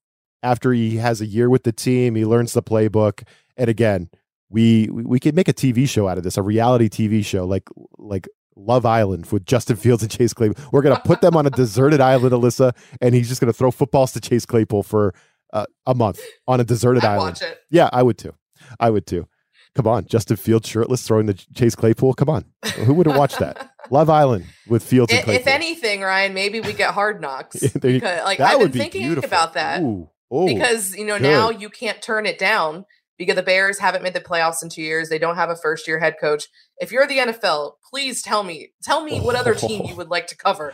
after 0.42 0.72
he 0.72 0.96
has 0.96 1.22
a 1.22 1.26
year 1.26 1.50
with 1.50 1.64
the 1.64 1.72
team. 1.72 2.16
He 2.16 2.26
learns 2.26 2.54
the 2.54 2.64
playbook, 2.64 3.28
and 3.58 3.70
again, 3.70 4.10
we 4.50 4.90
we 4.92 5.20
could 5.20 5.36
make 5.36 5.50
a 5.50 5.54
TV 5.54 5.88
show 5.88 6.08
out 6.08 6.18
of 6.18 6.24
this, 6.24 6.38
a 6.38 6.42
reality 6.42 6.88
TV 6.90 7.24
show 7.24 7.46
like 7.46 7.68
like 7.98 8.28
Love 8.56 8.86
Island 8.86 9.28
with 9.28 9.46
Justin 9.46 9.76
Fields 9.76 10.02
and 10.02 10.12
Chase 10.12 10.34
Claypool. 10.34 10.70
We're 10.72 10.82
gonna 10.82 11.02
put 11.06 11.22
them 11.22 11.36
on 11.36 11.46
a 11.46 11.50
deserted 11.52 12.00
island, 12.00 12.34
Alyssa, 12.34 12.76
and 13.02 13.14
he's 13.14 13.28
just 13.28 13.42
gonna 13.42 13.54
throw 13.54 13.72
footballs 13.72 14.14
to 14.14 14.22
Chase 14.22 14.46
Claypool 14.46 14.84
for 14.84 15.14
uh, 15.56 15.66
a 15.88 15.96
month 15.96 16.20
on 16.48 16.60
a 16.60 16.64
deserted 16.64 17.04
island. 17.04 17.42
Yeah, 17.72 17.90
I 17.92 18.04
would 18.04 18.18
too. 18.18 18.34
I 18.80 18.90
would 18.90 19.08
too. 19.08 19.28
Come 19.74 19.88
on, 19.88 20.06
Justin 20.06 20.38
Fields 20.38 20.70
shirtless 20.70 21.06
throwing 21.06 21.26
the 21.26 21.34
Chase 21.34 21.76
Claypool. 21.76 22.14
Come 22.14 22.30
on, 22.30 22.46
who 22.76 22.94
wouldn't 22.94 23.18
watch 23.18 23.36
that? 23.38 23.72
Love 23.90 24.10
Island 24.10 24.46
with 24.68 24.84
Fields 24.84 25.14
and 25.14 25.28
If 25.28 25.48
anything, 25.48 26.02
Ryan, 26.02 26.34
maybe 26.34 26.60
we 26.60 26.74
get 26.74 26.94
hard 26.94 27.22
knocks. 27.22 27.60
because, 27.74 28.24
like 28.24 28.40
I've 28.40 28.60
been 28.60 28.72
thinking 28.72 29.04
beautiful. 29.04 29.28
about 29.28 29.54
that. 29.54 29.82
Ooh, 29.82 30.10
ooh, 30.34 30.46
because 30.46 30.96
you 30.96 31.06
know 31.06 31.20
good. 31.20 31.30
now 31.30 31.50
you 31.50 31.70
can't 31.70 32.02
turn 32.02 32.26
it 32.26 32.40
down 32.40 32.86
because 33.18 33.36
the 33.36 33.44
Bears 33.44 33.80
haven't 33.80 34.04
made 34.04 34.14
the 34.14 34.22
playoffs 34.22 34.64
in 34.64 34.70
two 34.70 34.82
years. 34.82 35.10
They 35.10 35.20
don't 35.20 35.36
have 35.36 35.50
a 35.50 35.56
first 35.56 35.88
year 35.88 36.00
head 36.00 36.16
coach. 36.20 36.48
If 36.78 36.92
you're 36.92 37.08
the 37.08 37.18
NFL, 37.18 37.74
please 37.90 38.22
tell 38.22 38.44
me, 38.44 38.72
tell 38.82 39.04
me 39.04 39.20
what 39.20 39.36
other 39.36 39.54
team 39.56 39.86
you 39.86 39.96
would 39.96 40.10
like 40.10 40.28
to 40.28 40.38
cover. 40.38 40.74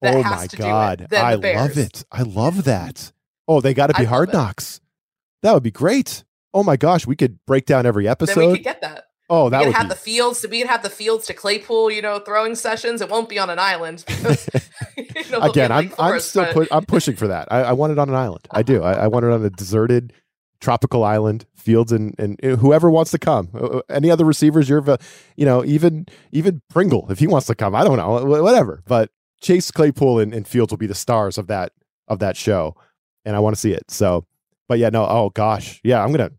That 0.00 0.14
oh 0.14 0.22
has 0.22 0.40
my 0.40 0.46
to 0.46 0.56
god, 0.56 0.98
do 0.98 1.04
it 1.04 1.18
I 1.18 1.34
love 1.34 1.76
it. 1.76 2.04
I 2.10 2.22
love 2.22 2.64
that. 2.64 3.12
Oh, 3.48 3.60
they 3.60 3.74
got 3.74 3.88
to 3.88 3.94
be 3.94 4.04
hard 4.04 4.32
knocks. 4.32 4.80
That 5.42 5.54
would 5.54 5.62
be 5.62 5.70
great. 5.70 6.24
Oh 6.52 6.62
my 6.62 6.76
gosh, 6.76 7.06
we 7.06 7.16
could 7.16 7.44
break 7.46 7.66
down 7.66 7.86
every 7.86 8.06
episode. 8.06 8.40
Then 8.40 8.50
we 8.50 8.56
could 8.58 8.64
get 8.64 8.80
that. 8.82 9.04
Oh, 9.30 9.50
that 9.50 9.60
we 9.60 9.66
would 9.66 9.74
have 9.74 9.86
be... 9.86 9.90
the 9.90 9.94
fields. 9.94 10.40
So 10.40 10.48
we 10.48 10.60
could 10.60 10.70
have 10.70 10.82
the 10.82 10.90
fields 10.90 11.26
to 11.26 11.34
Claypool, 11.34 11.90
you 11.90 12.00
know, 12.00 12.18
throwing 12.18 12.54
sessions. 12.54 13.00
It 13.00 13.10
won't 13.10 13.28
be 13.28 13.38
on 13.38 13.50
an 13.50 13.58
island 13.58 14.04
because 14.06 14.48
you 14.96 15.30
know, 15.30 15.40
again, 15.40 15.70
I'm 15.70 15.92
I'm 15.98 16.20
still 16.20 16.44
but... 16.44 16.54
pu- 16.54 16.74
I'm 16.74 16.84
pushing 16.84 17.16
for 17.16 17.28
that. 17.28 17.48
I, 17.50 17.64
I, 17.64 17.72
want 17.72 17.92
it 17.92 17.98
on 17.98 18.08
an 18.08 18.14
island. 18.14 18.46
I 18.50 18.62
do. 18.62 18.82
I, 18.82 18.92
I 18.92 19.06
want 19.08 19.24
it 19.24 19.32
on 19.32 19.44
a 19.44 19.50
deserted 19.50 20.12
tropical 20.60 21.04
island. 21.04 21.46
Fields 21.54 21.92
and 21.92 22.14
and 22.18 22.40
whoever 22.42 22.90
wants 22.90 23.10
to 23.10 23.18
come. 23.18 23.50
Uh, 23.54 23.66
uh, 23.66 23.80
any 23.90 24.10
other 24.10 24.24
receivers? 24.24 24.68
You're, 24.68 24.82
you 25.36 25.44
know, 25.44 25.64
even 25.64 26.06
even 26.32 26.62
Pringle 26.70 27.06
if 27.10 27.18
he 27.18 27.26
wants 27.26 27.46
to 27.48 27.54
come. 27.54 27.74
I 27.74 27.84
don't 27.84 27.98
know, 27.98 28.24
whatever. 28.24 28.82
But 28.86 29.10
Chase 29.42 29.70
Claypool 29.70 30.20
and, 30.20 30.32
and 30.32 30.48
Fields 30.48 30.72
will 30.72 30.78
be 30.78 30.86
the 30.86 30.94
stars 30.94 31.36
of 31.36 31.46
that 31.48 31.72
of 32.08 32.18
that 32.20 32.36
show, 32.36 32.74
and 33.24 33.36
I 33.36 33.40
want 33.40 33.54
to 33.54 33.60
see 33.60 33.72
it. 33.72 33.90
So, 33.90 34.24
but 34.68 34.78
yeah, 34.78 34.90
no. 34.90 35.06
Oh 35.06 35.30
gosh, 35.30 35.80
yeah. 35.84 36.02
I'm 36.02 36.12
gonna. 36.12 36.30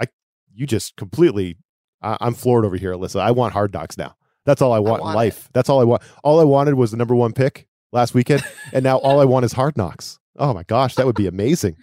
I 0.00 0.06
you 0.54 0.66
just 0.66 0.96
completely 0.96 1.56
I, 2.02 2.26
am 2.26 2.34
floored 2.34 2.64
over 2.64 2.76
here, 2.76 2.92
Alyssa. 2.92 3.20
I 3.20 3.30
want 3.30 3.52
hard 3.52 3.72
knocks 3.72 3.98
now. 3.98 4.14
That's 4.44 4.62
all 4.62 4.72
I 4.72 4.78
want, 4.78 5.00
I 5.00 5.04
want 5.04 5.12
in 5.12 5.16
life. 5.16 5.46
It. 5.46 5.52
That's 5.54 5.68
all 5.68 5.80
I 5.80 5.84
want. 5.84 6.02
All 6.22 6.40
I 6.40 6.44
wanted 6.44 6.74
was 6.74 6.92
the 6.92 6.96
number 6.96 7.14
one 7.14 7.32
pick 7.32 7.66
last 7.92 8.14
weekend, 8.14 8.42
and 8.72 8.84
now 8.84 8.98
all 8.98 9.20
I 9.20 9.24
want 9.24 9.44
is 9.44 9.52
hard 9.52 9.76
knocks. 9.76 10.18
Oh 10.38 10.54
my 10.54 10.62
gosh, 10.62 10.94
that 10.96 11.06
would 11.06 11.16
be 11.16 11.26
amazing. 11.26 11.76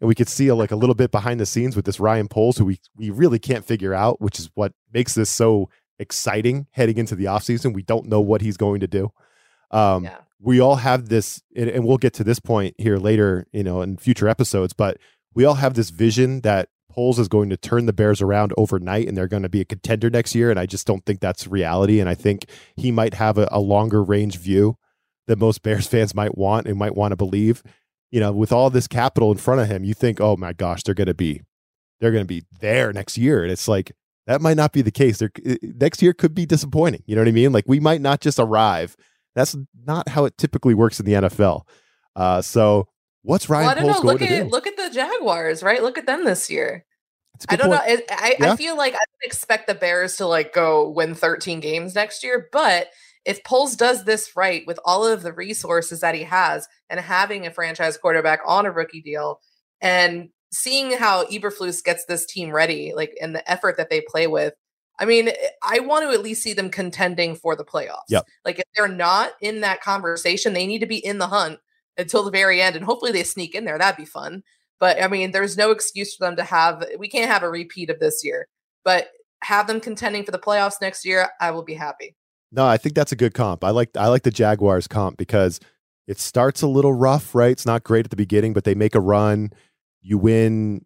And 0.00 0.06
we 0.06 0.14
could 0.14 0.28
see 0.28 0.46
a, 0.46 0.54
like 0.54 0.70
a 0.70 0.76
little 0.76 0.94
bit 0.94 1.10
behind 1.10 1.40
the 1.40 1.46
scenes 1.46 1.74
with 1.74 1.84
this 1.84 1.98
Ryan 1.98 2.28
Poles, 2.28 2.56
who 2.56 2.64
we 2.64 2.78
we 2.96 3.10
really 3.10 3.38
can't 3.38 3.64
figure 3.64 3.94
out, 3.94 4.20
which 4.20 4.38
is 4.38 4.50
what 4.54 4.72
makes 4.92 5.14
this 5.14 5.30
so 5.30 5.68
exciting 5.98 6.66
heading 6.70 6.98
into 6.98 7.16
the 7.16 7.24
offseason. 7.24 7.74
We 7.74 7.82
don't 7.82 8.06
know 8.06 8.20
what 8.20 8.40
he's 8.40 8.56
going 8.56 8.80
to 8.80 8.86
do. 8.86 9.12
Um, 9.70 10.04
yeah. 10.04 10.18
We 10.40 10.60
all 10.60 10.76
have 10.76 11.08
this, 11.08 11.42
and, 11.56 11.68
and 11.68 11.84
we'll 11.84 11.98
get 11.98 12.14
to 12.14 12.24
this 12.24 12.38
point 12.38 12.74
here 12.78 12.96
later, 12.96 13.46
you 13.52 13.64
know, 13.64 13.82
in 13.82 13.96
future 13.96 14.28
episodes. 14.28 14.72
But 14.72 14.98
we 15.34 15.44
all 15.44 15.54
have 15.54 15.74
this 15.74 15.90
vision 15.90 16.42
that 16.42 16.68
Poles 16.90 17.18
is 17.18 17.28
going 17.28 17.50
to 17.50 17.56
turn 17.56 17.86
the 17.86 17.92
Bears 17.92 18.20
around 18.20 18.52
overnight 18.56 19.06
and 19.06 19.16
they're 19.16 19.28
going 19.28 19.44
to 19.44 19.48
be 19.48 19.60
a 19.60 19.64
contender 19.64 20.10
next 20.10 20.34
year. 20.34 20.50
And 20.50 20.58
I 20.58 20.66
just 20.66 20.86
don't 20.86 21.06
think 21.06 21.20
that's 21.20 21.46
reality. 21.46 22.00
And 22.00 22.08
I 22.08 22.14
think 22.14 22.46
he 22.74 22.90
might 22.90 23.14
have 23.14 23.38
a, 23.38 23.48
a 23.52 23.60
longer 23.60 24.02
range 24.02 24.36
view 24.38 24.76
that 25.28 25.38
most 25.38 25.62
Bears 25.62 25.86
fans 25.88 26.14
might 26.14 26.36
want 26.36 26.66
and 26.66 26.76
might 26.76 26.96
want 26.96 27.12
to 27.12 27.16
believe. 27.16 27.62
You 28.10 28.20
know, 28.20 28.32
with 28.32 28.50
all 28.52 28.70
this 28.70 28.88
capital 28.88 29.30
in 29.30 29.38
front 29.38 29.60
of 29.60 29.68
him, 29.68 29.84
you 29.84 29.94
think, 29.94 30.20
oh 30.20 30.36
my 30.36 30.52
gosh, 30.52 30.82
they're 30.82 30.94
going 30.94 31.06
to 31.06 31.14
be, 31.14 31.42
they're 32.00 32.10
going 32.10 32.24
to 32.24 32.28
be 32.28 32.42
there 32.60 32.92
next 32.92 33.18
year. 33.18 33.42
And 33.42 33.52
it's 33.52 33.68
like, 33.68 33.92
that 34.26 34.40
might 34.40 34.56
not 34.56 34.72
be 34.72 34.82
the 34.82 34.90
case. 34.90 35.18
There, 35.18 35.30
eh, 35.44 35.56
eh, 35.62 35.68
next 35.76 36.02
year 36.02 36.12
could 36.12 36.34
be 36.34 36.46
disappointing. 36.46 37.02
You 37.06 37.14
know 37.14 37.22
what 37.22 37.28
I 37.28 37.32
mean? 37.32 37.52
Like 37.52 37.64
we 37.66 37.80
might 37.80 38.00
not 38.00 38.20
just 38.20 38.38
arrive. 38.40 38.96
That's 39.38 39.56
not 39.86 40.08
how 40.08 40.24
it 40.24 40.36
typically 40.36 40.74
works 40.74 40.98
in 40.98 41.06
the 41.06 41.12
NFL. 41.12 41.62
Uh, 42.16 42.42
so 42.42 42.88
what's 43.22 43.48
Ryan 43.48 43.62
well, 43.62 43.70
I 43.70 43.74
don't 43.74 43.84
Poles 43.84 44.04
know. 44.04 44.12
Look 44.12 44.22
at 44.22 44.28
do? 44.28 44.44
look 44.50 44.66
at 44.66 44.76
the 44.76 44.90
Jaguars, 44.92 45.62
right? 45.62 45.80
Look 45.80 45.96
at 45.96 46.06
them 46.06 46.24
this 46.24 46.50
year. 46.50 46.84
I 47.48 47.54
don't 47.54 47.68
point. 47.68 47.86
know. 47.86 47.94
It, 47.94 48.04
I, 48.10 48.36
yeah. 48.40 48.52
I 48.52 48.56
feel 48.56 48.76
like 48.76 48.94
I 48.94 48.96
don't 48.96 49.24
expect 49.24 49.68
the 49.68 49.76
Bears 49.76 50.16
to 50.16 50.26
like 50.26 50.52
go 50.52 50.88
win 50.90 51.14
13 51.14 51.60
games 51.60 51.94
next 51.94 52.24
year, 52.24 52.48
but 52.50 52.88
if 53.24 53.44
Poles 53.44 53.76
does 53.76 54.04
this 54.04 54.32
right 54.34 54.66
with 54.66 54.80
all 54.84 55.06
of 55.06 55.22
the 55.22 55.32
resources 55.32 56.00
that 56.00 56.16
he 56.16 56.24
has 56.24 56.66
and 56.90 56.98
having 56.98 57.46
a 57.46 57.52
franchise 57.52 57.96
quarterback 57.96 58.40
on 58.44 58.66
a 58.66 58.72
rookie 58.72 59.02
deal 59.02 59.38
and 59.80 60.30
seeing 60.50 60.98
how 60.98 61.26
Eberflus 61.26 61.84
gets 61.84 62.06
this 62.06 62.26
team 62.26 62.50
ready, 62.50 62.92
like 62.96 63.12
and 63.20 63.36
the 63.36 63.48
effort 63.48 63.76
that 63.76 63.88
they 63.88 64.00
play 64.00 64.26
with, 64.26 64.54
I 64.98 65.04
mean, 65.04 65.28
eh, 65.28 65.34
I 65.62 65.80
want 65.80 66.04
to 66.04 66.10
at 66.10 66.22
least 66.22 66.42
see 66.42 66.52
them 66.52 66.70
contending 66.70 67.36
for 67.36 67.56
the 67.56 67.64
playoffs. 67.64 68.08
Yep. 68.08 68.24
Like 68.44 68.58
if 68.58 68.64
they're 68.76 68.88
not 68.88 69.32
in 69.40 69.60
that 69.60 69.80
conversation, 69.80 70.52
they 70.52 70.66
need 70.66 70.80
to 70.80 70.86
be 70.86 71.04
in 71.04 71.18
the 71.18 71.28
hunt 71.28 71.58
until 71.96 72.22
the 72.22 72.30
very 72.30 72.60
end, 72.62 72.76
and 72.76 72.84
hopefully 72.84 73.12
they 73.12 73.24
sneak 73.24 73.54
in 73.54 73.64
there. 73.64 73.78
That'd 73.78 73.96
be 73.96 74.04
fun. 74.04 74.42
But 74.80 75.02
I 75.02 75.08
mean, 75.08 75.32
there's 75.32 75.56
no 75.56 75.70
excuse 75.70 76.14
for 76.14 76.26
them 76.26 76.36
to 76.36 76.44
have. 76.44 76.84
We 76.98 77.08
can't 77.08 77.30
have 77.30 77.42
a 77.42 77.50
repeat 77.50 77.90
of 77.90 77.98
this 77.98 78.24
year, 78.24 78.46
but 78.84 79.08
have 79.42 79.66
them 79.66 79.80
contending 79.80 80.24
for 80.24 80.30
the 80.30 80.38
playoffs 80.38 80.80
next 80.80 81.04
year. 81.04 81.28
I 81.40 81.50
will 81.50 81.64
be 81.64 81.74
happy. 81.74 82.16
No, 82.50 82.66
I 82.66 82.76
think 82.76 82.94
that's 82.94 83.12
a 83.12 83.16
good 83.16 83.34
comp. 83.34 83.64
I 83.64 83.70
like 83.70 83.96
I 83.96 84.08
like 84.08 84.22
the 84.22 84.30
Jaguars 84.30 84.88
comp 84.88 85.18
because 85.18 85.60
it 86.06 86.18
starts 86.18 86.62
a 86.62 86.68
little 86.68 86.94
rough, 86.94 87.34
right? 87.34 87.50
It's 87.50 87.66
not 87.66 87.84
great 87.84 88.06
at 88.06 88.10
the 88.10 88.16
beginning, 88.16 88.52
but 88.52 88.64
they 88.64 88.74
make 88.74 88.94
a 88.94 89.00
run. 89.00 89.50
You 90.00 90.18
win. 90.18 90.84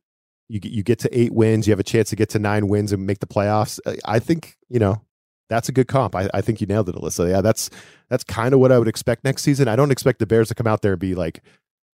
You 0.52 0.60
get 0.60 0.72
you 0.72 0.82
get 0.82 0.98
to 1.00 1.18
eight 1.18 1.32
wins. 1.32 1.66
You 1.66 1.72
have 1.72 1.80
a 1.80 1.84
chance 1.84 2.10
to 2.10 2.16
get 2.16 2.28
to 2.30 2.38
nine 2.38 2.68
wins 2.68 2.92
and 2.92 3.06
make 3.06 3.20
the 3.20 3.26
playoffs. 3.26 3.80
Uh, 3.86 3.94
I 4.04 4.18
think 4.18 4.58
you 4.68 4.78
know 4.78 5.02
that's 5.48 5.68
a 5.68 5.72
good 5.72 5.88
comp. 5.88 6.14
I, 6.14 6.28
I 6.34 6.42
think 6.42 6.60
you 6.60 6.66
nailed 6.66 6.90
it, 6.90 6.94
Alyssa. 6.94 7.30
Yeah, 7.30 7.40
that's 7.40 7.70
that's 8.10 8.22
kind 8.22 8.52
of 8.52 8.60
what 8.60 8.70
I 8.70 8.78
would 8.78 8.88
expect 8.88 9.24
next 9.24 9.42
season. 9.42 9.66
I 9.66 9.76
don't 9.76 9.90
expect 9.90 10.18
the 10.18 10.26
Bears 10.26 10.48
to 10.48 10.54
come 10.54 10.66
out 10.66 10.82
there 10.82 10.92
and 10.92 11.00
be 11.00 11.14
like, 11.14 11.42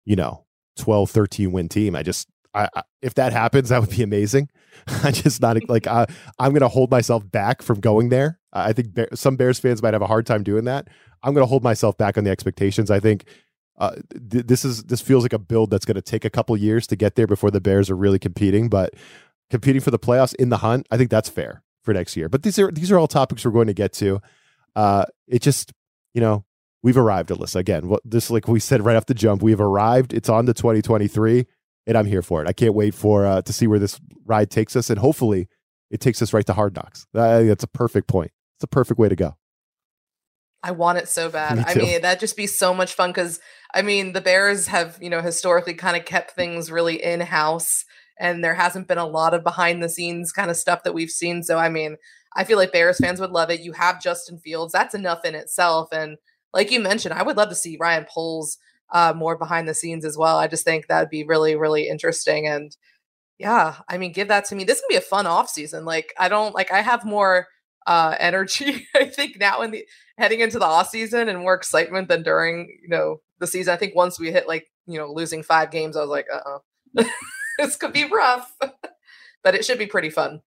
you 0.06 0.16
know, 0.16 0.46
12, 0.78 1.12
13 1.12 1.52
win 1.52 1.70
team. 1.70 1.96
I 1.96 2.02
just, 2.02 2.28
I, 2.54 2.70
I, 2.76 2.84
if 3.02 3.14
that 3.16 3.34
happens, 3.34 3.70
that 3.70 3.82
would 3.82 3.90
be 3.90 4.04
amazing. 4.04 4.50
I 5.04 5.12
just 5.12 5.42
not 5.42 5.58
like 5.70 5.86
I, 5.86 6.08
I'm 6.40 6.52
going 6.52 6.62
to 6.62 6.68
hold 6.68 6.90
myself 6.90 7.30
back 7.30 7.62
from 7.62 7.80
going 7.80 8.10
there. 8.10 8.40
I 8.54 8.74
think 8.74 8.94
Bear, 8.94 9.08
some 9.14 9.36
Bears 9.36 9.60
fans 9.60 9.84
might 9.84 9.94
have 9.94 10.02
a 10.02 10.08
hard 10.08 10.26
time 10.26 10.44
doing 10.44 10.66
that. 10.66 10.88
I'm 11.24 11.34
going 11.34 11.44
to 11.44 11.50
hold 11.50 11.64
myself 11.64 11.98
back 11.98 12.18
on 12.18 12.24
the 12.24 12.32
expectations. 12.32 12.90
I 12.90 13.00
think 13.00 13.26
uh, 13.78 13.96
th- 14.32 14.48
this 14.48 14.66
is 14.66 14.84
this 14.84 15.02
feels 15.02 15.24
like 15.24 15.34
a 15.34 15.40
build 15.40 15.70
that's 15.70 15.86
going 15.86 15.96
to 15.96 16.02
take 16.02 16.26
a 16.26 16.30
couple 16.30 16.58
years 16.58 16.88
to 16.88 16.96
get 16.96 17.16
there 17.16 17.28
before 17.28 17.52
the 17.52 17.62
Bears 17.62 17.90
are 17.90 17.96
really 17.96 18.20
competing. 18.20 18.70
But 18.70 18.94
competing 19.50 19.82
for 19.82 19.92
the 19.92 20.00
playoffs 20.00 20.34
in 20.36 20.50
the 20.50 20.58
hunt, 20.58 20.88
I 20.90 20.98
think 20.98 21.10
that's 21.10 21.30
fair 21.30 21.64
for 21.84 21.94
next 21.94 22.18
year. 22.18 22.30
But 22.30 22.44
these 22.44 22.58
are 22.58 22.72
these 22.72 22.92
are 22.92 22.98
all 22.98 23.08
topics 23.08 23.46
we're 23.46 23.52
going 23.52 23.68
to 23.68 23.74
get 23.74 23.94
to. 23.94 24.22
Uh, 24.76 25.06
it 25.28 25.42
just 25.42 25.74
you 26.14 26.22
know 26.22 26.44
we've 26.82 26.98
arrived, 26.98 27.30
Alyssa. 27.30 27.58
Again, 27.58 27.88
what 27.88 28.02
this 28.04 28.32
like 28.32 28.48
we 28.48 28.60
said 28.60 28.84
right 28.84 28.96
off 28.96 29.06
the 29.06 29.14
jump, 29.14 29.44
we've 29.44 29.62
arrived. 29.62 30.14
It's 30.14 30.30
on 30.30 30.48
to 30.48 30.54
2023, 30.54 31.46
and 31.86 31.98
I'm 31.98 32.06
here 32.06 32.22
for 32.22 32.42
it. 32.42 32.48
I 32.48 32.54
can't 32.54 32.74
wait 32.74 32.96
for 32.96 33.26
uh, 33.26 33.42
to 33.44 33.54
see 33.54 33.68
where 33.68 33.80
this 33.80 34.00
ride 34.26 34.50
takes 34.50 34.76
us, 34.76 34.90
and 34.90 34.98
hopefully, 34.98 35.48
it 35.92 36.00
takes 36.00 36.22
us 36.22 36.34
right 36.34 36.46
to 36.48 36.54
Hard 36.54 36.76
Knocks. 36.76 37.06
That's 37.14 37.64
a 37.64 37.68
perfect 37.68 38.08
point. 38.08 38.32
It's 38.58 38.64
a 38.64 38.68
perfect 38.68 39.00
way 39.00 39.08
to 39.08 39.16
go. 39.16 39.38
I 40.64 40.72
want 40.72 40.98
it 40.98 41.08
so 41.08 41.30
bad. 41.30 41.58
Me 41.58 41.64
I 41.66 41.76
mean, 41.76 42.02
that'd 42.02 42.20
just 42.20 42.36
be 42.36 42.48
so 42.48 42.74
much 42.74 42.94
fun 42.94 43.12
because 43.12 43.40
I 43.74 43.82
mean, 43.82 44.14
the 44.14 44.22
Bears 44.22 44.68
have, 44.68 44.98
you 45.02 45.10
know, 45.10 45.22
historically 45.22 45.74
kind 45.74 45.98
of 45.98 46.06
kept 46.06 46.32
things 46.32 46.72
really 46.72 47.04
in 47.04 47.20
house 47.22 47.86
and 48.20 48.44
there 48.44 48.56
hasn't 48.56 48.88
been 48.88 48.98
a 48.98 49.06
lot 49.06 49.34
of 49.34 49.44
behind 49.44 49.82
the 49.82 49.90
scenes 49.90 50.32
kind 50.32 50.50
of 50.50 50.58
stuff 50.58 50.84
that 50.84 50.94
we've 50.94 51.10
seen. 51.10 51.44
So, 51.44 51.58
I 51.58 51.70
mean, 51.70 51.98
I 52.36 52.44
feel 52.44 52.58
like 52.58 52.72
Bears 52.72 52.98
fans 52.98 53.20
would 53.20 53.32
love 53.32 53.50
it. 53.50 53.62
You 53.62 53.74
have 53.74 54.02
Justin 54.02 54.40
Fields, 54.40 54.74
that's 54.74 54.96
enough 54.96 55.24
in 55.26 55.36
itself. 55.36 55.90
And 55.92 56.18
like 56.54 56.72
you 56.72 56.80
mentioned, 56.80 57.14
I 57.14 57.24
would 57.24 57.38
love 57.38 57.50
to 57.50 57.56
see 57.56 57.78
Ryan 57.80 58.06
Poles 58.10 58.58
uh, 58.92 59.14
more 59.16 59.38
behind 59.38 59.68
the 59.68 59.74
scenes 59.74 60.06
as 60.06 60.18
well. 60.18 60.38
I 60.38 60.48
just 60.48 60.64
think 60.64 60.88
that 60.88 61.02
would 61.02 61.10
be 61.10 61.24
really, 61.24 61.56
really 61.56 61.88
interesting. 61.88 62.48
And 62.48 62.76
yeah, 63.38 63.76
I 63.88 63.98
mean, 63.98 64.12
give 64.14 64.30
that 64.30 64.46
to 64.46 64.56
me. 64.56 64.64
This 64.64 64.80
can 64.80 64.88
be 64.90 64.96
a 64.96 65.02
fun 65.02 65.28
off 65.28 65.50
season. 65.50 65.86
Like, 65.86 66.14
I 66.18 66.30
don't 66.30 66.56
like, 66.56 66.72
I 66.72 66.82
have 66.82 67.06
more 67.06 67.48
uh, 67.86 68.16
energy, 68.20 68.88
I 68.96 69.06
think, 69.06 69.40
now 69.40 69.62
in 69.62 69.72
the 69.72 69.86
heading 70.18 70.40
into 70.40 70.60
the 70.60 70.66
off 70.66 70.90
season 70.90 71.30
and 71.30 71.40
more 71.40 71.54
excitement 71.54 72.08
than 72.08 72.24
during, 72.24 72.78
you 72.82 72.90
know, 72.90 73.22
the 73.40 73.48
season. 73.48 73.74
I 73.74 73.78
think 73.78 73.96
once 73.96 74.20
we 74.20 74.32
hit 74.32 74.48
like, 74.48 74.68
you 74.88 74.98
know, 74.98 75.12
losing 75.12 75.44
five 75.44 75.72
games, 75.72 75.96
I 75.96 76.02
was 76.02 76.10
like, 76.10 76.28
uh 76.34 76.58
uh 76.98 77.04
this 77.60 77.76
could 77.76 77.94
be 77.94 78.06
rough, 78.06 78.56
but 79.44 79.56
it 79.56 79.66
should 79.66 79.80
be 79.80 79.88
pretty 79.88 80.10
fun. 80.10 80.42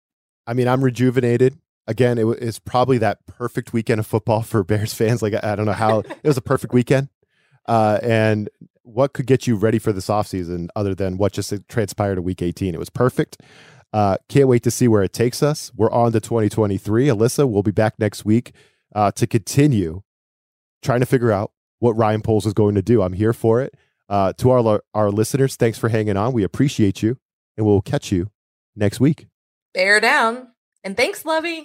I 0.46 0.54
mean, 0.54 0.68
I'm 0.68 0.82
rejuvenated 0.82 1.58
again, 1.90 2.18
it 2.18 2.24
was 2.24 2.58
probably 2.60 2.98
that 2.98 3.26
perfect 3.26 3.72
weekend 3.72 3.98
of 3.98 4.06
football 4.06 4.42
for 4.42 4.62
Bears 4.64 4.94
fans. 4.94 5.22
Like 5.22 5.34
I 5.42 5.56
don't 5.56 5.66
know 5.66 5.72
how 5.72 6.00
it 6.00 6.24
was 6.24 6.36
a 6.36 6.42
perfect 6.42 6.72
weekend. 6.72 7.08
Uh, 7.66 7.98
and 8.02 8.48
what 8.82 9.12
could 9.12 9.26
get 9.26 9.46
you 9.46 9.56
ready 9.56 9.78
for 9.78 9.92
this 9.92 10.08
offseason 10.08 10.68
other 10.74 10.94
than 10.94 11.18
what 11.18 11.32
just 11.32 11.52
transpired 11.68 12.18
in 12.18 12.24
week 12.24 12.42
18? 12.42 12.74
It 12.74 12.78
was 12.78 12.90
perfect. 12.90 13.42
Uh, 13.92 14.16
can't 14.28 14.48
wait 14.48 14.62
to 14.62 14.70
see 14.70 14.88
where 14.88 15.02
it 15.02 15.12
takes 15.12 15.42
us. 15.42 15.72
We're 15.76 15.90
on 15.90 16.12
to 16.12 16.20
2023. 16.20 17.06
Alyssa, 17.06 17.48
we'll 17.48 17.64
be 17.64 17.72
back 17.72 17.98
next 17.98 18.24
week 18.24 18.54
uh, 18.94 19.10
to 19.12 19.26
continue 19.26 20.02
trying 20.82 21.00
to 21.00 21.06
figure 21.06 21.32
out 21.32 21.52
what 21.78 21.96
Ryan 21.96 22.22
Poles 22.22 22.46
is 22.46 22.52
going 22.52 22.74
to 22.74 22.82
do. 22.82 23.02
I'm 23.02 23.12
here 23.12 23.32
for 23.32 23.60
it. 23.60 23.74
Uh, 24.08 24.32
to 24.38 24.50
our 24.50 24.82
our 24.92 25.10
listeners, 25.10 25.56
thanks 25.56 25.78
for 25.78 25.88
hanging 25.88 26.16
on. 26.16 26.32
We 26.32 26.42
appreciate 26.42 27.02
you, 27.02 27.18
and 27.56 27.64
we'll 27.64 27.80
catch 27.80 28.10
you 28.10 28.30
next 28.74 29.00
week. 29.00 29.28
Bear 29.72 30.00
down. 30.00 30.48
And 30.82 30.96
thanks, 30.96 31.24
Lovie. 31.24 31.64